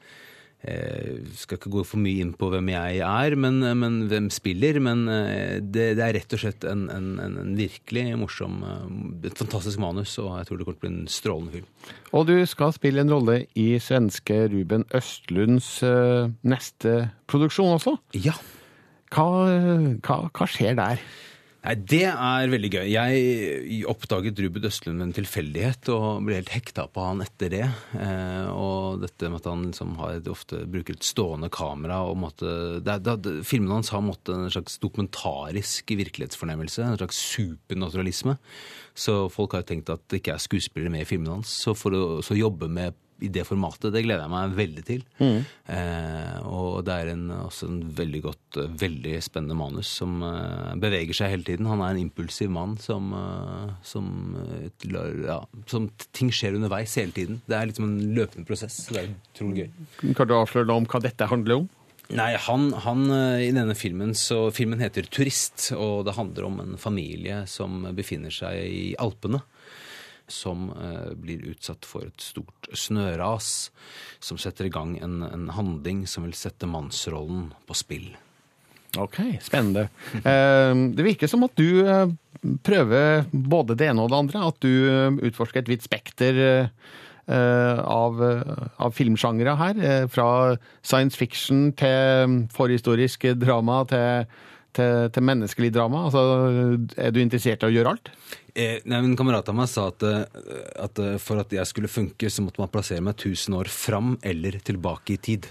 Eh, 0.59 1.21
skal 1.39 1.55
ikke 1.55 1.71
gå 1.71 1.85
for 1.87 2.03
mye 2.03 2.19
inn 2.25 2.33
på 2.35 2.49
hvem 2.51 2.73
jeg 2.73 2.99
er, 3.07 3.37
men, 3.39 3.61
men 3.79 4.01
hvem 4.11 4.27
spiller. 4.35 4.81
Men 4.83 5.05
eh, 5.07 5.61
det, 5.63 5.93
det 6.01 6.03
er 6.03 6.17
rett 6.19 6.35
og 6.35 6.43
slett 6.43 6.67
en, 6.67 6.89
en, 6.91 7.13
en, 7.23 7.53
virkelig 7.59 8.05
morsom 8.19 8.59
eh, 8.67 9.31
Et 9.31 9.39
fantastisk 9.39 9.79
manus, 9.83 10.17
og 10.19 10.33
jeg 10.41 10.49
tror 10.49 10.59
det 10.59 10.67
kommer 10.67 10.81
til 10.81 10.83
å 10.83 10.89
bli 10.89 10.93
en 10.97 11.15
strålende 11.15 11.55
film. 11.55 11.95
Og 12.11 12.27
du 12.27 12.35
skal 12.51 12.75
spille 12.75 13.05
en 13.05 13.15
rolle 13.15 13.45
i 13.55 13.69
svenske 13.83 14.41
Ruben 14.51 14.87
Østlunds 14.99 15.71
eh, 15.87 16.35
neste 16.43 16.99
produksjon 17.31 17.77
også. 17.79 17.95
Ja. 18.19 18.35
Hva, 19.15 19.29
hva, 20.03 20.21
hva 20.35 20.51
skjer 20.51 20.75
der? 20.77 21.07
Nei, 21.69 21.75
Det 21.85 22.07
er 22.09 22.49
veldig 22.49 22.69
gøy. 22.73 22.87
Jeg 22.95 23.81
oppdaget 23.91 24.39
Ruben 24.41 24.65
Østlund 24.65 24.97
med 24.97 25.11
en 25.11 25.17
tilfeldighet 25.19 25.91
og 25.93 26.23
ble 26.25 26.39
helt 26.39 26.53
hekta 26.55 26.87
på 26.89 27.03
han 27.05 27.21
etter 27.21 27.53
det. 27.53 27.67
Eh, 27.93 28.47
og 28.49 29.03
dette 29.03 29.29
med 29.29 29.43
at 29.43 29.49
han 29.51 29.67
liksom 29.67 29.91
har, 30.01 30.23
ofte 30.33 30.63
bruker 30.65 30.97
et 30.97 31.05
stående 31.05 31.51
kamera 31.53 32.01
og 32.09 32.17
måtte, 32.23 32.81
det, 32.81 32.97
det, 33.05 33.35
Filmene 33.45 33.83
hans 33.83 33.93
har 33.93 34.01
måttet 34.01 34.33
en 34.33 34.49
slags 34.55 34.81
dokumentarisk 34.81 35.93
virkelighetsfornemmelse. 35.93 36.87
En 36.87 36.97
slags 37.03 37.21
supernaturalisme. 37.37 38.39
Så 38.97 39.19
folk 39.29 39.53
har 39.53 39.67
jo 39.67 39.69
tenkt 39.75 39.93
at 39.93 40.07
det 40.09 40.23
ikke 40.23 40.39
er 40.39 40.47
skuespillere 40.47 40.95
med 40.95 41.05
i 41.05 41.11
filmene 41.11 41.37
hans. 41.37 41.53
Så 41.67 41.77
for 41.77 41.93
å 41.93 42.07
så 42.25 42.39
jobbe 42.39 42.73
med 42.73 42.97
i 43.25 43.31
det 43.33 43.45
formatet, 43.49 43.91
det 43.95 44.05
gleder 44.05 44.25
jeg 44.25 44.33
meg 44.33 44.57
veldig 44.59 44.85
til. 44.87 45.05
Eh, 45.19 46.37
og 46.47 46.85
det 46.87 46.95
er 46.95 47.13
en, 47.15 47.25
også 47.35 47.69
en 47.69 47.81
veldig 47.99 48.21
godt, 48.29 48.59
veldig 48.79 49.15
spennende 49.25 49.57
manus 49.59 49.91
som 50.01 50.21
eh, 50.27 50.75
beveger 50.81 51.19
seg 51.19 51.35
hele 51.35 51.49
tiden. 51.49 51.71
Han 51.71 51.83
er 51.83 51.95
en 51.97 52.03
impulsiv 52.05 52.53
mann 52.55 52.77
som, 52.83 53.11
eh, 53.19 53.73
som, 53.87 54.13
eh, 54.45 54.69
ja, 55.27 55.41
som 55.71 55.91
Ting 56.15 56.31
skjer 56.35 56.57
underveis 56.59 56.95
hele 56.99 57.15
tiden. 57.15 57.43
Det 57.49 57.59
er 57.59 57.69
liksom 57.71 57.89
en 57.89 58.15
løpende 58.17 58.47
prosess. 58.49 58.79
så 58.87 58.95
Det 58.95 59.03
er 59.03 59.11
utrolig 59.17 59.67
gøy. 59.67 60.15
Kan 60.19 60.31
du 60.31 60.39
avsløre 60.39 60.71
noe 60.71 60.83
om 60.85 60.89
hva 60.89 61.03
dette 61.03 61.29
handler 61.31 61.63
om? 61.63 61.69
Nei, 62.17 62.31
han, 62.41 62.71
han 62.87 63.05
eh, 63.13 63.49
i 63.49 63.53
denne 63.53 63.75
filmen 63.77 64.15
så 64.17 64.47
Filmen 64.55 64.81
heter 64.81 65.05
'Turist', 65.05 65.69
og 65.77 66.07
det 66.07 66.17
handler 66.17 66.47
om 66.47 66.61
en 66.63 66.77
familie 66.81 67.43
som 67.47 67.85
befinner 67.93 68.33
seg 68.33 68.57
i 68.65 68.85
Alpene. 68.99 69.43
Som 70.29 70.69
eh, 70.77 71.15
blir 71.17 71.47
utsatt 71.49 71.89
for 71.89 72.05
et 72.05 72.21
stort 72.21 72.69
snøras, 72.77 73.71
som 74.21 74.37
setter 74.37 74.69
i 74.69 74.73
gang 74.75 74.99
en, 75.01 75.23
en 75.25 75.49
handling 75.57 76.03
som 76.07 76.27
vil 76.27 76.37
sette 76.37 76.69
mannsrollen 76.69 77.47
på 77.65 77.77
spill. 77.79 78.11
Ok, 79.01 79.19
spennende. 79.45 79.87
Eh, 80.21 80.73
det 80.97 81.05
virker 81.05 81.29
som 81.29 81.45
at 81.45 81.57
du 81.57 81.81
eh, 81.85 82.13
prøver 82.65 83.27
både 83.33 83.77
det 83.77 83.89
ene 83.91 84.05
og 84.05 84.13
det 84.13 84.21
andre. 84.21 84.47
At 84.53 84.61
du 84.65 84.73
eh, 84.89 85.19
utforsker 85.29 85.61
et 85.61 85.69
vidt 85.73 85.85
spekter 85.85 86.41
eh, 86.45 87.81
av, 87.85 88.21
av 88.21 88.97
filmsjangre 88.97 89.57
her. 89.61 89.81
eh, 89.81 90.07
Fra 90.13 90.29
science 90.81 91.17
fiction 91.21 91.71
til 91.77 92.39
forhistorisk 92.57 93.29
drama 93.37 93.83
til, 93.93 94.29
til, 94.77 95.09
til 95.13 95.29
menneskelig 95.33 95.73
drama. 95.77 96.07
Altså, 96.09 96.25
er 96.97 97.13
du 97.13 97.21
interessert 97.25 97.65
i 97.65 97.69
å 97.69 97.75
gjøre 97.77 97.97
alt? 97.97 98.13
Eh, 98.59 98.81
nei, 98.91 98.99
men 99.05 99.13
kamerat 99.15 99.47
av 99.53 99.55
meg 99.55 99.69
sa 99.71 99.85
at, 99.93 100.03
eh, 100.03 100.25
at 100.83 100.99
eh, 100.99 101.15
for 101.23 101.39
at 101.39 101.53
jeg 101.55 101.69
skulle 101.71 101.91
funke, 101.91 102.27
så 102.27 102.43
måtte 102.43 102.59
man 102.59 102.71
plassere 102.73 103.05
meg 103.07 103.15
1000 103.15 103.55
år 103.55 103.71
fram 103.71 104.17
eller 104.27 104.59
tilbake 104.67 105.15
i 105.15 105.19
tid. 105.23 105.47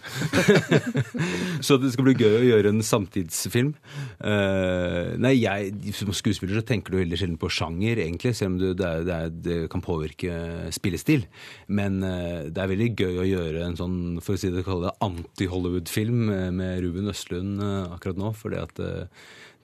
så 1.66 1.78
det 1.80 1.94
skal 1.94 2.10
bli 2.10 2.18
gøy 2.20 2.36
å 2.42 2.50
gjøre 2.50 2.74
en 2.74 2.84
samtidsfilm. 2.84 3.72
Eh, 4.20 5.14
nei, 5.24 5.38
jeg, 5.40 5.72
Som 5.96 6.12
skuespiller 6.12 6.60
så 6.60 6.66
tenker 6.68 6.92
du 6.92 7.00
veldig 7.00 7.22
sjelden 7.22 7.40
på 7.40 7.52
sjanger, 7.54 8.04
egentlig, 8.04 8.36
selv 8.36 8.56
om 8.56 8.60
du, 8.60 8.68
det, 8.76 8.92
er, 8.92 9.08
det, 9.08 9.16
er, 9.16 9.40
det 9.48 9.58
kan 9.72 9.86
påvirke 9.86 10.68
spillestil. 10.76 11.24
Men 11.72 12.02
eh, 12.04 12.52
det 12.52 12.60
er 12.60 12.74
veldig 12.76 12.92
gøy 12.92 13.24
å 13.24 13.32
gjøre 13.32 13.66
en 13.70 13.80
sånn 13.80 14.00
for 14.20 14.36
å 14.36 14.42
si 14.44 14.52
det, 14.52 14.68
anti-Hollywood-film 14.68 16.28
eh, 16.28 16.48
med 16.60 16.84
Ruben 16.84 17.08
Østlund 17.16 17.64
akkurat 17.88 18.20
nå. 18.20 18.36
fordi 18.36 18.60
at 18.68 18.88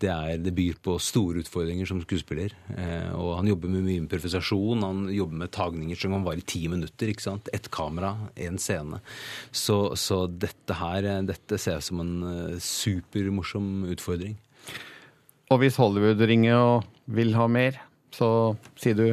det, 0.02 0.10
er, 0.10 0.38
det 0.42 0.54
byr 0.56 0.78
på 0.84 0.96
store 1.02 1.44
utfordringer 1.44 1.88
som 1.90 2.02
skuespiller. 2.04 2.54
Eh, 2.76 3.12
og 3.16 3.38
han 3.40 3.50
jobber 3.52 3.72
med 3.72 3.86
mye 3.86 4.02
improvisasjon. 4.02 4.86
Han 4.86 5.04
jobber 5.14 5.44
med 5.44 5.54
tagninger 5.56 6.00
som 6.00 6.16
kan 6.16 6.26
vare 6.26 6.42
i 6.42 6.48
ti 6.48 6.66
minutter. 6.72 7.12
ikke 7.12 7.26
sant? 7.26 7.50
Ett 7.54 7.70
kamera, 7.74 8.16
én 8.36 8.60
scene. 8.62 9.02
Så, 9.52 9.96
så 10.00 10.26
dette 10.28 10.78
her 10.80 11.10
eh, 11.10 11.22
dette 11.30 11.60
ser 11.62 11.78
jeg 11.78 11.88
som 11.90 12.04
en 12.04 12.16
eh, 12.30 12.58
supermorsom 12.64 13.90
utfordring. 13.94 14.38
Og 15.54 15.62
hvis 15.62 15.78
Hollywood 15.78 16.24
ringer 16.26 16.58
og 16.58 16.90
vil 17.14 17.36
ha 17.38 17.48
mer, 17.52 17.78
så 18.14 18.28
sier 18.80 18.98
du 18.98 19.08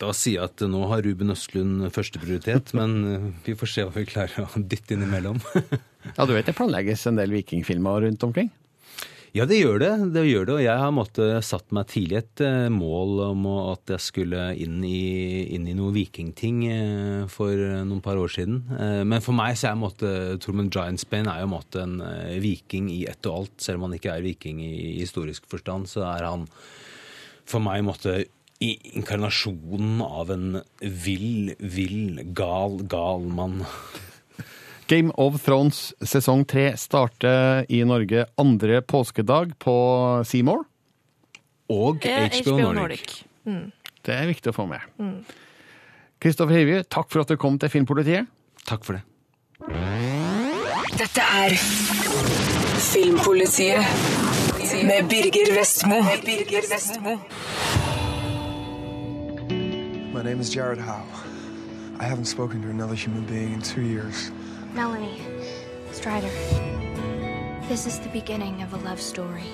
Da 0.00 0.10
sier 0.16 0.40
jeg 0.40 0.50
at 0.50 0.62
nå 0.70 0.80
har 0.90 1.02
Ruben 1.06 1.32
Østlund 1.32 1.88
førsteprioritet, 1.94 2.74
men 2.78 3.32
vi 3.46 3.56
får 3.58 3.74
se 3.74 3.86
hva 3.86 3.94
vi 3.96 4.08
klarer 4.10 4.46
å 4.46 4.64
dytte 4.64 4.98
innimellom. 4.98 5.40
Ja, 6.16 6.24
du 6.24 6.30
vet 6.32 6.46
det 6.48 6.54
planlegges 6.56 7.02
en 7.10 7.18
del 7.18 7.34
vikingfilmer 7.34 8.06
rundt 8.06 8.22
omkring? 8.24 8.46
Ja, 9.30 9.44
det 9.46 9.60
gjør 9.60 9.78
det. 9.78 9.90
det 10.10 10.24
gjør 10.26 10.46
det, 10.48 10.54
Og 10.56 10.62
jeg 10.64 10.78
har 10.82 10.90
måtte, 10.90 11.26
satt 11.46 11.70
meg 11.70 11.86
tidlig 11.92 12.16
et 12.18 12.40
eh, 12.42 12.66
mål 12.74 13.20
om 13.28 13.44
at 13.70 13.92
jeg 13.94 14.02
skulle 14.02 14.48
inn 14.58 14.80
i, 14.82 15.46
inn 15.54 15.68
i 15.70 15.74
noe 15.78 15.94
vikingting 15.94 16.64
eh, 16.66 17.28
for 17.30 17.54
noen 17.54 18.02
par 18.02 18.18
år 18.18 18.32
siden. 18.34 18.64
Eh, 18.74 19.04
Men 19.06 19.22
for 19.22 19.38
meg 19.38 19.54
så 19.60 19.70
er 19.70 19.78
måtte, 19.78 20.10
Tormund 20.42 20.74
Giantsbane 20.74 21.30
er 21.30 21.44
jo 21.44 21.52
måtte, 21.54 21.84
en 21.86 22.02
eh, 22.02 22.40
viking 22.42 22.90
i 22.90 23.04
ett 23.06 23.22
og 23.30 23.44
alt. 23.44 23.54
Selv 23.62 23.78
om 23.78 23.86
han 23.86 23.96
ikke 24.00 24.16
er 24.16 24.26
viking 24.26 24.64
i 24.66 24.98
historisk 24.98 25.46
forstand, 25.46 25.86
så 25.86 26.08
er 26.10 26.26
han 26.26 26.48
for 27.46 27.62
meg 27.62 27.86
måtte 27.86 28.24
i 28.60 28.74
inkarnasjonen 28.98 30.02
av 30.04 30.34
en 30.34 30.58
vill, 30.82 31.54
vill, 31.62 32.18
gal, 32.36 32.80
gal 32.90 33.30
mann. 33.30 33.62
Game 34.90 35.12
of 35.14 35.36
Thrones 35.44 35.92
sesong 36.02 36.42
tre 36.50 36.72
starter 36.74 37.62
i 37.70 37.84
Norge 37.86 38.24
andre 38.42 38.80
påskedag 38.82 39.52
på 39.62 39.74
Seymour. 40.26 40.64
Og 41.70 42.02
Eh, 42.06 42.26
HBO, 42.26 42.56
HBO 42.56 42.72
Nordic. 42.72 42.74
Nordic. 42.74 43.24
Mm. 43.46 43.72
Det 44.02 44.14
er 44.14 44.26
viktig 44.26 44.50
å 44.50 44.56
få 44.56 44.66
med. 44.66 44.80
Mm. 44.98 45.24
Kristoffer 46.20 46.54
Hivju, 46.58 46.82
takk 46.90 47.06
for 47.12 47.20
at 47.22 47.28
du 47.30 47.36
kom 47.36 47.58
til 47.58 47.68
Filmpolitiet. 47.70 48.26
Takk 48.66 48.84
for 48.84 48.98
det. 48.98 49.02
Dette 50.98 51.22
er 51.22 51.54
Filmpolitiet 52.90 53.86
med 54.90 55.06
Birger 55.08 55.54
Vestmo. 55.54 56.02
Birger 56.26 56.66
Vestmo. 56.66 57.14
My 60.12 60.22
name 60.24 60.40
is 60.40 60.50
Jared 60.50 60.80
Howe. 60.80 61.06
I 62.00 62.04
haven't 62.04 62.26
spoken 62.26 62.60
to 62.62 62.68
another 62.70 62.96
human 62.96 63.24
being 63.24 63.52
in 63.52 63.62
two 63.62 63.82
years. 63.82 64.32
Melanie, 64.74 65.20
Strider. 65.92 66.30
This 67.68 67.86
is 67.86 67.98
the 67.98 68.08
beginning 68.08 68.62
of 68.62 68.72
a 68.72 68.88
love 68.88 69.00
story. 69.00 69.50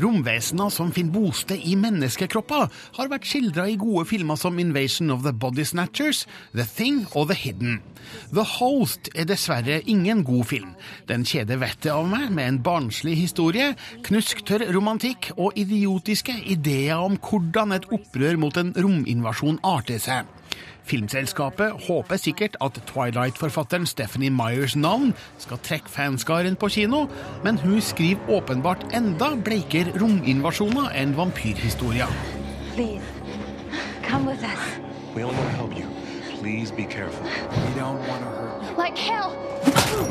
Romvesener 0.00 0.70
som 0.74 0.90
finner 0.92 1.12
bosted 1.12 1.60
i 1.62 1.76
menneskekropper, 1.78 2.70
har 2.96 3.10
vært 3.12 3.28
skildra 3.28 3.68
i 3.70 3.76
gode 3.78 4.08
filmer 4.10 4.38
som 4.40 4.58
Invasion 4.58 5.12
of 5.14 5.22
the 5.22 5.32
Body 5.32 5.62
Snatchers, 5.68 6.24
The 6.54 6.66
Thing 6.66 7.04
og 7.12 7.28
The 7.30 7.36
Hidden. 7.38 7.76
The 8.34 8.42
Host 8.56 9.12
er 9.14 9.28
dessverre 9.28 9.82
ingen 9.86 10.24
god 10.26 10.48
film. 10.50 10.72
Den 11.06 11.22
kjeder 11.28 11.60
vettet 11.62 11.92
av 11.94 12.08
meg 12.10 12.32
med 12.34 12.48
en 12.48 12.62
barnslig 12.64 13.14
historie, 13.20 13.74
knusktørr 14.08 14.66
romantikk 14.74 15.30
og 15.36 15.54
idiotiske 15.60 16.40
ideer 16.56 16.98
om 16.98 17.20
hvordan 17.20 17.76
et 17.76 17.86
opprør 17.94 18.40
mot 18.40 18.58
en 18.58 18.74
rominvasjon 18.74 19.62
arter 19.62 20.02
seg. 20.02 20.26
Filmselskapet 20.84 21.72
håper 21.86 22.16
sikkert 22.20 22.56
at 22.60 22.76
Twilight-forfatteren 22.86 23.86
Stephanie 23.86 24.30
Myers 24.30 24.76
navn 24.76 25.14
skal 25.38 25.58
trekke 25.64 25.88
fanskaren 25.88 26.56
på 26.60 26.68
kino, 26.68 27.06
men 27.44 27.58
hun 27.58 27.80
skriver 27.80 28.28
åpenbart 28.28 28.84
enda 28.92 29.32
bleikere 29.44 29.94
rominvasjoner 30.00 30.92
enn 30.92 31.16
vampyrhistorier. 31.16 32.12
Please, 32.74 33.04
come 34.04 34.28
with 34.28 34.44
us. 34.44 34.60
We 35.16 35.24
only 35.24 35.36
want 35.38 35.50
to 35.50 35.56
help 35.56 35.78
you. 35.78 35.86
Please 36.40 36.70
be 36.70 36.84
careful. 36.84 37.24
We 37.24 37.80
don't 37.80 38.00
want 38.08 38.20
to 38.20 38.28
hurt. 38.28 38.78
Like 38.78 38.98
hell! 38.98 39.32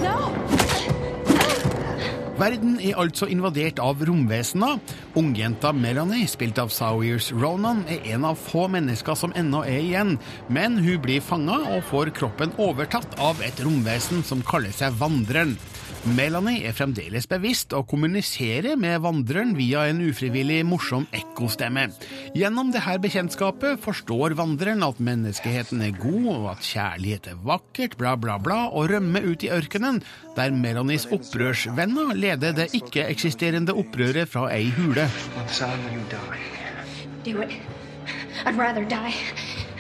No! 0.01 0.92
Verden 2.33 2.79
er 2.81 2.97
altså 2.97 3.27
invadert 3.29 3.77
av 3.77 3.99
romvesener. 4.07 4.79
Ungjenta 5.19 5.69
Melanie, 5.77 6.25
spilt 6.29 6.57
av 6.57 6.71
Sawyers 6.73 7.27
Ronan, 7.29 7.83
er 7.85 8.07
en 8.15 8.25
av 8.25 8.39
få 8.41 8.65
mennesker 8.73 9.13
som 9.19 9.35
ennå 9.37 9.61
er 9.69 9.83
igjen, 9.83 10.15
men 10.49 10.79
hun 10.81 10.97
blir 11.03 11.21
fanga 11.21 11.59
og 11.75 11.85
får 11.91 12.09
kroppen 12.17 12.55
overtatt 12.57 13.19
av 13.21 13.43
et 13.45 13.61
romvesen 13.61 14.25
som 14.25 14.41
kaller 14.49 14.73
seg 14.73 14.97
Vandreren. 14.97 15.53
Melanie 16.03 16.65
er 16.67 16.73
fremdeles 16.75 17.29
bevisst 17.31 17.71
og 17.77 17.85
kommuniserer 17.87 18.75
med 18.75 18.97
vandreren 19.05 19.53
via 19.55 19.85
en 19.87 20.01
ufrivillig 20.03 20.57
morsom 20.67 21.05
ekkostemme. 21.15 21.85
Gjennom 22.35 22.73
dette 22.75 22.97
bekjentskapet 23.05 23.79
forstår 23.85 24.35
vandreren 24.35 24.83
at 24.83 24.99
menneskeheten 24.99 25.79
er 25.85 25.95
god, 25.95 26.27
og 26.33 26.49
at 26.57 26.67
kjærlighet 26.67 27.29
er 27.31 27.39
vakkert, 27.47 27.95
bla, 28.01 28.17
bla, 28.19 28.35
bla, 28.35 28.59
og 28.75 28.91
rømmer 28.91 29.23
ut 29.23 29.47
i 29.47 29.51
ørkenen, 29.55 30.01
der 30.35 30.51
Melanies 30.51 31.07
opprørsvenner 31.07 32.11
leder 32.19 32.51
det 32.59 32.73
ikke-eksisterende 32.75 33.71
opprøret 33.71 34.27
fra 34.27 34.49
ei 34.51 34.73
hule. 34.75 35.07
Do 37.23 37.39
it. 37.39 37.55
I'd 38.43 38.57
rather 38.59 38.83
die. 38.83 39.72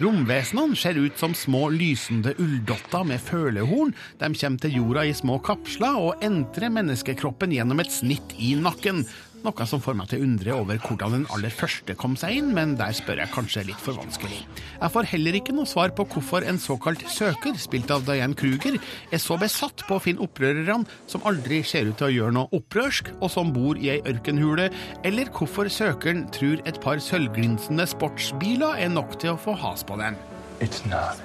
Romvesenene 0.00 0.76
ser 0.78 0.96
ut 0.96 1.18
som 1.20 1.34
små 1.36 1.66
lysende 1.74 2.32
ulldotter 2.40 3.04
med 3.06 3.20
følehorn. 3.20 3.92
De 4.18 4.30
kommer 4.32 4.62
til 4.62 4.78
jorda 4.78 5.04
i 5.04 5.12
små 5.16 5.36
kapsler 5.44 5.98
og 6.00 6.24
entrer 6.24 6.72
menneskekroppen 6.72 7.52
gjennom 7.52 7.82
et 7.82 7.92
snitt 7.92 8.32
i 8.40 8.54
nakken. 8.56 9.04
Noe 9.42 9.64
som 9.66 9.80
får 9.82 9.96
meg 9.98 10.06
til 10.06 10.20
å 10.20 10.26
undre 10.26 10.54
over 10.54 10.78
hvordan 10.84 11.14
den 11.16 11.24
aller 11.34 11.50
første 11.50 11.96
kom 11.98 12.12
seg 12.18 12.36
inn, 12.38 12.52
men 12.54 12.76
der 12.78 12.94
spør 12.94 13.18
jeg 13.24 13.32
kanskje 13.34 13.64
litt 13.66 13.80
for 13.82 13.98
vanskelig. 13.98 14.44
Jeg 14.78 14.94
får 14.94 15.08
heller 15.10 15.38
ikke 15.38 15.54
noe 15.56 15.66
svar 15.66 15.90
på 15.96 16.06
hvorfor 16.12 16.46
en 16.46 16.60
såkalt 16.62 17.02
søker, 17.10 17.56
spilt 17.58 17.90
av 17.90 18.04
Diane 18.06 18.38
Kruger, 18.38 18.78
er 19.10 19.22
så 19.22 19.34
besatt 19.40 19.82
på 19.88 19.98
å 19.98 20.02
finne 20.02 20.22
opprørerne 20.22 20.86
som 21.10 21.26
aldri 21.26 21.58
ser 21.66 21.90
ut 21.90 21.98
til 21.98 22.06
å 22.06 22.14
gjøre 22.14 22.36
noe 22.36 22.54
opprørsk, 22.54 23.10
og 23.18 23.32
som 23.34 23.50
bor 23.54 23.80
i 23.80 23.90
ei 23.96 23.98
ørkenhule, 24.12 24.68
eller 25.02 25.32
hvorfor 25.34 25.70
søkeren 25.72 26.28
tror 26.34 26.62
et 26.62 26.78
par 26.84 27.02
sølvglinsende 27.02 27.88
sportsbiler 27.90 28.78
er 28.78 28.94
nok 28.94 29.18
til 29.18 29.34
å 29.34 29.40
få 29.42 29.56
has 29.58 29.82
på 29.82 29.98
dem. 29.98 30.14
It's 30.62 30.86
not 30.86 31.18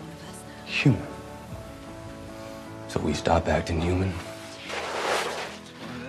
human. 0.65 1.05
So 2.89 2.99
we 2.99 3.13
stop 3.13 3.47
acting 3.47 3.79
human. 3.81 4.09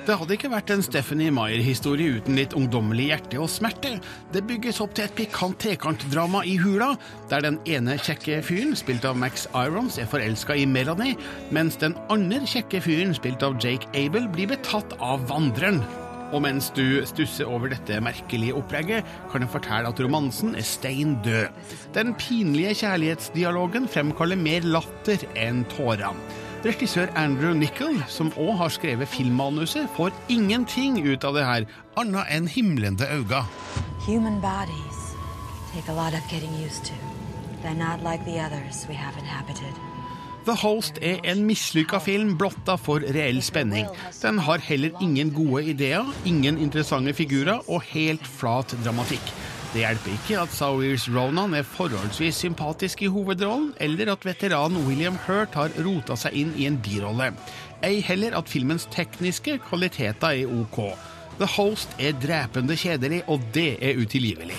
Det 0.08 0.14
hadde 0.16 0.36
ikke 0.38 0.48
vært 0.48 0.70
en 0.72 0.80
Stephanie 0.80 1.32
Meyer-historie 1.36 2.14
uten 2.16 2.38
litt 2.38 2.54
ungdommelig 2.56 3.10
hjerte 3.10 3.42
og 3.44 3.50
smerte. 3.52 3.90
Det 4.32 4.40
bygges 4.48 4.78
opp 4.80 4.94
til 4.96 5.04
et 5.04 5.12
pikant 5.18 5.58
trekantdrama 5.60 6.40
i 6.48 6.54
hula, 6.62 6.94
der 7.28 7.44
den 7.44 7.58
ene 7.68 7.98
kjekke 8.00 8.38
fyren, 8.46 8.72
spilt 8.72 9.04
av 9.04 9.20
Max 9.20 9.44
Irons, 9.52 9.98
er 10.00 10.08
forelska 10.08 10.56
i 10.56 10.64
Melanie, 10.64 11.18
mens 11.52 11.76
den 11.84 11.92
andre 12.08 12.40
kjekke 12.48 12.80
fyren, 12.86 13.12
spilt 13.20 13.44
av 13.44 13.60
Jake 13.60 13.92
Abel, 13.92 14.30
blir 14.32 14.48
betatt 14.48 14.96
av 14.96 15.28
vandreren. 15.28 15.82
Og 16.32 16.40
mens 16.44 16.72
du 16.72 17.04
stusser 17.08 17.44
over 17.44 17.68
dette 17.76 18.00
merkelige 18.00 18.56
opplegget, 18.56 19.04
kan 19.28 19.44
jeg 19.44 19.52
fortelle 19.52 19.92
at 19.92 20.00
romansen 20.00 20.56
er 20.56 20.64
stein 20.64 21.18
død. 21.20 21.52
Den 21.92 22.16
pinlige 22.16 22.78
kjærlighetsdialogen 22.80 23.92
fremkaller 23.92 24.40
mer 24.40 24.64
latter 24.72 25.28
enn 25.36 25.66
tårer. 25.76 26.16
Regissør 26.64 27.06
Andrew 27.14 27.52
Nichol, 27.54 28.00
som 28.10 28.32
òg 28.34 28.56
har 28.58 28.72
skrevet 28.74 29.08
filmmanuset, 29.08 29.86
får 29.94 30.10
ingenting 30.28 30.96
ut 31.06 31.22
av 31.24 31.36
det 31.36 31.44
her, 31.46 31.66
annet 32.00 32.32
enn 32.34 32.48
himlende 32.50 33.06
øyne. 33.14 33.44
Human 34.08 34.40
bodies 34.42 34.98
take 35.70 35.88
a 35.88 35.94
lot 35.94 36.18
of 36.18 36.24
getting 36.32 36.50
used 36.58 36.84
to. 36.84 36.94
They're 37.62 37.78
not 37.78 38.02
like 38.02 38.24
the 38.24 38.40
others 38.42 38.86
we 38.88 38.94
have 38.94 39.14
inhabited. 39.18 39.74
The 40.46 40.54
Host 40.54 40.98
er 41.02 41.20
en 41.24 41.44
mislykka 41.46 41.98
film 42.02 42.34
blotta 42.38 42.74
for 42.76 43.04
reell 43.14 43.42
spenning. 43.42 43.86
Den 44.22 44.38
har 44.38 44.58
heller 44.58 44.90
ingen 45.02 45.30
gode 45.30 45.64
ideer, 45.64 46.10
ingen 46.26 46.58
interessante 46.58 47.14
figurer 47.14 47.62
og 47.68 47.82
helt 47.92 48.26
flat 48.26 48.74
dramatikk. 48.84 49.34
Det 49.72 49.82
hjelper 49.82 50.14
ikke 50.14 50.38
at 50.40 50.52
Sawyers 50.56 51.04
Ronan 51.12 51.52
er 51.54 51.66
forholdsvis 51.66 52.38
sympatisk 52.40 53.02
i 53.04 53.10
hovedrollen, 53.12 53.74
eller 53.80 54.12
at 54.14 54.24
veteranen 54.24 54.86
William 54.86 55.18
Hurt 55.26 55.54
har 55.60 55.74
rota 55.84 56.16
seg 56.16 56.38
inn 56.40 56.54
i 56.56 56.64
en 56.64 56.78
birolle. 56.80 57.34
Ei 57.84 58.00
heller 58.00 58.32
at 58.38 58.48
filmens 58.48 58.88
tekniske 58.90 59.58
kvaliteter 59.68 60.32
er 60.40 60.54
ok. 60.62 60.80
The 61.38 61.46
Host 61.46 61.92
er 62.00 62.16
drepende 62.16 62.76
kjedelig, 62.80 63.22
og 63.28 63.44
det 63.54 63.76
er 63.84 64.00
utilgivelig. 64.00 64.56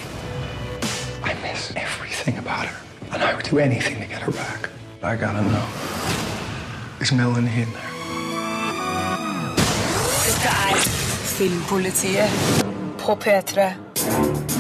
I 1.26 1.34
miss 1.42 1.72
everything 1.76 2.38
about 2.38 2.70
her, 2.70 2.78
and 3.12 3.24
I 3.24 3.34
would 3.34 3.50
do 3.50 3.58
anything 3.58 3.98
to 3.98 4.08
get 4.08 4.22
her 4.22 4.32
back. 4.32 4.70
I 5.02 5.16
gotta 5.18 5.42
know. 5.42 5.66
Is 7.02 7.12
Melanie 7.12 7.62
in 7.64 7.72
there? 7.74 7.94
Dette 10.26 10.54
er 10.70 10.78
Filmpolitiet 11.38 12.30
på 13.00 13.18
P3. 13.26 14.59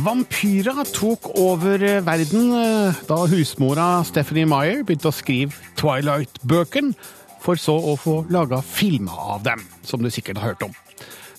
Vampyrer 0.00 0.78
tok 0.94 1.26
over 1.36 1.82
eh, 1.84 1.98
verden 2.04 2.52
eh, 2.56 3.00
da 3.08 3.16
husmora 3.28 4.00
Stephanie 4.06 4.46
Meyer 4.48 4.84
begynte 4.86 5.10
å 5.10 5.12
skrive 5.12 5.52
Twilight-bøkene, 5.76 6.94
for 7.40 7.60
så 7.60 7.74
å 7.74 7.96
få 8.00 8.14
laga 8.32 8.60
filmer 8.64 9.18
av 9.34 9.42
dem, 9.44 9.64
som 9.84 10.00
du 10.00 10.08
sikkert 10.12 10.40
har 10.40 10.52
hørt 10.52 10.64
om. 10.68 10.72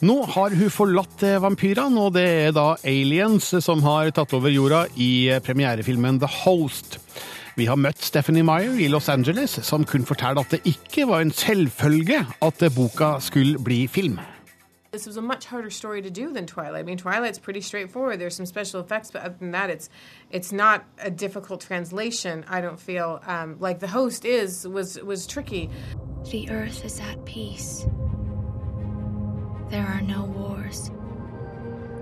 Nå 0.05 0.18
har 0.36 0.53
hun 0.57 0.74
forlatt 0.74 1.26
eh, 1.26 1.39
vampyrene, 1.41 1.97
og 2.03 2.14
det 2.18 2.26
er 2.28 2.53
da 2.57 2.76
aliens 2.86 3.49
som 3.66 3.82
har 3.88 4.12
tatt 4.14 4.36
over 4.38 4.53
jorda 4.53 4.84
i 4.93 5.32
premierefilmen 5.45 6.20
The 6.22 6.30
Host. 6.43 6.99
Vi 7.57 7.66
har 7.70 7.80
møtt 7.82 8.03
Stephanie 8.05 8.45
Meyer 8.45 8.78
i 8.78 8.91
Los 8.91 9.09
Angeles, 9.09 9.57
som 9.66 9.88
kunne 9.88 10.09
fortelle 10.09 10.43
at 10.43 10.53
det 10.53 10.62
ikke 10.70 11.07
var 11.09 11.26
en 11.26 11.34
selvfølge 11.34 12.22
at 12.45 12.68
boka 12.76 13.16
skulle 13.26 13.62
bli 13.64 13.88
film. 13.89 14.20
This 14.92 15.06
was 15.06 15.16
a 15.16 15.22
much 15.22 15.46
harder 15.46 15.70
story 15.70 16.02
to 16.02 16.10
do 16.10 16.34
than 16.34 16.46
Twilight. 16.46 16.82
I 16.82 16.84
mean, 16.84 16.98
Twilight's 16.98 17.39
pretty 17.39 17.62
straightforward. 17.62 18.20
There's 18.20 18.36
some 18.36 18.46
special 18.46 18.82
effects, 18.82 19.10
but 19.10 19.22
other 19.22 19.38
than 19.39 19.52
that, 19.52 19.70
it's 19.70 19.89
it's 20.32 20.52
not 20.52 20.84
a 21.00 21.10
difficult 21.10 21.62
translation. 21.62 22.44
I 22.50 22.60
don't 22.60 22.78
feel 22.78 23.22
um, 23.26 23.56
like 23.62 23.80
the 23.80 23.88
host 23.88 24.26
is 24.26 24.68
was 24.68 25.00
was 25.02 25.26
tricky. 25.28 25.70
The 26.32 26.50
earth 26.50 26.84
is 26.84 27.00
at 27.00 27.24
peace. 27.24 27.86
There 29.70 29.88
are 29.88 30.02
no 30.02 30.26
wars. 30.26 30.92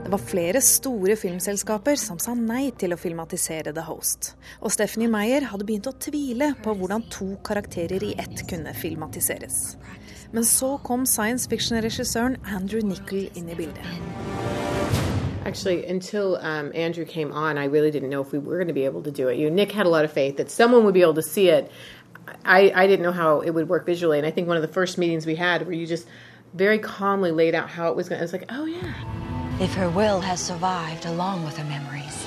Det 0.04 0.10
var 0.10 0.18
flere 0.18 0.62
store 0.62 1.16
filmselskaper 1.16 1.96
som 1.96 2.18
sa 2.18 2.34
nei 2.34 2.72
til 2.72 2.96
å 2.96 2.98
filmatisere 2.98 3.70
The 3.76 3.86
Host. 3.86 4.34
Og 4.66 4.74
Stephanie 4.74 5.12
Meyer 5.12 5.46
hadde 5.52 5.68
begynt 5.68 5.86
å 5.86 5.94
tvile 5.94 6.56
på 6.64 6.74
hvordan 6.74 7.06
to 7.14 7.36
karakterer 7.46 8.02
i 8.02 8.16
ett 8.18 8.48
kunne 8.50 8.74
filmatiseres. 8.74 9.78
Men 10.32 10.45
så 10.45 10.77
kom 10.84 11.05
science 11.05 11.49
fiction-regissøren 11.49 12.38
Andrew 12.55 12.82
Nichol 12.84 13.30
inn 13.36 13.49
i 13.49 13.55
bildet. 13.55 13.86
Actually, 15.45 15.84
until 15.88 16.38
um, 16.41 16.71
Andrew 16.75 17.05
came 17.05 17.32
on, 17.32 17.57
I 17.57 17.65
really 17.65 17.89
didn't 17.89 18.09
know 18.09 18.21
if 18.21 18.32
we 18.32 18.38
were 18.38 18.57
going 18.57 18.67
to 18.67 18.73
be 18.73 18.86
able 18.86 19.01
to 19.03 19.11
do 19.11 19.30
it. 19.30 19.38
You, 19.39 19.49
Nick 19.49 19.71
had 19.71 19.86
a 19.86 19.89
lot 19.89 20.05
of 20.05 20.11
faith 20.11 20.38
that 20.38 20.51
someone 20.51 20.84
would 20.84 20.93
be 20.93 21.01
able 21.01 21.15
to 21.15 21.23
see 21.23 21.49
it. 21.49 21.71
I, 22.45 22.71
I 22.75 22.86
didn't 22.86 23.01
know 23.01 23.11
how 23.11 23.41
it 23.41 23.49
would 23.49 23.69
work 23.69 23.86
visually, 23.86 24.19
and 24.19 24.27
I 24.27 24.32
think 24.32 24.47
one 24.47 24.57
of 24.57 24.61
the 24.61 24.73
first 24.73 24.97
meetings 24.99 25.25
we 25.25 25.36
had, 25.36 25.65
where 25.65 25.73
you 25.73 25.88
just 25.88 26.07
very 26.53 26.77
calmly 26.77 27.32
laid 27.32 27.55
out 27.55 27.69
how 27.69 27.89
it 27.89 27.95
was 27.95 28.07
going. 28.09 28.19
to 28.19 28.21
I 28.21 28.25
was 28.25 28.34
like, 28.34 28.45
oh 28.49 28.65
yeah. 28.65 28.93
If 29.59 29.73
her 29.73 29.89
will 29.89 30.21
has 30.21 30.39
survived 30.39 31.05
along 31.05 31.43
with 31.43 31.57
her 31.57 31.65
memories, 31.65 32.25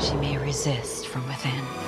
she 0.00 0.14
may 0.16 0.38
resist 0.38 1.06
from 1.08 1.26
within. 1.28 1.87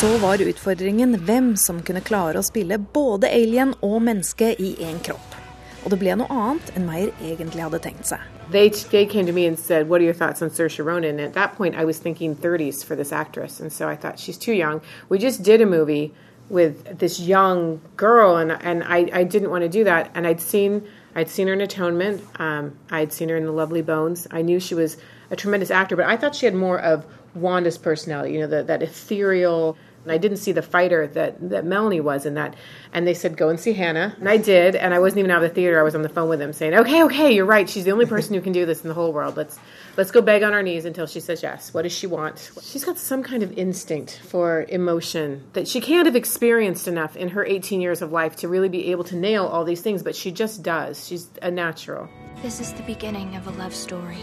Så 0.00 0.16
var 0.18 0.42
utfordringen 0.42 1.14
hvem 1.22 1.52
som 1.56 1.76
kunne 1.86 2.00
klare 2.02 2.40
å 2.40 2.42
spille 2.42 2.80
både 2.96 3.28
alien 3.30 3.76
og 3.78 4.00
menneske 4.02 4.48
i 4.58 4.72
én 4.82 4.96
kropp. 5.06 5.36
Og 5.84 5.92
det 5.92 5.98
ble 6.00 6.16
noe 6.18 6.26
annet 6.34 6.72
enn 6.74 6.88
Meyer 6.88 7.12
egentlig 7.22 7.62
hadde 7.62 7.78
tenkt 7.84 8.10
seg. 8.10 8.24
They, 8.50 8.72
they 8.90 9.06
came 9.06 9.24
to 9.26 9.32
me 9.32 9.46
and 9.46 9.56
said, 9.56 9.88
What 9.88 10.00
are 10.00 10.04
your 10.04 10.16
thoughts 10.18 10.42
on 10.42 10.50
Saoirse 10.50 10.84
Ronan? 10.84 11.20
And 11.20 11.20
at 11.20 11.34
that 11.34 11.54
point, 11.54 11.76
I 11.76 11.84
was 11.84 12.00
thinking 12.00 12.34
30s 12.34 12.84
for 12.84 12.96
this 12.96 13.12
actress. 13.12 13.60
And 13.60 13.72
so 13.72 13.88
I 13.88 13.94
thought, 13.94 14.18
She's 14.18 14.36
too 14.36 14.52
young. 14.52 14.82
We 15.08 15.18
just 15.18 15.44
did 15.44 15.60
a 15.60 15.66
movie 15.66 16.12
with 16.50 16.98
this 16.98 17.20
young 17.20 17.80
girl, 17.96 18.36
and, 18.36 18.50
and 18.50 18.82
I, 18.82 19.08
I 19.12 19.22
didn't 19.22 19.50
want 19.50 19.62
to 19.62 19.68
do 19.68 19.84
that. 19.84 20.10
And 20.14 20.26
I'd 20.26 20.40
seen, 20.40 20.82
I'd 21.14 21.30
seen 21.30 21.46
her 21.46 21.54
in 21.54 21.60
Atonement, 21.60 22.20
um, 22.40 22.76
I'd 22.90 23.12
seen 23.12 23.28
her 23.28 23.36
in 23.36 23.44
The 23.46 23.52
Lovely 23.52 23.80
Bones. 23.80 24.26
I 24.32 24.42
knew 24.42 24.58
she 24.58 24.74
was 24.74 24.96
a 25.30 25.36
tremendous 25.36 25.70
actor, 25.70 25.94
but 25.94 26.06
I 26.06 26.16
thought 26.16 26.34
she 26.34 26.46
had 26.46 26.54
more 26.54 26.80
of 26.80 27.06
Wanda's 27.34 27.78
personality, 27.78 28.34
you 28.34 28.40
know, 28.40 28.46
the, 28.46 28.62
that 28.64 28.82
ethereal. 28.82 29.76
And 30.04 30.12
I 30.12 30.18
didn't 30.18 30.36
see 30.36 30.52
the 30.52 30.62
fighter 30.62 31.06
that, 31.08 31.48
that 31.48 31.64
Melanie 31.64 32.00
was 32.00 32.26
in 32.26 32.34
that. 32.34 32.54
And 32.92 33.06
they 33.06 33.14
said, 33.14 33.38
go 33.38 33.48
and 33.48 33.58
see 33.58 33.72
Hannah. 33.72 34.14
And 34.18 34.28
I 34.28 34.36
did. 34.36 34.76
And 34.76 34.92
I 34.92 34.98
wasn't 34.98 35.20
even 35.20 35.30
out 35.30 35.42
of 35.42 35.48
the 35.48 35.54
theater. 35.54 35.80
I 35.80 35.82
was 35.82 35.94
on 35.94 36.02
the 36.02 36.10
phone 36.10 36.28
with 36.28 36.40
them 36.40 36.52
saying, 36.52 36.74
okay, 36.74 37.02
okay, 37.04 37.32
you're 37.32 37.46
right. 37.46 37.68
She's 37.68 37.84
the 37.84 37.92
only 37.92 38.04
person 38.04 38.34
who 38.34 38.42
can 38.42 38.52
do 38.52 38.66
this 38.66 38.82
in 38.82 38.88
the 38.88 38.94
whole 38.94 39.14
world. 39.14 39.36
Let's, 39.36 39.58
let's 39.96 40.10
go 40.10 40.20
beg 40.20 40.42
on 40.42 40.52
our 40.52 40.62
knees 40.62 40.84
until 40.84 41.06
she 41.06 41.20
says 41.20 41.42
yes. 41.42 41.72
What 41.72 41.82
does 41.82 41.92
she 41.92 42.06
want? 42.06 42.50
She's 42.62 42.84
got 42.84 42.98
some 42.98 43.22
kind 43.22 43.42
of 43.42 43.52
instinct 43.52 44.20
for 44.26 44.66
emotion 44.68 45.42
that 45.54 45.66
she 45.66 45.80
can't 45.80 46.04
have 46.04 46.16
experienced 46.16 46.86
enough 46.86 47.16
in 47.16 47.30
her 47.30 47.44
18 47.44 47.80
years 47.80 48.02
of 48.02 48.12
life 48.12 48.36
to 48.36 48.48
really 48.48 48.68
be 48.68 48.90
able 48.90 49.04
to 49.04 49.16
nail 49.16 49.46
all 49.46 49.64
these 49.64 49.80
things, 49.80 50.02
but 50.02 50.14
she 50.14 50.30
just 50.30 50.62
does. 50.62 51.06
She's 51.06 51.30
a 51.40 51.50
natural. 51.50 52.10
This 52.42 52.60
is 52.60 52.74
the 52.74 52.82
beginning 52.82 53.36
of 53.36 53.46
a 53.46 53.52
love 53.52 53.74
story. 53.74 54.18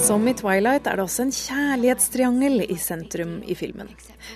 Som 0.00 0.24
i 0.28 0.32
Twilight 0.32 0.86
er 0.88 0.96
det 0.96 1.04
også 1.04 1.26
en 1.26 1.32
kjærlighetstriangel 1.34 2.62
i 2.72 2.76
sentrum 2.80 3.42
i 3.44 3.54
filmen. 3.54 3.90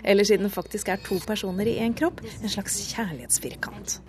Eller 0.05 0.25
siden 0.25 0.45
det 0.45 0.53
faktisk 0.53 0.89
er 0.89 1.01
to 1.03 1.17
personer 1.27 1.67
i 1.67 1.79
én 1.81 1.95
kropp, 1.97 2.21
en 2.43 2.49
slags 2.49 2.77
kjærlighetsfirkant. 2.93 4.01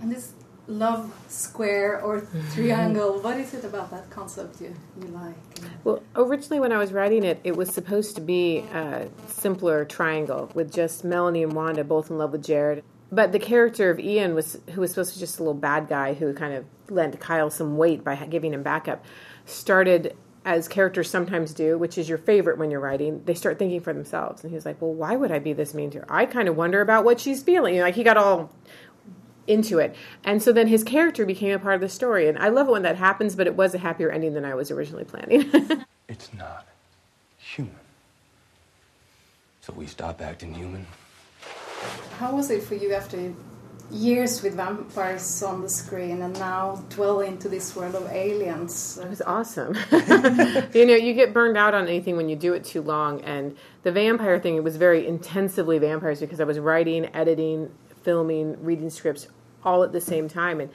Love 0.68 1.12
square 1.30 2.02
or 2.04 2.22
triangle, 2.56 3.22
what 3.24 3.38
is 3.38 3.54
it 3.54 3.64
about 3.64 3.90
that 3.92 4.10
concept 4.10 4.60
you, 4.60 4.74
you 5.00 5.08
like? 5.08 5.38
Well, 5.84 6.02
originally 6.16 6.60
when 6.60 6.72
I 6.72 6.78
was 6.78 6.92
writing 6.92 7.24
it, 7.24 7.38
it 7.44 7.56
was 7.56 7.70
supposed 7.70 8.16
to 8.16 8.22
be 8.22 8.66
a 8.74 9.08
simpler 9.28 9.86
triangle 9.86 10.50
with 10.56 10.74
just 10.74 11.04
Melanie 11.04 11.44
and 11.44 11.54
Wanda 11.54 11.84
both 11.84 12.10
in 12.10 12.18
love 12.18 12.32
with 12.32 12.44
Jared. 12.44 12.84
But 13.12 13.32
the 13.32 13.40
character 13.40 13.92
of 13.92 14.00
Ian 14.00 14.34
was 14.34 14.58
who 14.74 14.82
was 14.82 14.90
supposed 14.90 15.14
to 15.14 15.20
be 15.20 15.26
just 15.26 15.40
a 15.40 15.44
little 15.44 15.60
bad 15.60 15.88
guy 15.88 16.16
who 16.16 16.34
kind 16.34 16.54
of 16.56 16.66
lent 16.90 17.20
Kyle 17.20 17.52
some 17.52 17.78
weight 17.78 18.04
by 18.04 18.16
giving 18.16 18.54
him 18.54 18.64
backup, 18.64 19.06
started 19.46 20.16
as 20.46 20.68
characters 20.68 21.10
sometimes 21.10 21.54
do, 21.54 21.78
which 21.78 21.98
is 21.98 22.08
your 22.08 22.20
favorite 22.20 22.58
when 22.58 22.70
you're 22.70 22.80
writing, 22.80 23.24
they 23.26 23.34
start 23.34 23.58
thinking 23.58 23.82
for 23.82 23.92
themselves. 23.92 24.44
And 24.44 24.54
he's 24.54 24.66
like, 24.66 24.80
Well, 24.80 24.94
why 24.94 25.16
would 25.16 25.32
I 25.32 25.40
be 25.40 25.54
this 25.54 25.74
mean 25.74 25.90
to 25.92 26.00
her? 26.00 26.06
I 26.08 26.26
kind 26.26 26.48
of 26.48 26.56
wonder 26.56 26.82
about 26.82 27.04
what 27.04 27.20
she's 27.20 27.44
feeling. 27.44 27.74
You 27.74 27.80
know, 27.82 27.88
like 27.88 27.96
he 27.96 28.04
got 28.04 28.16
all 28.16 28.52
into 29.48 29.80
it. 29.80 29.96
And 30.24 30.42
so 30.42 30.52
then 30.54 30.68
his 30.68 30.84
character 30.84 31.26
became 31.26 31.54
a 31.54 31.60
part 31.60 31.76
of 31.76 31.82
the 31.82 31.90
story. 31.90 32.28
And 32.28 32.38
I 32.38 32.50
love 32.50 32.68
it 32.68 32.72
when 32.72 32.84
that 32.84 32.96
happens, 32.96 33.36
but 33.36 33.48
it 33.48 33.56
was 33.56 33.74
a 33.74 33.80
happier 33.80 34.10
ending 34.10 34.34
than 34.34 34.46
I 34.46 34.56
was 34.56 34.72
originally 34.72 35.06
planning. 35.06 35.52
It's 36.08 36.32
not 36.36 36.68
human. 37.38 37.76
So 39.62 39.74
we 39.74 39.88
stop 39.88 40.22
acting 40.22 40.54
human. 40.54 40.86
How 42.20 42.36
was 42.36 42.52
it 42.52 42.62
for 42.62 42.76
you 42.76 42.94
after 42.94 43.34
years 43.92 44.42
with 44.42 44.56
vampires 44.56 45.44
on 45.44 45.62
the 45.62 45.70
screen 45.70 46.22
and 46.22 46.38
now 46.40 46.84
dwell 46.90 47.22
into 47.22 47.50
this 47.50 47.76
world 47.76 47.96
of 47.96 48.10
aliens? 48.12 48.98
It 48.98 49.10
was 49.10 49.22
awesome. 49.22 49.76
you 50.74 50.86
know, 50.86 50.96
you 50.96 51.14
get 51.14 51.34
burned 51.34 51.58
out 51.58 51.74
on 51.74 51.88
anything 51.88 52.18
when 52.18 52.30
you 52.30 52.36
do 52.36 52.54
it 52.54 52.64
too 52.64 52.82
long. 52.82 53.22
And 53.22 53.58
the 53.84 53.92
vampire 53.92 54.40
thing, 54.40 54.56
it 54.56 54.64
was 54.64 54.78
very 54.78 55.08
intensively 55.08 55.78
vampires 55.78 56.20
because 56.20 56.40
I 56.40 56.46
was 56.46 56.60
writing, 56.60 57.14
editing, 57.16 57.72
filming, 58.04 58.64
reading 58.64 58.90
scripts 58.90 59.28
all 59.64 59.84
at 59.84 59.92
the 59.92 60.02
same 60.02 60.28
time. 60.28 60.60
And 60.60 60.70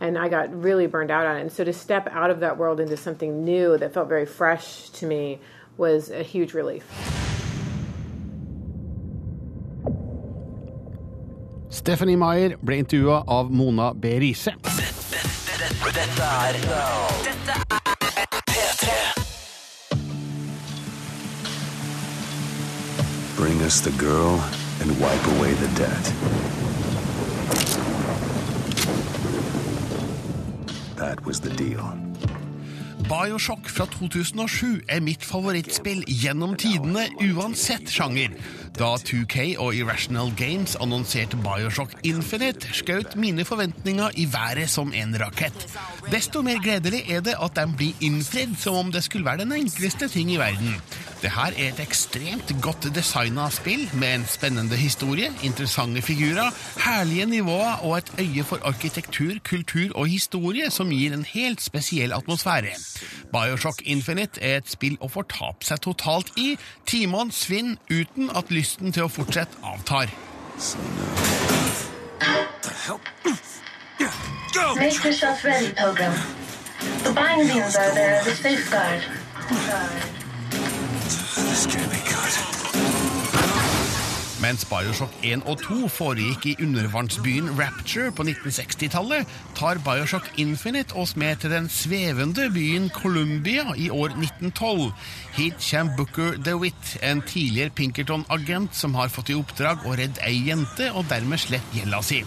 and 0.00 0.18
I 0.18 0.28
got 0.28 0.54
really 0.54 0.86
burned 0.86 1.10
out 1.10 1.26
on 1.26 1.38
it. 1.38 1.40
And 1.40 1.52
so 1.52 1.64
to 1.64 1.72
step 1.72 2.06
out 2.10 2.30
of 2.30 2.40
that 2.40 2.58
world 2.58 2.80
into 2.80 2.96
something 2.96 3.44
new 3.44 3.78
that 3.78 3.94
felt 3.94 4.08
very 4.08 4.26
fresh 4.26 4.90
to 4.90 5.06
me 5.06 5.40
was 5.78 6.10
a 6.10 6.22
huge 6.22 6.52
relief. 6.52 7.25
Stephanie 11.86 12.16
Meyer 12.16 12.56
ble 12.66 12.80
intervjua 12.82 13.20
av 13.30 13.50
Mona 13.54 13.92
B. 13.94 14.16
Riise. 14.18 14.56
Dette 14.58 15.20
er 15.22 16.56
Dette 17.22 17.58
er 17.62 18.26
P3. 18.50 18.90
Bring 23.36 23.62
us 23.62 23.80
the 23.80 23.92
girl 24.02 24.42
and 24.80 24.98
wipe 24.98 25.26
away 25.38 25.54
the 25.54 25.68
debt. 25.78 26.12
That 30.96 31.24
was 31.24 31.38
the 31.38 31.50
deal. 31.50 31.86
Bioshock 33.06 33.68
fra 33.68 33.86
2007 33.86 34.80
er 34.88 35.00
mitt 35.00 35.22
favorittspill 35.24 36.02
gjennom 36.10 36.56
tidene, 36.58 37.04
uansett 37.22 37.86
sjanger. 37.86 38.34
Da 38.76 38.90
2K 39.00 39.54
og 39.56 39.72
Irrational 39.72 40.28
Games 40.36 40.74
annonserte 40.84 41.38
Bioshock 41.40 41.94
Infinite, 42.04 42.68
skjøt 42.76 43.14
mine 43.16 43.44
forventninger 43.48 44.12
i 44.20 44.26
været 44.28 44.68
som 44.68 44.92
en 44.92 45.16
rakett. 45.16 45.64
Desto 46.12 46.42
mer 46.44 46.60
gledelig 46.60 47.06
er 47.08 47.24
det 47.24 47.38
at 47.40 47.56
de 47.56 47.64
blir 47.72 48.04
innfridd 48.04 48.52
som 48.60 48.76
om 48.76 48.92
det 48.92 49.06
skulle 49.06 49.24
være 49.24 49.46
den 49.46 49.56
enkleste 49.56 50.10
ting 50.12 50.34
i 50.34 50.36
verden. 50.36 50.76
Det 51.22 51.30
her 51.32 51.52
er 51.56 51.70
et 51.72 51.80
ekstremt 51.80 52.50
godt 52.62 52.88
designa 52.94 53.48
spill 53.50 53.88
med 53.94 54.14
en 54.14 54.24
spennende 54.28 54.76
historie, 54.76 55.30
interessante 55.42 56.02
figurer, 56.02 56.50
herlige 56.84 57.26
nivåer 57.26 57.84
og 57.84 57.98
et 57.98 58.12
øye 58.20 58.44
for 58.44 58.60
arkitektur, 58.64 59.32
kultur 59.44 59.96
og 59.96 60.06
historie 60.06 60.70
som 60.70 60.90
gir 60.90 61.14
en 61.16 61.24
helt 61.24 61.62
spesiell 61.62 62.12
atmosfære. 62.12 62.74
Bioshock 63.32 63.82
Infinite 63.84 64.42
er 64.42 64.60
et 64.60 64.70
spill 64.70 64.98
å 65.00 65.08
fortape 65.08 65.64
seg 65.64 65.80
totalt 65.88 66.32
i. 66.36 66.52
Timene 66.86 67.32
svinner 67.32 67.80
uten 67.90 68.30
at 68.36 68.52
lysten 68.52 68.92
til 68.92 69.08
å 69.08 69.12
fortsette 69.12 69.56
avtar. 69.64 70.12
Make 74.76 75.04
yourself 75.04 75.44
ready, 75.44 75.72
Pilgrim. 75.72 76.12
The 77.02 77.12
bindings 77.12 77.76
are 77.76 77.94
there 77.94 78.16
as 78.20 78.26
a 78.26 78.36
safeguard. 78.36 80.15
Mens 84.46 84.62
Bioshock 84.68 85.14
1 85.26 85.42
og 85.48 85.58
2 85.64 85.88
foregikk 85.90 86.44
i 86.46 86.52
undervannsbyen 86.62 87.48
Rapture 87.58 88.12
på 88.14 88.22
1960-tallet, 88.28 89.26
tar 89.58 89.80
Bioshock 89.82 90.28
Infinite 90.38 90.94
oss 90.94 91.16
med 91.18 91.40
til 91.42 91.50
den 91.50 91.66
svevende 91.72 92.46
byen 92.54 92.86
Columbia 92.94 93.64
i 93.74 93.88
år 93.90 94.14
1912. 94.14 94.92
Hit 95.38 95.58
kommer 95.70 95.96
Booker 95.98 96.38
DeWitt, 96.38 96.96
en 97.02 97.24
tidligere 97.26 97.74
Pinkerton-agent 97.74 98.76
som 98.76 98.94
har 98.94 99.10
fått 99.10 99.32
i 99.34 99.38
oppdrag 99.40 99.82
å 99.82 99.96
redde 99.98 100.22
ei 100.28 100.36
jente 100.50 100.92
og 100.92 101.08
dermed 101.10 101.42
slett 101.42 101.74
gjelda 101.74 102.04
si. 102.06 102.22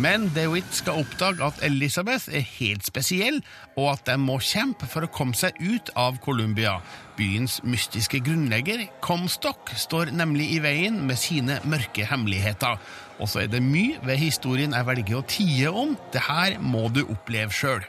Men 0.00 0.30
DeWitt 0.32 0.70
skal 0.72 1.02
oppdage 1.02 1.44
at 1.44 1.58
Elizabeth 1.66 2.30
er 2.32 2.44
helt 2.56 2.86
spesiell, 2.88 3.42
og 3.76 3.90
at 3.92 4.06
de 4.08 4.14
må 4.16 4.38
kjempe 4.40 4.86
for 4.88 5.04
å 5.04 5.10
komme 5.12 5.36
seg 5.36 5.58
ut 5.60 5.90
av 5.98 6.16
Colombia. 6.24 6.78
Byens 7.18 7.58
mystiske 7.68 8.22
grunnlegger, 8.24 8.86
Comstock, 9.04 9.74
står 9.76 10.14
nemlig 10.16 10.46
i 10.54 10.62
veien 10.64 11.02
med 11.04 11.20
sine 11.20 11.58
mørke 11.68 12.06
hemmeligheter. 12.08 12.80
Og 13.20 13.28
så 13.28 13.42
er 13.42 13.52
det 13.52 13.60
mye 13.60 14.00
ved 14.06 14.22
historien 14.22 14.72
jeg 14.72 14.88
velger 14.88 15.20
å 15.20 15.26
tie 15.28 15.74
om. 15.82 15.92
Det 16.14 16.24
her 16.30 16.56
må 16.64 16.86
du 16.88 17.02
oppleve 17.04 17.52
sjøl. 17.52 17.84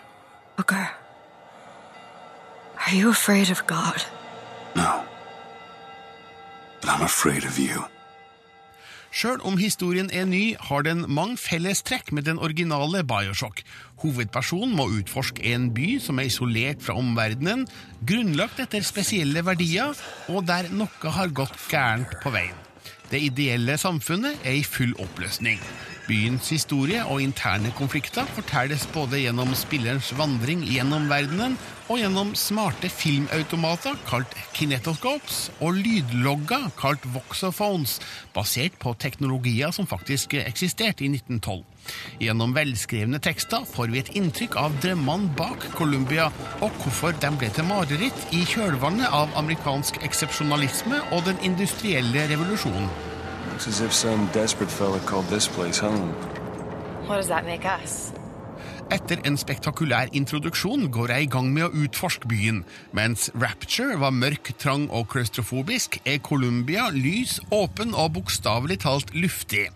Booker, 0.58 0.92
are 2.76 2.98
you 2.98 3.16
afraid 3.16 3.56
of 3.56 3.64
God? 3.72 4.04
No. 4.76 5.06
But 6.82 6.90
I'm 6.90 7.08
afraid 7.08 7.46
of 7.46 7.58
you. 7.58 7.86
Sjøl 9.12 9.42
om 9.44 9.58
historien 9.60 10.08
er 10.16 10.24
ny, 10.24 10.56
har 10.56 10.86
den 10.88 11.04
mange 11.12 11.36
fellestrekk 11.36 12.14
med 12.16 12.30
den 12.30 12.40
originale 12.40 13.04
Bioshock. 13.04 13.60
Hovedpersonen 14.00 14.72
må 14.78 14.88
utforske 15.02 15.44
en 15.52 15.68
by 15.76 15.98
som 16.00 16.22
er 16.24 16.32
isolert 16.32 16.80
fra 16.86 16.96
omverdenen, 16.96 17.68
grunnlagt 18.08 18.64
etter 18.64 18.88
spesielle 18.88 19.44
verdier, 19.44 20.00
og 20.32 20.48
der 20.48 20.72
noe 20.72 21.16
har 21.20 21.36
gått 21.36 21.60
gærent 21.68 22.22
på 22.24 22.32
veien. 22.32 22.56
Det 23.12 23.20
ideelle 23.20 23.76
samfunnet 23.78 24.40
er 24.48 24.62
i 24.62 24.64
full 24.64 24.94
oppløsning. 25.04 25.60
Byens 26.08 26.50
historie 26.50 27.04
og 27.06 27.22
interne 27.22 27.74
konflikter 27.76 28.28
fortelles 28.36 28.86
både 28.94 29.20
gjennom 29.20 29.52
spillerens 29.56 30.14
vandring 30.18 30.64
gjennom 30.64 31.10
verdenen 31.12 31.58
og 31.92 32.00
gjennom 32.00 32.32
smarte 32.40 32.90
filmautomater 32.90 34.00
kalt 34.08 34.32
kinetoscopes 34.56 35.44
og 35.60 35.78
lydlogger 35.84 36.70
kalt 36.80 37.06
voxophones, 37.14 38.00
basert 38.36 38.80
på 38.80 38.96
teknologier 39.00 39.76
som 39.76 39.88
faktisk 39.88 40.38
eksisterte 40.40 41.04
i 41.04 41.12
1912. 41.12 41.64
Gjennom 42.22 42.54
velskrevne 42.56 43.20
tekster 43.24 43.66
får 43.68 43.94
vi 43.94 44.02
et 44.02 44.12
inntrykk 44.18 44.58
av 44.62 44.76
drømmene 44.84 45.32
bak 45.38 45.66
Colombia, 45.78 46.30
og 46.62 46.76
hvorfor 46.84 47.16
de 47.18 47.32
ble 47.40 47.50
til 47.56 47.68
mareritt 47.70 48.28
i 48.36 48.44
kjølvannet 48.48 49.10
av 49.10 49.34
amerikansk 49.42 50.02
eksepsjonalisme 50.06 51.02
og 51.12 51.26
den 51.30 51.42
industrielle 51.48 52.28
revolusjonen. 52.32 52.90
Etter 58.92 59.22
en 59.24 59.38
spektakulær 59.40 60.10
introduksjon 60.18 60.90
går 60.92 61.14
jeg 61.14 61.26
i 61.26 61.32
gang 61.32 61.50
med 61.56 61.68
å 61.68 61.84
utforske 61.86 62.28
byen. 62.28 62.62
Mens 62.98 63.30
Rapture 63.40 63.96
var 64.02 64.12
mørk, 64.12 64.52
trang 64.60 64.90
og 64.92 65.08
klaustrofobisk, 65.14 66.02
er 66.06 66.20
Columbia 66.26 66.90
lys, 66.92 67.40
åpen 67.56 67.96
og 67.96 68.18
bokstavelig 68.20 68.82
talt 68.84 69.14
luftig. 69.16 69.70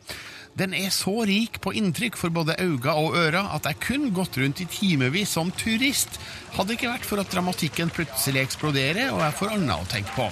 Den 0.56 0.72
er 0.72 0.88
så 0.95 1.12
rik 1.28 1.58
på 1.60 1.74
inntrykk 1.76 2.16
for 2.16 2.32
både 2.32 2.56
øyne 2.64 2.93
og 2.95 3.18
ører 3.20 3.49
at 3.58 3.66
jeg 3.68 3.80
kun 3.84 4.06
gått 4.16 4.38
rundt 4.39 4.62
i 4.64 4.68
timevis 4.72 5.34
som 5.36 5.49
turist, 5.51 6.16
hadde 6.56 6.78
ikke 6.78 6.93
vært 6.93 7.08
for 7.08 7.20
at 7.20 7.32
dramatikken 7.34 7.91
plutselig 7.91 8.45
eksploderer 8.45 9.12
og 9.12 9.20
jeg 9.20 9.36
får 9.41 9.51
annet 9.58 9.76
å 9.76 9.89
tenke 9.91 10.16
på. 10.16 10.30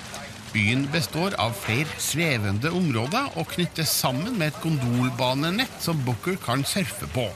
Byen 0.54 0.86
består 0.94 1.36
av 1.42 1.58
flere 1.60 2.00
svevende 2.00 2.72
områder 2.72 3.36
og 3.36 3.52
knyttes 3.52 3.92
sammen 3.92 4.38
med 4.38 4.54
et 4.54 4.62
gondolbanenett 4.64 5.76
som 5.84 6.00
Booker 6.08 6.40
kan 6.40 6.64
surfe 6.64 7.10
på. 7.12 7.28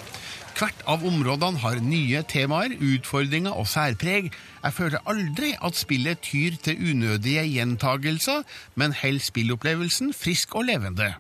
Hvert 0.58 0.80
av 0.90 1.04
områdene 1.06 1.60
har 1.62 1.84
nye 1.84 2.24
temaer, 2.24 2.72
utfordringer 2.80 3.52
og 3.52 3.68
særpreg. 3.68 4.32
Jeg 4.64 4.78
føler 4.80 5.04
aldri 5.12 5.52
at 5.60 5.78
spillet 5.78 6.24
tyr 6.24 6.56
til 6.64 6.80
unødige 6.94 7.44
gjentagelser, 7.52 8.48
men 8.80 8.96
holder 9.04 9.28
spillopplevelsen 9.28 10.16
frisk 10.16 10.56
og 10.56 10.72
levende. 10.72 11.18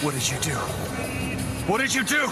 What 0.00 0.14
did 0.14 0.30
you 0.30 0.38
do? 0.38 0.56
What 1.66 1.80
did 1.80 1.92
you 1.94 2.04
do? 2.04 2.30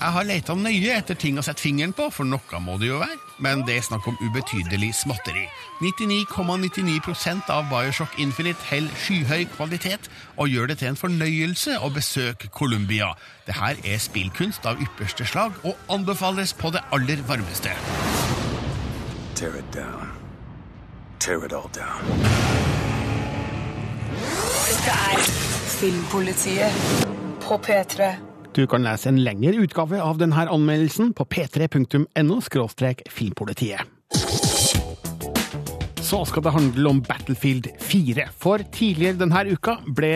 Jeg 0.00 0.12
har 0.12 0.24
leita 0.24 0.54
nøye 0.56 0.94
etter 0.96 1.16
ting 1.16 1.36
å 1.36 1.42
sette 1.44 1.60
fingeren 1.60 1.92
på, 1.96 2.06
for 2.08 2.24
noe 2.24 2.60
må 2.64 2.78
det 2.80 2.88
jo 2.88 3.00
være. 3.02 3.18
Men 3.44 3.66
det 3.68 3.74
er 3.76 3.84
snakk 3.84 4.06
om 4.08 4.16
ubetydelig 4.24 4.94
småtteri. 4.96 5.44
99,99 5.84 7.12
,99 7.12 7.52
av 7.52 7.68
Bioshock 7.68 8.16
Infinite 8.16 8.64
holder 8.70 8.96
skyhøy 9.02 9.44
kvalitet 9.58 10.08
og 10.40 10.48
gjør 10.48 10.72
det 10.72 10.78
til 10.80 10.94
en 10.94 11.00
fornøyelse 11.02 11.76
å 11.84 11.92
besøke 11.92 12.48
Colombia. 12.48 13.12
Det 13.44 13.58
her 13.60 13.76
er 13.84 14.00
spillkunst 14.00 14.64
av 14.64 14.80
ypperste 14.80 15.28
slag 15.28 15.52
og 15.68 15.76
anbefales 15.92 16.56
på 16.56 16.72
det 16.72 16.80
aller 16.96 17.20
varmeste. 17.28 17.76
Tear 19.36 19.60
it 19.60 19.68
down. 19.72 20.16
Tear 21.20 21.44
it 21.44 21.52
all 21.52 21.68
down. 21.76 22.00
Filmpolitiet 25.76 26.72
på 27.48 27.58
P3. 27.58 28.12
Du 28.52 28.66
kan 28.66 28.86
lese 28.86 29.10
en 29.10 29.18
lengre 29.20 29.52
utgave 29.60 30.00
av 30.00 30.16
denne 30.16 30.46
anmeldelsen 30.48 31.10
på 31.12 31.26
p3.no 31.28 32.38
filmpolitiet. 33.12 33.95
Så 36.06 36.20
skal 36.30 36.44
det 36.46 36.52
handle 36.54 36.90
om 36.92 37.00
Battlefield 37.02 37.66
4. 37.82 38.28
For 38.38 38.62
tidligere 38.70 39.18
denne 39.18 39.40
uka 39.50 39.72
ble 39.90 40.12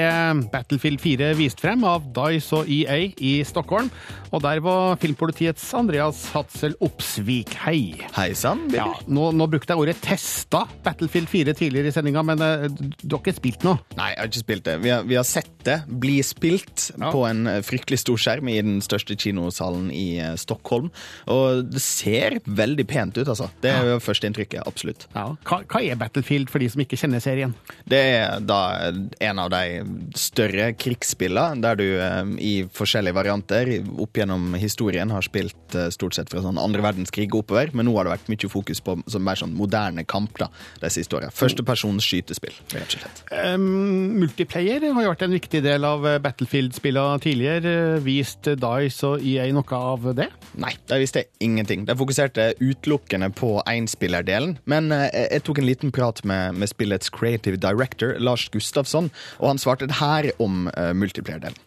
Battlefield 0.52 1.00
4 1.02 1.32
vist 1.34 1.58
frem 1.58 1.82
av 1.82 2.04
Dice 2.14 2.60
og 2.60 2.70
EA 2.70 3.08
i 3.18 3.32
Stockholm. 3.42 3.88
Og 4.30 4.38
der 4.44 4.60
var 4.62 4.94
filmpolitiets 5.02 5.64
Andreas 5.74 6.20
Hatzel 6.30 6.76
Opsvik. 6.86 7.56
Hei. 7.64 7.96
Hei 8.14 8.28
sann, 8.38 8.68
Ja, 8.70 8.86
nå, 9.10 9.32
nå 9.34 9.48
brukte 9.50 9.74
jeg 9.74 9.82
ordet 9.82 9.96
'testa' 9.98 10.68
Battlefield 10.84 11.26
4 11.26 11.56
tidligere 11.58 11.90
i 11.90 11.96
sendinga, 11.96 12.22
men 12.22 12.38
eh, 12.46 12.68
du 12.70 13.16
har 13.16 13.24
ikke 13.24 13.34
spilt 13.40 13.66
noe? 13.66 13.82
Nei, 13.98 14.12
jeg 14.12 14.20
har 14.22 14.30
ikke 14.30 14.44
spilt 14.44 14.64
det. 14.70 14.76
Vi 14.84 14.94
har, 14.94 15.02
vi 15.10 15.18
har 15.18 15.26
sett 15.26 15.50
det 15.66 15.80
bli 15.90 16.20
spilt 16.22 16.92
på 17.02 17.24
en 17.26 17.50
eh, 17.50 17.58
fryktelig 17.66 17.98
stor 18.04 18.22
skjerm 18.22 18.52
i 18.52 18.60
den 18.62 18.78
største 18.86 19.18
kinosalen 19.18 19.90
i 19.90 20.20
eh, 20.22 20.38
Stockholm. 20.38 20.92
Og 21.26 21.66
det 21.66 21.82
ser 21.82 22.38
veldig 22.46 22.86
pent 22.86 23.18
ut, 23.18 23.26
altså. 23.26 23.50
Det 23.60 23.74
er 23.74 23.90
jo 23.96 23.98
førsteinntrykket, 23.98 24.62
absolutt. 24.70 25.08
Ja. 25.18 25.26
Hva, 25.42 25.64
hva 25.66 25.79
er 25.82 25.98
Battlefield 26.00 26.50
for 26.52 26.62
de 26.62 26.68
som 26.72 26.82
ikke 26.82 26.98
kjenner 27.00 27.22
serien? 27.22 27.54
Det 27.88 28.00
er 28.14 28.40
da 28.44 28.60
en 28.90 29.42
av 29.42 29.50
de 29.52 29.82
større 30.18 30.70
krigsspillene, 30.78 31.60
der 31.64 31.78
du 31.80 31.86
eh, 31.88 32.34
i 32.40 32.54
forskjellige 32.76 33.16
varianter 33.16 33.72
opp 34.00 34.20
gjennom 34.20 34.54
historien 34.60 35.12
har 35.14 35.26
spilt 35.26 35.76
eh, 35.78 35.90
stort 35.94 36.18
sett 36.18 36.32
fra 36.32 36.42
sånn 36.44 36.60
andre 36.60 36.84
verdenskrig 36.84 37.30
oppover, 37.36 37.72
men 37.74 37.88
nå 37.88 37.96
har 37.96 38.08
det 38.08 38.14
vært 38.16 38.30
mye 38.32 38.52
fokus 38.52 38.82
på 38.84 38.98
sånn, 39.06 39.26
mer 39.26 39.40
sånn 39.40 39.56
moderne 39.56 40.06
kamp 40.08 40.38
da, 40.40 40.50
de 40.82 40.92
siste 40.92 41.18
årene. 41.18 41.34
Førstepersons 41.34 42.06
skytespill, 42.06 42.56
rett 42.74 42.96
og 42.96 42.96
slett. 42.98 43.24
Um, 43.30 44.20
multiplayer 44.20 44.88
har 44.90 45.06
jo 45.06 45.14
vært 45.14 45.26
en 45.26 45.36
viktig 45.36 45.62
del 45.64 45.86
av 45.86 46.06
Battlefield-spillene 46.24 47.20
tidligere. 47.22 47.74
Vist 48.04 48.48
Dice 48.60 49.06
og 49.06 49.24
EA 49.26 49.48
noe 49.54 49.80
av 49.80 50.10
det? 50.16 50.28
Nei, 50.60 50.72
de 50.90 50.98
visste 51.00 51.24
ingenting. 51.42 51.84
De 51.88 51.96
fokuserte 51.96 52.50
utelukkende 52.60 53.30
på 53.36 53.52
énspillerdelen. 53.68 54.56
Men 54.70 54.90
eh, 54.94 55.08
jeg 55.36 55.44
tok 55.46 55.60
en 55.60 55.68
liten 55.70 55.92
prat 55.92 56.24
med, 56.24 56.54
med 56.54 56.68
spillets 56.68 57.10
creative 57.10 57.56
director, 57.56 58.14
Lars 58.18 58.48
Gustafsson, 58.52 59.10
og 59.38 59.48
han 59.54 59.58
svarte 59.58 59.88
det 59.88 59.98
her 60.02 60.30
om 60.38 60.68
uh, 60.76 60.92
multiplayer-delen. 60.92 61.58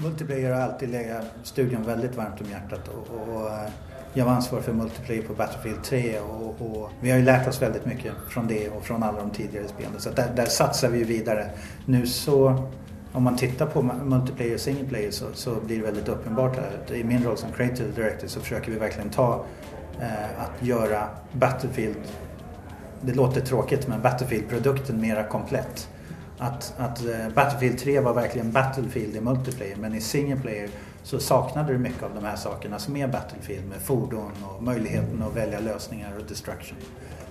Multiplayer 0.00 0.54
har 0.54 0.70
alltid 0.70 0.88
legat 0.88 1.32
studien 1.44 1.84
veldig 1.86 2.14
varmt 2.16 2.40
om 2.40 2.48
hjertet. 2.48 2.88
og, 2.88 3.08
og 3.28 3.88
jeg 4.14 4.26
var 4.26 4.36
ansvarig 4.36 4.64
for 4.64 4.72
multiplayer 4.72 5.22
på 5.22 5.34
Battlefield 5.34 5.82
3 5.84 6.20
og, 6.20 6.62
og 6.62 6.90
vi 7.00 7.10
har 7.10 7.18
ju 7.18 7.24
lärt 7.24 7.48
oss 7.48 7.62
väldigt 7.62 7.86
mycket 7.86 8.12
från 8.28 8.46
det 8.46 8.68
og 8.68 8.84
fra 8.84 8.94
alle 8.94 9.20
de 9.20 9.30
tidligere 9.30 9.68
spelen. 9.68 10.00
Så 10.00 10.10
der 10.10 10.32
där, 10.36 10.46
satsar 10.46 10.88
vi 10.88 11.04
videre. 11.04 11.50
Nu 11.86 12.06
så, 12.06 12.68
om 13.12 13.22
man 13.22 13.36
tittar 13.36 13.66
på 13.66 13.82
multiplayer 13.82 14.54
och 14.54 14.60
single 14.60 14.88
player 14.88 15.10
så, 15.10 15.26
så 15.34 15.54
blir 15.66 15.78
det 15.78 15.84
väldigt 15.84 16.08
uppenbart. 16.08 16.58
I 16.90 17.04
min 17.04 17.24
roll 17.24 17.36
som 17.36 17.52
creative 17.52 17.90
director 17.90 18.28
så 18.28 18.40
försöker 18.40 18.72
vi 18.72 18.78
verkligen 18.78 19.10
ta 19.10 19.44
eh, 20.00 20.42
att 20.42 20.66
göra 20.66 21.08
Battlefield, 21.32 21.96
det 23.02 23.14
låter 23.14 23.40
tråkigt 23.40 23.88
men 23.88 24.02
Battlefield-produkten 24.02 25.00
mera 25.00 25.24
komplett. 25.24 25.88
Att, 26.38 26.74
att 26.78 27.04
eh, 27.04 27.28
Battlefield 27.34 27.78
3 27.78 28.00
var 28.00 28.14
verkligen 28.14 28.52
Battlefield 28.52 29.16
i 29.16 29.20
multiplayer 29.20 29.76
men 29.76 29.94
i 29.94 30.00
single 30.00 30.40
player 30.40 30.68
så 31.02 31.18
saknade 31.18 31.72
du 31.72 31.78
mycket 31.78 32.02
av 32.02 32.14
de 32.14 32.24
här 32.24 32.36
sakerna 32.36 32.78
som 32.78 32.96
är 32.96 33.08
Battlefield 33.08 33.68
med 33.68 33.78
fordon 33.78 34.32
och 34.44 34.62
möjligheten 34.62 35.22
att 35.22 35.36
välja 35.36 35.60
lösningar 35.60 36.12
och 36.18 36.24
destruction. 36.24 36.78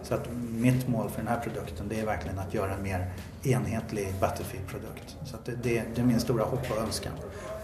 Så 0.04 0.14
att 0.14 0.30
mitt 0.52 0.88
mål 0.88 1.10
för 1.10 1.18
den 1.22 1.28
här 1.28 1.40
produkten 1.40 1.88
det 1.90 2.00
är 2.00 2.06
verkligen 2.06 2.40
att 2.40 2.54
göra 2.54 2.74
en 2.74 2.84
mer 2.84 3.12
enhetlig 3.44 4.14
Battlefield-produkt. 4.20 5.18
Så 5.26 5.38
det, 5.46 5.52
det, 5.64 5.84
det 5.96 6.02
är 6.02 6.06
min 6.06 6.20
stora 6.20 6.44
hopp 6.44 6.72
och 6.72 6.84
önskan. 6.84 7.14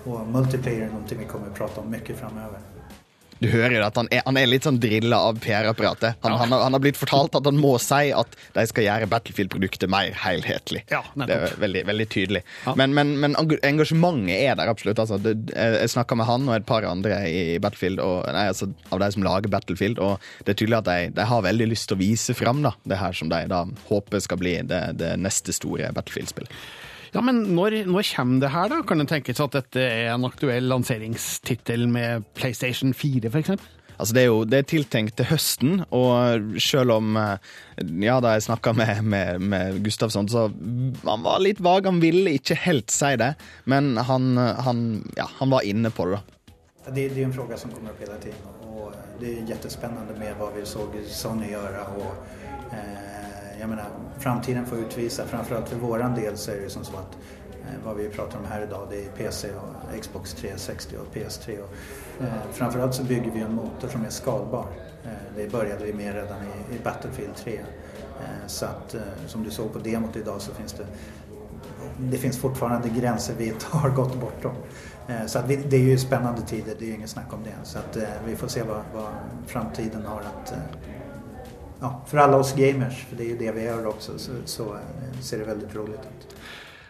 Och 0.03 0.27
multiplayer 0.27 0.81
är 0.81 0.87
någonting 0.87 1.19
vi 1.19 1.25
kommer 1.25 1.47
att 1.47 1.55
prata 1.55 1.81
om 1.81 1.91
mycket 1.91 2.17
framöver. 2.17 2.59
Du 3.43 3.49
hører 3.51 3.83
at 3.83 3.97
han 3.99 4.07
er, 4.15 4.21
han 4.25 4.37
er 4.39 4.47
litt 4.47 4.63
sånn 4.63 4.77
drilla 4.79 5.17
av 5.27 5.39
PR-apparatet. 5.43 6.21
Han, 6.23 6.37
han, 6.39 6.53
har- 6.55 6.61
han 6.63 6.73
har 6.77 6.81
blitt 6.83 6.95
fortalt 6.95 7.35
at 7.35 7.45
han 7.49 7.57
må 7.59 7.73
si 7.83 8.11
at 8.15 8.37
de 8.55 8.63
skal 8.69 8.85
gjøre 8.87 9.09
Battlefield-produktet 9.11 9.91
mer 9.91 10.13
helhetlig. 10.23 10.85
Ja, 10.93 11.01
det 11.19 11.27
er 11.35 11.57
veldig, 11.59 11.81
veldig 11.89 12.07
tydelig. 12.15 12.41
Men, 12.79 12.93
men, 12.95 13.11
men 13.19 13.35
engasjementet 13.35 14.39
er 14.39 14.55
der 14.59 14.71
absolutt. 14.71 15.01
Altså, 15.03 15.19
jeg 15.51 15.91
snakka 15.91 16.15
med 16.19 16.29
han 16.29 16.47
og 16.47 16.55
et 16.55 16.65
par 16.69 16.87
andre 16.87 17.19
i 17.27 17.59
Battlefield, 17.59 17.99
og, 17.99 18.23
nei, 18.31 18.47
altså, 18.53 18.69
av 18.95 19.03
de 19.03 19.11
som 19.17 19.27
lager 19.27 19.51
Battlefield, 19.51 19.99
og 19.99 20.15
det 20.47 20.55
er 20.55 20.61
tydelig 20.63 20.79
at 20.79 20.89
de, 20.89 20.97
de 21.19 21.27
har 21.33 21.45
veldig 21.45 21.69
lyst 21.73 21.89
til 21.91 21.99
å 21.99 22.03
vise 22.05 22.37
fram 22.39 22.63
da, 22.65 22.71
det 22.87 23.01
her 23.03 23.13
som 23.19 23.29
de 23.33 23.43
da 23.51 23.65
håper 23.91 24.23
skal 24.23 24.39
bli 24.41 24.55
det, 24.63 24.81
det 25.01 25.11
neste 25.19 25.53
store 25.55 25.91
Battlefield-spillet. 25.95 26.55
Ja, 27.15 27.21
men 27.23 27.45
når, 27.55 27.85
når 27.87 28.09
kommer 28.11 28.43
det 28.43 28.51
her, 28.51 28.69
da? 28.73 28.81
Kan 28.83 28.99
det 28.99 29.07
tenkes 29.07 29.39
at 29.39 29.55
dette 29.55 29.79
er 29.79 30.11
en 30.11 30.27
aktuell 30.27 30.67
lanseringstittel 30.67 31.87
med 31.87 32.25
PlayStation 32.35 32.91
4, 32.93 33.31
f.eks.? 33.31 33.55
Altså 33.95 34.11
det 34.17 34.25
er 34.25 34.27
jo 34.27 34.41
det 34.43 34.57
er 34.59 34.67
tiltenkt 34.67 35.15
til 35.15 35.29
høsten, 35.29 35.77
og 35.95 36.57
selv 36.59 36.97
om 36.97 37.15
eh, 37.15 37.53
Ja, 38.03 38.17
da 38.19 38.33
jeg 38.35 38.43
snakka 38.49 38.73
med, 38.75 38.99
med, 39.07 39.39
med 39.39 39.79
Gustavsson, 39.85 40.27
så 40.27 40.49
han 41.05 41.23
var 41.23 41.39
litt 41.39 41.63
vag. 41.63 41.87
Han 41.87 42.03
ville 42.03 42.35
ikke 42.35 42.59
helt 42.65 42.91
si 42.91 43.13
det, 43.21 43.31
men 43.63 43.95
han, 43.95 44.35
han, 44.67 44.83
ja, 45.15 45.29
han 45.39 45.55
var 45.55 45.63
inne 45.63 45.93
på 45.95 46.09
det. 46.11 46.19
da. 46.19 46.91
Det, 46.91 47.07
det 47.15 47.23
jo 47.23 47.29
en 47.31 47.39
fråga 47.39 47.57
som 47.57 47.71
kommer 47.71 47.95
opp 47.95 48.03
hele 48.03 48.19
tiden 48.21 48.55
og 48.75 48.93
det 49.19 49.31
er 49.31 49.45
kjempespennende 49.49 50.15
med 50.19 50.35
hva 50.39 50.51
vi 50.55 50.65
så 50.67 50.85
Sony 51.09 51.49
gjøre. 51.53 51.85
og 51.95 52.73
eh, 52.75 53.14
jag 53.59 53.69
menar 53.69 53.85
framtiden 54.19 54.65
får 54.65 54.77
utvisa, 54.77 55.25
framförallt 55.25 55.69
för 55.69 55.75
våran 55.75 56.15
del 56.15 56.37
så 56.37 56.51
är 56.51 56.55
det 56.61 56.69
som 56.69 56.83
så 56.83 56.93
att 56.93 57.17
eh, 57.61 57.85
vad 57.85 57.95
vi 57.95 58.09
pratar 58.09 58.39
om 58.39 58.45
här 58.45 58.61
idag 58.63 58.87
det 58.89 59.05
är 59.05 59.09
PC 59.09 59.49
och 59.55 60.01
Xbox 60.01 60.33
360 60.33 60.95
och 60.97 61.15
PS3 61.15 61.57
och 61.59 62.23
eh, 62.23 62.29
framförallt 62.51 62.93
så 62.93 63.03
bygger 63.03 63.31
vi 63.31 63.39
en 63.39 63.53
motor 63.55 63.87
som 63.87 64.05
är 64.05 64.09
skalbar. 64.09 64.65
Eh, 65.03 65.09
det 65.35 65.51
började 65.51 65.85
vi 65.85 65.93
med 65.93 66.13
redan 66.15 66.37
i, 66.43 66.75
i 66.75 66.79
Battlefield 66.83 67.35
3. 67.35 67.53
Eh, 67.57 68.47
så 68.47 68.65
att 68.65 68.93
eh, 68.93 69.01
som 69.27 69.43
du 69.43 69.51
såg 69.51 69.73
på 69.73 69.79
demot 69.79 70.15
idag 70.15 70.41
så 70.41 70.53
finns 70.53 70.73
det 70.73 70.85
det 71.99 72.17
finns 72.17 72.37
fortfarande 72.37 72.89
gränser 72.89 73.33
vi 73.37 73.47
inte 73.47 73.65
har 73.69 73.89
gått 73.89 74.15
bortom. 74.21 74.55
Eh, 75.07 75.25
Så 75.25 75.39
att 75.39 75.47
vi, 75.47 75.55
det 75.55 75.75
är 75.75 75.81
ju 75.81 75.97
spännande 75.97 76.41
tider, 76.41 76.75
det 76.79 76.85
är 76.85 76.87
ju 76.87 76.93
inget 76.95 77.09
snack 77.09 77.33
om 77.33 77.43
det. 77.43 77.55
Så 77.63 77.79
att 77.79 77.97
eh, 77.97 78.03
vi 78.27 78.35
får 78.35 78.47
se 78.47 78.63
vad, 78.63 78.81
vad 78.93 79.09
framtiden 79.47 80.05
har 80.05 80.19
att... 80.19 80.53
eh, 81.85 81.91
Ja, 81.91 82.01
för 82.07 82.17
alla 82.17 82.37
oss 82.37 82.53
gamers, 82.53 83.05
för 83.09 83.15
det 83.15 83.23
är 83.23 83.27
ju 83.27 83.37
det 83.37 83.51
vi 83.51 83.63
gör 83.63 83.85
också, 83.85 84.19
så, 84.19 84.31
så 84.45 84.63
eh, 84.63 85.21
ser 85.21 85.37
det 85.37 85.43
väldigt 85.43 85.75
roligt 85.75 85.99
ut. 85.99 86.35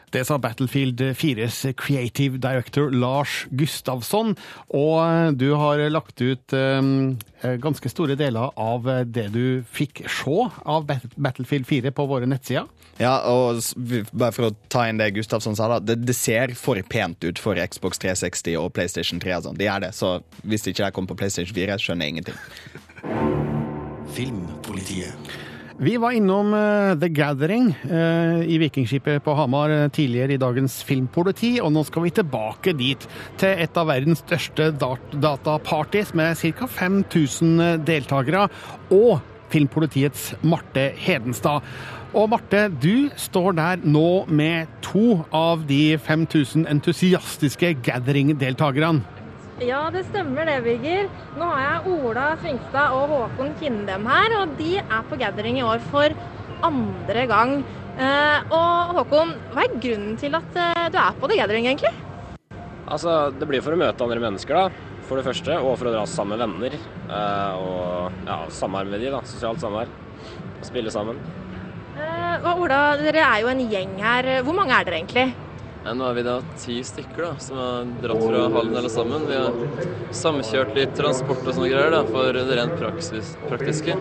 Det 0.10 0.26
sa 0.26 0.38
Battlefield 0.38 1.02
4s 1.02 1.74
creative 1.74 2.38
director 2.38 2.91
Lars 2.91 3.48
Gustavsson. 3.50 4.36
Og 4.68 5.34
du 5.36 5.52
har 5.52 5.89
lagt 5.89 6.22
ut 6.22 6.54
eh, 6.54 7.58
ganske 7.60 7.89
store 7.89 8.16
deler 8.16 8.54
av 8.56 8.88
det 9.06 9.28
du 9.34 9.66
fikk 9.72 10.06
se 10.08 10.38
av 10.64 10.88
Battlefield 11.16 11.68
4 11.68 11.91
på 11.91 12.06
våre 12.08 12.30
nettsider. 12.32 12.64
Ja, 12.98 13.18
og 13.28 13.60
bare 14.16 14.32
for 14.32 14.48
å 14.48 14.56
ta 14.72 14.86
inn 14.88 15.02
det 15.02 15.12
Gustavsson 15.18 15.58
sa, 15.60 15.68
da. 15.68 15.82
Det, 15.84 15.98
det 16.08 16.16
ser 16.16 16.56
for 16.56 16.80
pent 16.88 17.28
ut 17.28 17.41
for 17.41 17.60
Xbox 17.60 18.00
360 18.00 18.56
og 18.62 18.72
PlayStation 18.78 19.20
3. 19.20 19.36
og 19.36 19.50
sånn. 19.50 19.60
Det 19.60 19.68
er 19.68 19.84
det. 19.84 19.91
Så 19.98 20.22
hvis 20.48 20.64
det 20.64 20.78
ikke 20.78 20.93
kommer 20.96 21.12
på 21.12 21.20
PlayStation 21.26 21.58
4, 21.60 21.76
skjønner 21.84 22.08
jeg 22.08 22.16
ingenting. 22.16 22.39
Filmpolitiet. 24.16 25.36
Vi 25.78 25.97
var 25.99 26.11
innom 26.16 26.53
eh, 26.53 26.93
The 26.99 27.09
Gathering 27.11 27.74
eh, 27.84 28.45
i 28.47 28.57
Vikingskipet 28.61 29.24
på 29.26 29.34
Hamar 29.36 29.70
eh, 29.70 29.89
tidligere 29.91 30.38
i 30.38 30.39
dagens 30.39 30.78
Filmpoliti, 30.88 31.57
og 31.59 31.74
nå 31.76 31.84
skal 31.84 32.05
vi 32.05 32.13
tilbake 32.16 32.72
dit. 32.80 33.03
Til 33.41 33.59
et 33.66 33.76
av 33.76 33.89
verdens 33.91 34.24
største 34.24 34.70
dat 34.80 35.18
datapartys 35.20 36.13
med 36.16 36.39
ca. 36.39 36.70
5000 36.78 37.84
deltakere, 37.84 38.45
og 38.95 39.20
Filmpolitiets 39.51 40.32
Marte 40.47 40.88
Hedenstad. 40.95 41.68
Og 42.16 42.32
Marte, 42.32 42.70
du 42.72 43.09
står 43.20 43.59
der 43.59 43.84
nå 43.84 44.24
med 44.32 44.72
to 44.86 45.26
av 45.36 45.68
de 45.68 45.97
5000 45.99 46.70
entusiastiske 46.72 47.76
Gathering-deltakerne. 47.84 49.03
Ja, 49.64 49.86
det 49.88 50.01
stemmer 50.10 50.43
det, 50.49 50.58
Birger. 50.66 51.06
Nå 51.39 51.45
har 51.47 51.62
jeg 51.64 51.93
Ola 51.95 52.26
Svingstad 52.41 52.91
og 52.91 53.08
Håkon 53.14 53.53
Kindem 53.62 54.08
her, 54.12 54.34
og 54.41 54.58
de 54.60 54.74
er 54.82 55.06
på 55.08 55.16
gathering 55.22 55.62
i 55.62 55.64
år 55.64 55.80
for 55.93 56.12
andre 56.66 57.24
gang. 57.30 57.53
Eh, 57.95 58.51
og 58.51 58.91
Håkon, 58.97 59.32
hva 59.53 59.64
er 59.64 59.78
grunnen 59.80 60.18
til 60.20 60.36
at 60.36 60.60
eh, 60.60 60.89
du 60.91 60.97
er 60.99 61.16
på 61.22 61.30
The 61.32 61.38
Gathering, 61.39 61.70
egentlig? 61.70 61.93
Altså, 62.86 63.32
Det 63.32 63.47
blir 63.47 63.64
for 63.64 63.78
å 63.78 63.80
møte 63.80 64.03
andre 64.03 64.20
mennesker, 64.26 64.60
da, 64.60 64.99
for 65.08 65.22
det 65.22 65.26
første. 65.30 65.56
Og 65.64 65.80
for 65.80 65.88
å 65.88 65.95
dra 65.95 66.03
sammen 66.03 66.36
med 66.36 66.43
venner. 66.43 66.76
eh, 67.08 67.56
og 67.56 68.28
ja, 68.28 68.41
samvær 68.51 68.91
med 68.91 68.99
de, 68.99 69.14
da. 69.16 69.24
Sosialt 69.24 69.64
samvær. 69.64 69.88
Spille 70.68 70.91
sammen. 70.91 71.24
Eh, 71.95 72.43
og 72.43 72.68
Ola, 72.68 72.84
dere 72.99 73.24
er 73.24 73.39
jo 73.45 73.56
en 73.56 73.64
gjeng 73.72 73.95
her. 74.03 74.34
Hvor 74.43 74.60
mange 74.60 74.76
er 74.76 74.84
dere 74.84 74.99
egentlig? 74.99 75.30
Nå 75.86 76.05
er 76.09 76.15
vi 76.17 76.23
da 76.25 76.39
ti 76.57 76.79
stykker 76.81 77.21
da, 77.21 77.33
som 77.38 77.59
har 77.61 77.89
dratt 78.01 78.23
fra 78.23 78.47
Halden 78.55 78.77
alle 78.79 78.89
sammen. 78.89 79.27
Vi 79.29 79.38
har 79.38 80.15
samkjørt 80.17 80.73
litt 80.73 80.95
transport 80.97 81.43
og 81.45 81.53
sånne 81.53 81.69
greier 81.69 81.93
da, 81.93 82.01
for 82.09 82.33
det 82.33 82.57
rent 82.57 82.73
praksis, 82.79 83.36
praktiske. 83.45 83.93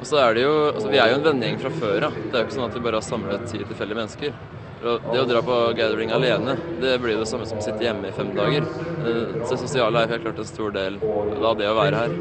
Og 0.00 0.08
så 0.08 0.22
er 0.22 0.38
det 0.38 0.46
jo, 0.46 0.54
altså 0.72 0.88
Vi 0.88 1.02
er 1.02 1.12
jo 1.12 1.18
en 1.20 1.26
vennegjeng 1.28 1.60
fra 1.60 1.74
før 1.76 2.08
av. 2.08 2.16
Det 2.24 2.32
er 2.32 2.40
jo 2.40 2.48
ikke 2.48 2.56
sånn 2.56 2.70
at 2.70 2.78
vi 2.78 2.84
bare 2.88 3.02
har 3.02 3.06
samlet 3.06 3.44
ti 3.50 3.60
tilfeldige 3.60 4.00
mennesker. 4.00 4.61
Det 4.82 5.18
å 5.20 5.26
dra 5.30 5.40
på 5.46 5.56
gathering 5.78 6.10
alene, 6.10 6.56
det 6.82 6.96
blir 7.02 7.20
det 7.20 7.28
samme 7.30 7.46
som 7.46 7.60
å 7.60 7.62
sitte 7.62 7.84
hjemme 7.86 8.08
i 8.10 8.14
fem 8.16 8.32
dager. 8.34 8.66
Eh, 8.66 9.36
Det 9.46 9.58
sosiale 9.60 10.02
er 10.02 10.10
helt 10.10 10.24
klart 10.26 10.40
en 10.42 10.48
stor 10.48 10.72
del 10.74 10.98
av 10.98 11.56
det 11.60 11.68
å 11.70 11.76
være 11.78 12.00
her. 12.02 12.16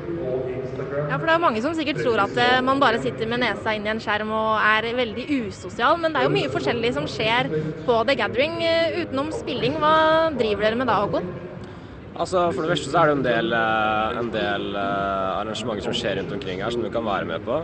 Ja, 1.10 1.18
for 1.18 1.26
Det 1.26 1.34
er 1.34 1.42
mange 1.42 1.62
som 1.66 1.74
sikkert 1.74 2.02
tror 2.04 2.22
at 2.22 2.38
eh, 2.38 2.62
man 2.62 2.80
bare 2.80 3.02
sitter 3.02 3.26
med 3.28 3.42
nesa 3.42 3.74
inn 3.76 3.88
i 3.88 3.90
en 3.90 4.00
skjerm 4.04 4.30
og 4.30 4.62
er 4.62 4.92
veldig 4.94 5.26
usosial, 5.50 5.98
men 5.98 6.14
det 6.14 6.22
er 6.22 6.28
jo 6.30 6.36
mye 6.38 6.52
forskjellig 6.54 6.94
som 6.94 7.10
skjer 7.10 7.50
på 7.88 7.98
The 8.08 8.16
Gathering 8.22 8.62
eh, 8.64 9.02
utenom 9.02 9.32
spilling. 9.34 9.80
Hva 9.82 10.30
driver 10.38 10.68
dere 10.70 10.78
med 10.84 10.88
da, 10.92 11.02
Håkon? 11.02 11.32
Altså, 12.14 12.52
For 12.54 12.62
det 12.62 12.76
første 12.76 12.92
så 12.94 13.02
er 13.02 13.10
det 13.10 13.18
en 13.18 13.26
del, 13.26 13.54
en 14.22 14.32
del 14.32 14.76
arrangementer 14.78 15.86
som 15.88 15.96
skjer 15.96 16.20
rundt 16.20 16.34
omkring 16.36 16.62
her, 16.62 16.70
som 16.70 16.84
du 16.86 16.92
kan 16.94 17.08
være 17.08 17.26
med 17.26 17.42
på. 17.48 17.64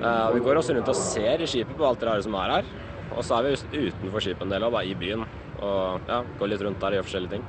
Eh, 0.00 0.28
vi 0.36 0.40
går 0.44 0.60
også 0.60 0.76
rundt 0.76 0.88
og 0.92 0.96
ser 0.96 1.42
i 1.44 1.48
skipet 1.50 1.76
på 1.76 1.84
alt 1.88 2.00
det 2.00 2.08
rare 2.08 2.24
som 2.24 2.36
er 2.40 2.54
her. 2.58 2.70
Og 3.10 3.24
så 3.26 3.38
er 3.38 3.48
vi 3.48 3.88
utenfor 3.88 4.22
skipet 4.22 4.46
en 4.46 4.54
del, 4.54 4.66
og 4.66 4.76
da 4.76 4.84
i 4.86 4.94
byen. 4.98 5.26
Og 5.60 6.08
ja, 6.08 6.22
går 6.38 6.52
litt 6.52 6.62
rundt 6.64 6.80
der 6.80 6.94
og 6.94 7.00
gjør 7.00 7.08
forskjellige 7.08 7.36
ting. 7.36 7.48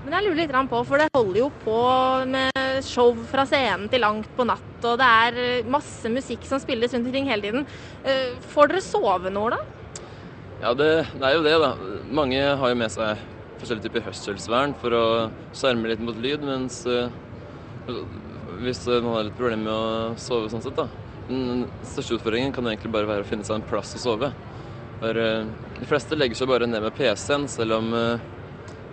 Men 0.00 0.14
jeg 0.16 0.24
lurer 0.24 0.38
litt 0.38 0.70
på, 0.70 0.78
for 0.88 1.02
det 1.02 1.10
holder 1.12 1.38
jo 1.42 1.48
på 1.60 1.80
med 2.32 2.84
show 2.86 3.10
fra 3.28 3.44
scenen 3.48 3.90
til 3.92 4.00
langt 4.00 4.30
på 4.36 4.46
natt, 4.48 4.68
og 4.88 4.96
det 4.96 5.08
er 5.24 5.40
eh, 5.42 5.68
masse 5.68 6.08
musikk 6.08 6.46
som 6.48 6.62
spilles 6.62 6.94
rundt 6.96 7.10
omkring 7.10 7.28
hele 7.28 7.44
tiden. 7.44 7.66
Eh, 8.08 8.38
Får 8.54 8.70
dere 8.70 8.80
sove 8.84 9.32
noe, 9.34 9.52
da? 9.52 9.60
Ja, 10.62 10.72
det, 10.76 10.88
det 11.12 11.26
er 11.28 11.36
jo 11.36 11.44
det, 11.44 11.52
da. 11.60 11.74
Mange 12.16 12.40
har 12.40 12.72
jo 12.72 12.78
med 12.80 12.94
seg 12.94 13.20
forskjellige 13.60 13.90
typer 13.90 14.06
hørselsvern 14.08 14.72
for 14.80 14.96
å 14.96 15.04
skjerme 15.52 15.92
litt 15.92 16.00
mot 16.04 16.16
lyd, 16.16 16.48
mens 16.48 16.80
eh, 16.88 17.12
hvis 18.64 18.86
man 18.88 19.12
har 19.18 19.28
litt 19.28 19.36
problemer 19.36 19.66
med 19.66 19.74
å 19.74 20.18
sove 20.20 20.48
sånn 20.52 20.64
sett, 20.64 20.80
da. 20.80 20.88
Den 21.28 21.66
største 21.86 22.16
utfordringen 22.16 22.56
kan 22.56 22.66
egentlig 22.66 22.90
bare 22.96 23.08
være 23.08 23.26
å 23.26 23.28
finne 23.28 23.44
seg 23.46 23.60
en 23.60 23.68
plass 23.68 23.92
å 24.00 24.00
sove. 24.02 24.32
For 25.00 25.16
eh, 25.16 25.46
de 25.80 25.88
fleste 25.88 26.18
legger 26.18 26.36
seg 26.36 26.50
bare 26.50 26.68
ned 26.68 26.84
med 26.84 26.96
PC-en, 26.96 27.48
selv 27.48 27.78
eh, 27.96 28.28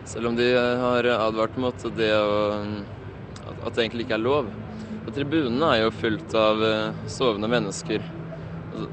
selv 0.07 0.29
om 0.29 0.37
de 0.37 0.53
har 0.55 1.09
advart 1.17 1.57
mot 1.59 1.87
det 1.97 2.13
å 2.15 2.37
at, 3.47 3.57
at 3.67 3.75
det 3.75 3.83
egentlig 3.83 4.07
ikke 4.07 4.17
er 4.17 4.23
lov. 4.23 4.47
Og 5.07 5.13
tribunene 5.15 5.73
er 5.73 5.83
jo 5.85 5.95
fullt 5.95 6.35
av 6.37 6.63
eh, 6.63 7.03
sovende 7.11 7.49
mennesker. 7.51 8.03
Og 8.77 8.87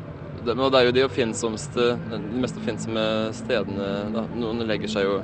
det, 0.44 0.54
er 0.54 0.86
jo 0.88 0.94
de 0.94 1.04
oppfinnsomste, 1.06 1.88
de 2.10 2.42
mest 2.42 2.58
oppfinnsomme 2.60 3.04
stedene. 3.36 3.90
Da. 4.14 4.26
Noen 4.36 4.66
legger 4.68 4.90
seg 4.92 5.08
jo 5.08 5.18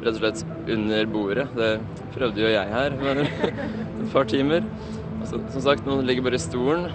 rett 0.00 0.14
og 0.14 0.20
slett 0.20 0.44
under 0.70 1.10
bordet. 1.10 1.48
Det 1.56 1.70
prøvde 2.14 2.44
jo 2.44 2.52
jeg 2.52 2.72
her 2.72 2.96
et 3.50 4.12
par 4.14 4.28
timer. 4.30 4.64
Så, 5.28 5.40
som 5.52 5.64
sagt, 5.64 5.88
noen 5.88 6.06
ligger 6.08 6.28
bare 6.28 6.40
i 6.40 6.42
stolen. 6.42 6.88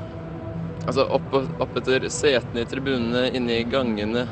Altså 0.85 1.05
opp, 1.09 1.33
opp 1.33 1.77
etter 1.79 2.05
setene 2.13 2.61
i 2.61 2.69
tribunene, 2.69 3.27
inne 3.33 3.59
i 3.61 3.65
gangene. 3.69 4.27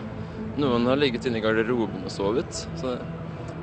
Noen 0.62 0.86
har 0.86 1.00
ligget 1.02 1.26
inne 1.26 1.40
i 1.42 1.44
garderoben 1.44 2.06
og 2.06 2.14
sovet. 2.14 2.66
Så 2.78 2.98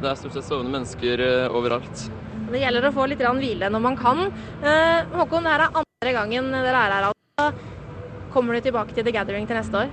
det 0.00 0.10
er 0.10 0.18
stort 0.18 0.34
sett 0.34 0.48
sovende 0.48 0.74
mennesker 0.74 1.22
eh, 1.22 1.54
overalt. 1.54 2.08
Det 2.50 2.58
gjelder 2.64 2.88
å 2.88 2.94
få 2.94 3.06
litt 3.10 3.22
hvile 3.22 3.70
når 3.70 3.84
man 3.84 3.98
kan. 3.98 4.24
Eh, 4.64 5.06
Håkon, 5.14 5.46
det 5.46 5.54
her 5.54 5.66
er 5.68 5.82
andre 5.84 6.14
gangen 6.16 6.50
dere 6.50 6.82
er 6.82 6.96
her. 6.96 7.10
altså. 7.12 7.52
Kommer 8.34 8.54
du 8.54 8.64
tilbake 8.66 8.94
til 8.94 9.06
The 9.06 9.14
Gathering 9.14 9.46
til 9.46 9.58
neste 9.58 9.84
år? 9.84 9.92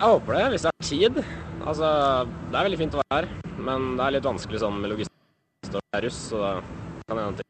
Jeg 0.00 0.08
håper 0.08 0.36
det, 0.36 0.44
hvis 0.52 0.64
det 0.64 0.70
er 0.72 0.88
tid. 0.88 1.22
Altså, 1.60 1.88
det 2.50 2.56
er 2.56 2.66
veldig 2.68 2.80
fint 2.80 2.96
å 2.96 3.02
være 3.02 3.16
her, 3.20 3.30
men 3.60 3.94
det 3.98 4.04
er 4.06 4.16
litt 4.16 4.28
vanskelig 4.28 4.62
sånn 4.62 4.78
med 4.80 4.92
logistikk. 4.94 5.16
Det 5.70 5.82
er 5.96 6.04
russ, 6.06 6.20
så 6.32 6.40
det 6.40 7.08
kan 7.08 7.20
hende 7.20 7.40
ting. 7.40 7.48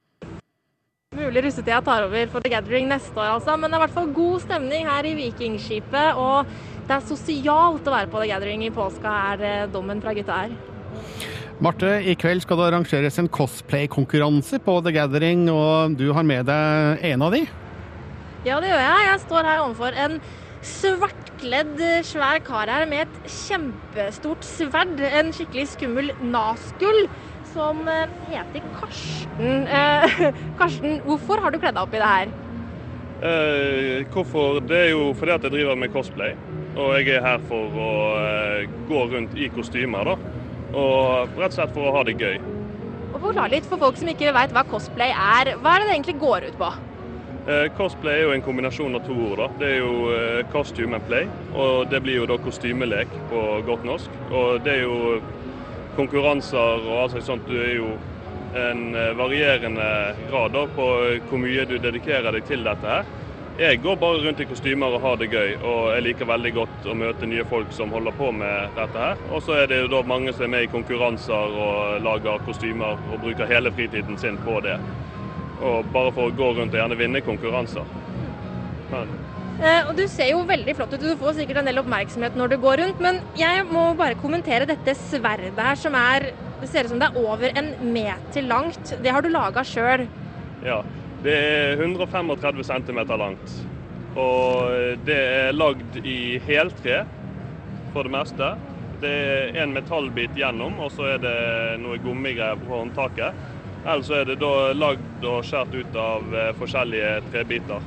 Mulig 1.11 1.41
russetida 1.43 1.81
tar 1.83 2.05
over 2.07 2.29
for 2.31 2.39
The 2.45 2.53
Gathering 2.53 2.85
neste 2.87 3.19
år, 3.19 3.33
altså. 3.33 3.57
Men 3.59 3.73
det 3.73 3.75
er 3.75 3.81
i 3.81 3.83
hvert 3.83 3.95
fall 3.97 4.11
god 4.15 4.43
stemning 4.45 4.85
her 4.87 5.07
i 5.09 5.15
Vikingskipet. 5.19 6.19
Og 6.23 6.53
det 6.87 6.95
er 6.95 7.09
sosialt 7.09 7.89
å 7.91 7.95
være 7.97 8.07
på 8.13 8.21
The 8.21 8.29
Gathering 8.31 8.63
i 8.63 8.69
påska, 8.71 9.15
er 9.33 9.43
eh, 9.49 9.65
dommen 9.73 9.99
fra 10.05 10.13
gutta 10.15 10.37
her. 10.45 10.53
Marte, 11.67 11.91
i 12.07 12.15
kveld 12.15 12.45
skal 12.45 12.61
det 12.61 12.69
arrangeres 12.69 13.19
en 13.19 13.31
cosplay-konkurranse 13.41 14.61
på 14.63 14.77
The 14.87 14.93
Gathering, 15.01 15.49
og 15.51 15.97
du 15.99 16.13
har 16.15 16.29
med 16.29 16.47
deg 16.47 17.03
en 17.11 17.27
av 17.27 17.35
de. 17.35 17.43
Ja, 18.47 18.61
det 18.63 18.71
gjør 18.71 18.85
jeg. 18.85 19.09
Jeg 19.09 19.25
står 19.25 19.51
her 19.51 19.65
overfor 19.65 19.99
en 20.05 20.15
svartkledd, 20.77 21.75
eh, 21.89 22.05
svær 22.07 22.39
kar 22.47 22.71
her 22.71 22.87
med 22.87 23.09
et 23.09 23.35
kjempestort 23.41 24.47
sverd. 24.47 25.03
En 25.11 25.35
skikkelig 25.35 25.73
skummel 25.75 26.15
Nazgul 26.23 27.03
som 27.55 27.89
eh, 27.89 28.07
heter 28.31 28.63
Karsten. 28.79 29.67
Eh, 29.67 30.23
Karsten, 30.61 31.01
hvorfor 31.07 31.43
har 31.43 31.53
du 31.53 31.59
kledd 31.59 31.77
deg 31.77 31.83
opp 31.85 31.97
i 31.97 32.03
det 32.03 32.13
her? 32.13 32.33
Eh, 33.21 34.07
hvorfor? 34.15 34.61
Det 34.65 34.79
er 34.87 34.91
jo 34.95 35.11
fordi 35.19 35.35
at 35.37 35.47
jeg 35.47 35.57
driver 35.59 35.81
med 35.81 35.93
cosplay. 35.93 36.37
Og 36.79 36.95
jeg 36.99 37.17
er 37.17 37.25
her 37.27 37.43
for 37.51 37.81
å 37.87 37.91
eh, 38.21 38.69
gå 38.89 39.03
rundt 39.15 39.35
i 39.37 39.51
kostymer, 39.53 40.13
da. 40.13 40.37
Og 40.71 41.35
rett 41.41 41.51
og 41.51 41.59
slett 41.59 41.75
for 41.75 41.91
å 41.91 41.97
ha 41.99 42.05
det 42.07 42.17
gøy. 42.21 42.39
Og 43.11 43.19
Forklar 43.19 43.51
litt 43.53 43.67
for 43.67 43.83
folk 43.83 43.99
som 43.99 44.09
ikke 44.13 44.33
vet 44.37 44.55
hva 44.55 44.63
cosplay 44.71 45.11
er. 45.11 45.57
Hva 45.61 45.75
er 45.75 45.83
det 45.83 45.91
det 45.91 45.97
egentlig 45.99 46.21
går 46.23 46.49
ut 46.53 46.61
på? 46.61 46.71
Eh, 47.51 47.67
cosplay 47.75 48.21
er 48.21 48.29
jo 48.29 48.35
en 48.37 48.45
kombinasjon 48.45 48.95
av 48.95 49.05
to 49.07 49.17
ord. 49.31 49.41
da. 49.41 49.49
Det 49.61 49.69
er 49.75 49.79
jo 49.81 49.93
eh, 50.15 50.41
costume 50.53 50.97
and 50.97 51.07
play, 51.09 51.27
og 51.57 51.91
det 51.91 52.03
blir 52.05 52.21
jo 52.21 52.29
da 52.31 52.37
kostymelek 52.41 53.13
på 53.31 53.45
godt 53.67 53.87
norsk. 53.89 54.19
Og 54.31 54.61
det 54.65 54.79
er 54.79 54.83
jo 54.85 55.19
konkurranser 55.97 56.87
og 56.87 57.03
alt 57.05 57.23
sånt. 57.25 57.49
Du 57.49 57.57
er 57.61 57.75
jo 57.77 57.95
en 58.59 58.95
eh, 58.95 59.13
varierende 59.19 59.89
grad 60.31 60.55
da, 60.57 60.67
på 60.77 60.87
hvor 61.29 61.43
mye 61.43 61.67
du 61.69 61.77
dedikerer 61.79 62.33
deg 62.35 62.47
til 62.49 62.67
dette 62.67 62.95
her. 62.95 63.17
Jeg 63.61 63.83
går 63.83 63.97
bare 64.01 64.23
rundt 64.25 64.41
i 64.41 64.47
kostymer 64.49 64.95
og 64.97 65.03
har 65.05 65.19
det 65.21 65.27
gøy, 65.35 65.51
og 65.69 65.91
jeg 65.93 66.05
liker 66.07 66.29
veldig 66.31 66.53
godt 66.57 66.87
å 66.89 66.95
møte 66.97 67.29
nye 67.29 67.45
folk 67.45 67.75
som 67.77 67.93
holder 67.93 68.15
på 68.17 68.31
med 68.33 68.77
dette 68.79 69.03
her. 69.03 69.19
Og 69.29 69.43
så 69.45 69.59
er 69.61 69.69
det 69.69 69.83
jo 69.83 69.91
da 69.93 70.01
mange 70.09 70.33
som 70.33 70.47
er 70.47 70.53
med 70.55 70.65
i 70.65 70.71
konkurranser 70.73 71.59
og 71.67 72.01
lager 72.07 72.41
kostymer 72.47 72.97
og 72.97 73.21
bruker 73.21 73.51
hele 73.51 73.73
fritiden 73.75 74.17
sin 74.23 74.41
på 74.41 74.63
det. 74.65 74.79
Og 75.61 75.91
bare 75.93 76.15
for 76.17 76.31
å 76.31 76.37
gå 76.39 76.55
rundt 76.57 76.73
og 76.73 76.81
gjerne 76.81 76.97
vinne 76.97 77.21
konkurranser. 77.27 77.85
Men 78.95 79.13
og 79.61 79.97
Du 79.99 80.07
ser 80.09 80.31
jo 80.33 80.45
veldig 80.49 80.75
flott 80.77 80.95
ut, 80.95 81.03
du 81.03 81.19
får 81.21 81.37
sikkert 81.41 81.61
en 81.61 81.69
del 81.69 81.81
oppmerksomhet 81.83 82.37
når 82.39 82.55
du 82.55 82.57
går 82.63 82.81
rundt. 82.81 83.03
Men 83.05 83.21
jeg 83.39 83.67
må 83.69 83.91
bare 83.99 84.19
kommentere 84.21 84.69
dette 84.69 84.95
sverdet 84.99 85.53
her, 85.59 85.77
som 85.77 85.97
er 85.99 86.31
Det 86.61 86.69
ser 86.69 86.85
ut 86.85 86.93
som 86.93 87.01
det 87.01 87.09
er 87.09 87.21
over 87.21 87.53
en 87.57 87.71
meter 87.93 88.45
langt. 88.45 88.95
Det 89.01 89.13
har 89.13 89.23
du 89.23 89.31
laga 89.33 89.65
sjøl. 89.65 90.09
ja, 90.61 90.83
det 91.23 91.33
er 91.33 91.81
135 91.81 92.65
cm 92.65 93.01
langt. 93.17 93.55
Og 94.17 94.99
det 95.07 95.17
er 95.17 95.53
lagd 95.53 95.97
i 96.05 96.39
heltre 96.45 97.07
for 97.95 98.05
det 98.05 98.13
meste. 98.13 98.51
Det 99.01 99.09
er 99.11 99.63
en 99.63 99.73
metallbit 99.73 100.37
gjennom, 100.37 100.77
og 100.81 100.91
så 100.93 101.15
er 101.15 101.23
det 101.23 101.37
noe 101.81 101.97
gummigreier 102.03 102.61
på 102.61 102.69
håndtaket. 102.75 103.33
Ellers 103.81 104.11
er 104.13 104.27
det 104.29 104.37
da 104.43 104.73
lagd 104.77 105.25
og 105.25 105.41
skåret 105.47 105.79
ut 105.81 105.97
av 105.97 106.35
eh, 106.37 106.51
forskjellige 106.59 107.15
trebiter. 107.31 107.87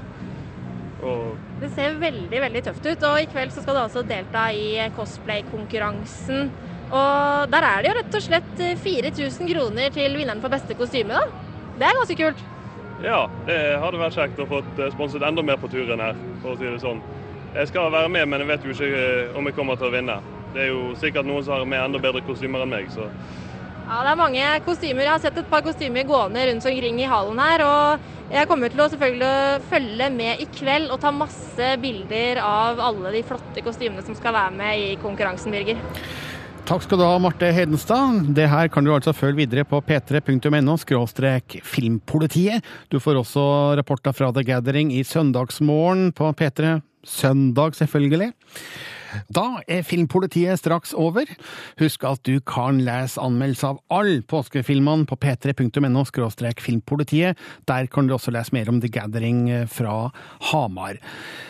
Det 1.61 1.69
ser 1.71 1.97
veldig 2.01 2.39
veldig 2.43 2.61
tøft 2.65 2.85
ut. 2.87 3.05
Og 3.09 3.19
i 3.21 3.29
kveld 3.31 3.53
så 3.55 3.63
skal 3.63 3.77
du 3.77 3.81
altså 3.83 4.03
delta 4.07 4.47
i 4.51 4.89
cosplay-konkurransen. 4.95 6.49
Og 6.93 7.51
der 7.53 7.67
er 7.67 7.83
det 7.83 7.91
jo 7.91 7.97
rett 7.99 8.17
og 8.19 8.25
slett 8.25 8.63
4000 8.83 9.49
kroner 9.49 9.93
til 9.95 10.17
vinneren 10.19 10.43
for 10.43 10.53
beste 10.53 10.75
kostyme, 10.77 11.15
da. 11.15 11.23
Det 11.73 11.87
er 11.87 11.99
ganske 11.99 12.17
kult. 12.19 12.43
ja, 13.01 13.21
det 13.47 13.57
hadde 13.81 13.97
vært 13.97 14.17
kjekt 14.17 14.41
å 14.43 14.45
få 14.49 14.59
sponset 14.93 15.23
enda 15.25 15.41
mer 15.41 15.57
på 15.57 15.69
turen 15.71 16.03
her, 16.03 16.19
for 16.43 16.53
å 16.53 16.59
si 16.59 16.67
det 16.69 16.81
sånn. 16.83 17.01
Jeg 17.53 17.69
skal 17.69 17.91
være 17.93 18.09
med, 18.09 18.27
men 18.29 18.43
jeg 18.43 18.49
vet 18.49 18.63
jo 18.65 18.73
ikke 18.73 18.89
eh, 18.99 19.33
om 19.37 19.49
jeg 19.49 19.57
kommer 19.57 19.77
til 19.77 19.89
å 19.89 19.93
vinne. 19.93 20.19
Det 20.53 20.61
er 20.65 20.69
jo 20.69 20.93
sikkert 20.97 21.25
noen 21.25 21.43
som 21.45 21.55
har 21.57 21.65
med 21.69 21.81
enda 21.81 22.01
bedre 22.01 22.21
kostymer 22.25 22.63
enn 22.65 22.71
meg, 22.73 22.89
så 22.93 23.09
Ja, 23.83 23.99
det 23.99 24.11
er 24.13 24.19
mange 24.19 24.43
kostymer. 24.63 25.03
Jeg 25.03 25.11
har 25.11 25.21
sett 25.23 25.37
et 25.41 25.49
par 25.51 25.63
kostymer 25.65 26.05
gående 26.07 26.43
rundt 26.47 26.67
omkring 26.69 27.01
i 27.03 27.07
hallen 27.09 27.39
her. 27.43 27.63
Og 27.67 28.33
jeg 28.33 28.47
kommer 28.49 28.71
til 28.71 28.83
å 28.83 28.87
selvfølgelig 28.89 29.63
følge 29.69 30.09
med 30.15 30.43
i 30.43 30.47
kveld 30.55 30.93
og 30.93 31.01
ta 31.03 31.11
masse 31.13 31.71
bilder 31.83 32.39
av 32.43 32.79
alle 32.81 33.11
de 33.17 33.23
flotte 33.27 33.63
kostymene 33.65 34.05
som 34.05 34.15
skal 34.17 34.35
være 34.37 34.55
med 34.55 34.85
i 34.85 34.93
konkurransen, 35.03 35.51
Birger. 35.53 35.81
Takk 36.63 36.85
skal 36.85 37.01
du 37.01 37.03
ha, 37.03 37.17
Marte 37.19 37.49
Hedenstad. 37.51 38.31
Det 38.37 38.47
her 38.47 38.69
kan 38.71 38.87
du 38.87 38.93
altså 38.95 39.11
følge 39.11 39.41
videre 39.41 39.67
på 39.67 39.81
p3.no 39.83 40.77
skråstrek 40.79 41.57
filmpolitiet. 41.67 42.63
Du 42.87 43.01
får 43.03 43.19
også 43.19 43.43
rapporter 43.81 44.15
fra 44.15 44.31
The 44.31 44.45
Gathering 44.47 44.93
i 44.95 45.03
Søndagsmorgen 45.03 46.13
på 46.15 46.31
P3. 46.39 46.77
Søndag, 47.03 47.75
selvfølgelig. 47.75 48.31
Da 49.33 49.61
er 49.67 49.83
Filmpolitiet 49.87 50.61
straks 50.61 50.93
over. 50.93 51.29
Husk 51.81 52.05
at 52.07 52.23
du 52.27 52.39
kan 52.45 52.81
lese 52.85 53.21
anmeldelse 53.21 53.73
av 53.73 53.81
alle 53.93 54.21
påskefilmene 54.29 55.07
på 55.09 55.17
p3.no 55.19 56.05
skråstrek 56.09 56.63
filmpolitiet. 56.63 57.39
Der 57.69 57.87
kan 57.91 58.07
du 58.07 58.15
også 58.17 58.33
lese 58.33 58.55
mer 58.55 58.69
om 58.71 58.81
The 58.81 58.91
Gathering 58.93 59.67
fra 59.71 60.09
Hamar. 60.51 60.99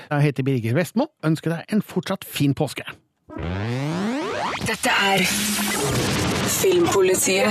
Jeg 0.09 0.21
heter 0.29 0.43
Birger 0.47 0.77
Vestmo. 0.77 1.09
Ønsker 1.25 1.57
deg 1.57 1.73
en 1.73 1.81
fortsatt 1.81 2.25
fin 2.27 2.53
påske. 2.57 2.85
Dette 4.63 4.91
er 4.93 5.23
Filmpolitiet 6.53 7.49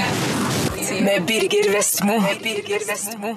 med 1.02 1.26
Birger 1.26 1.72
Vestmo. 1.76 2.20
Med 2.20 2.42
Birger 2.42 2.86
Vestmo. 2.88 3.36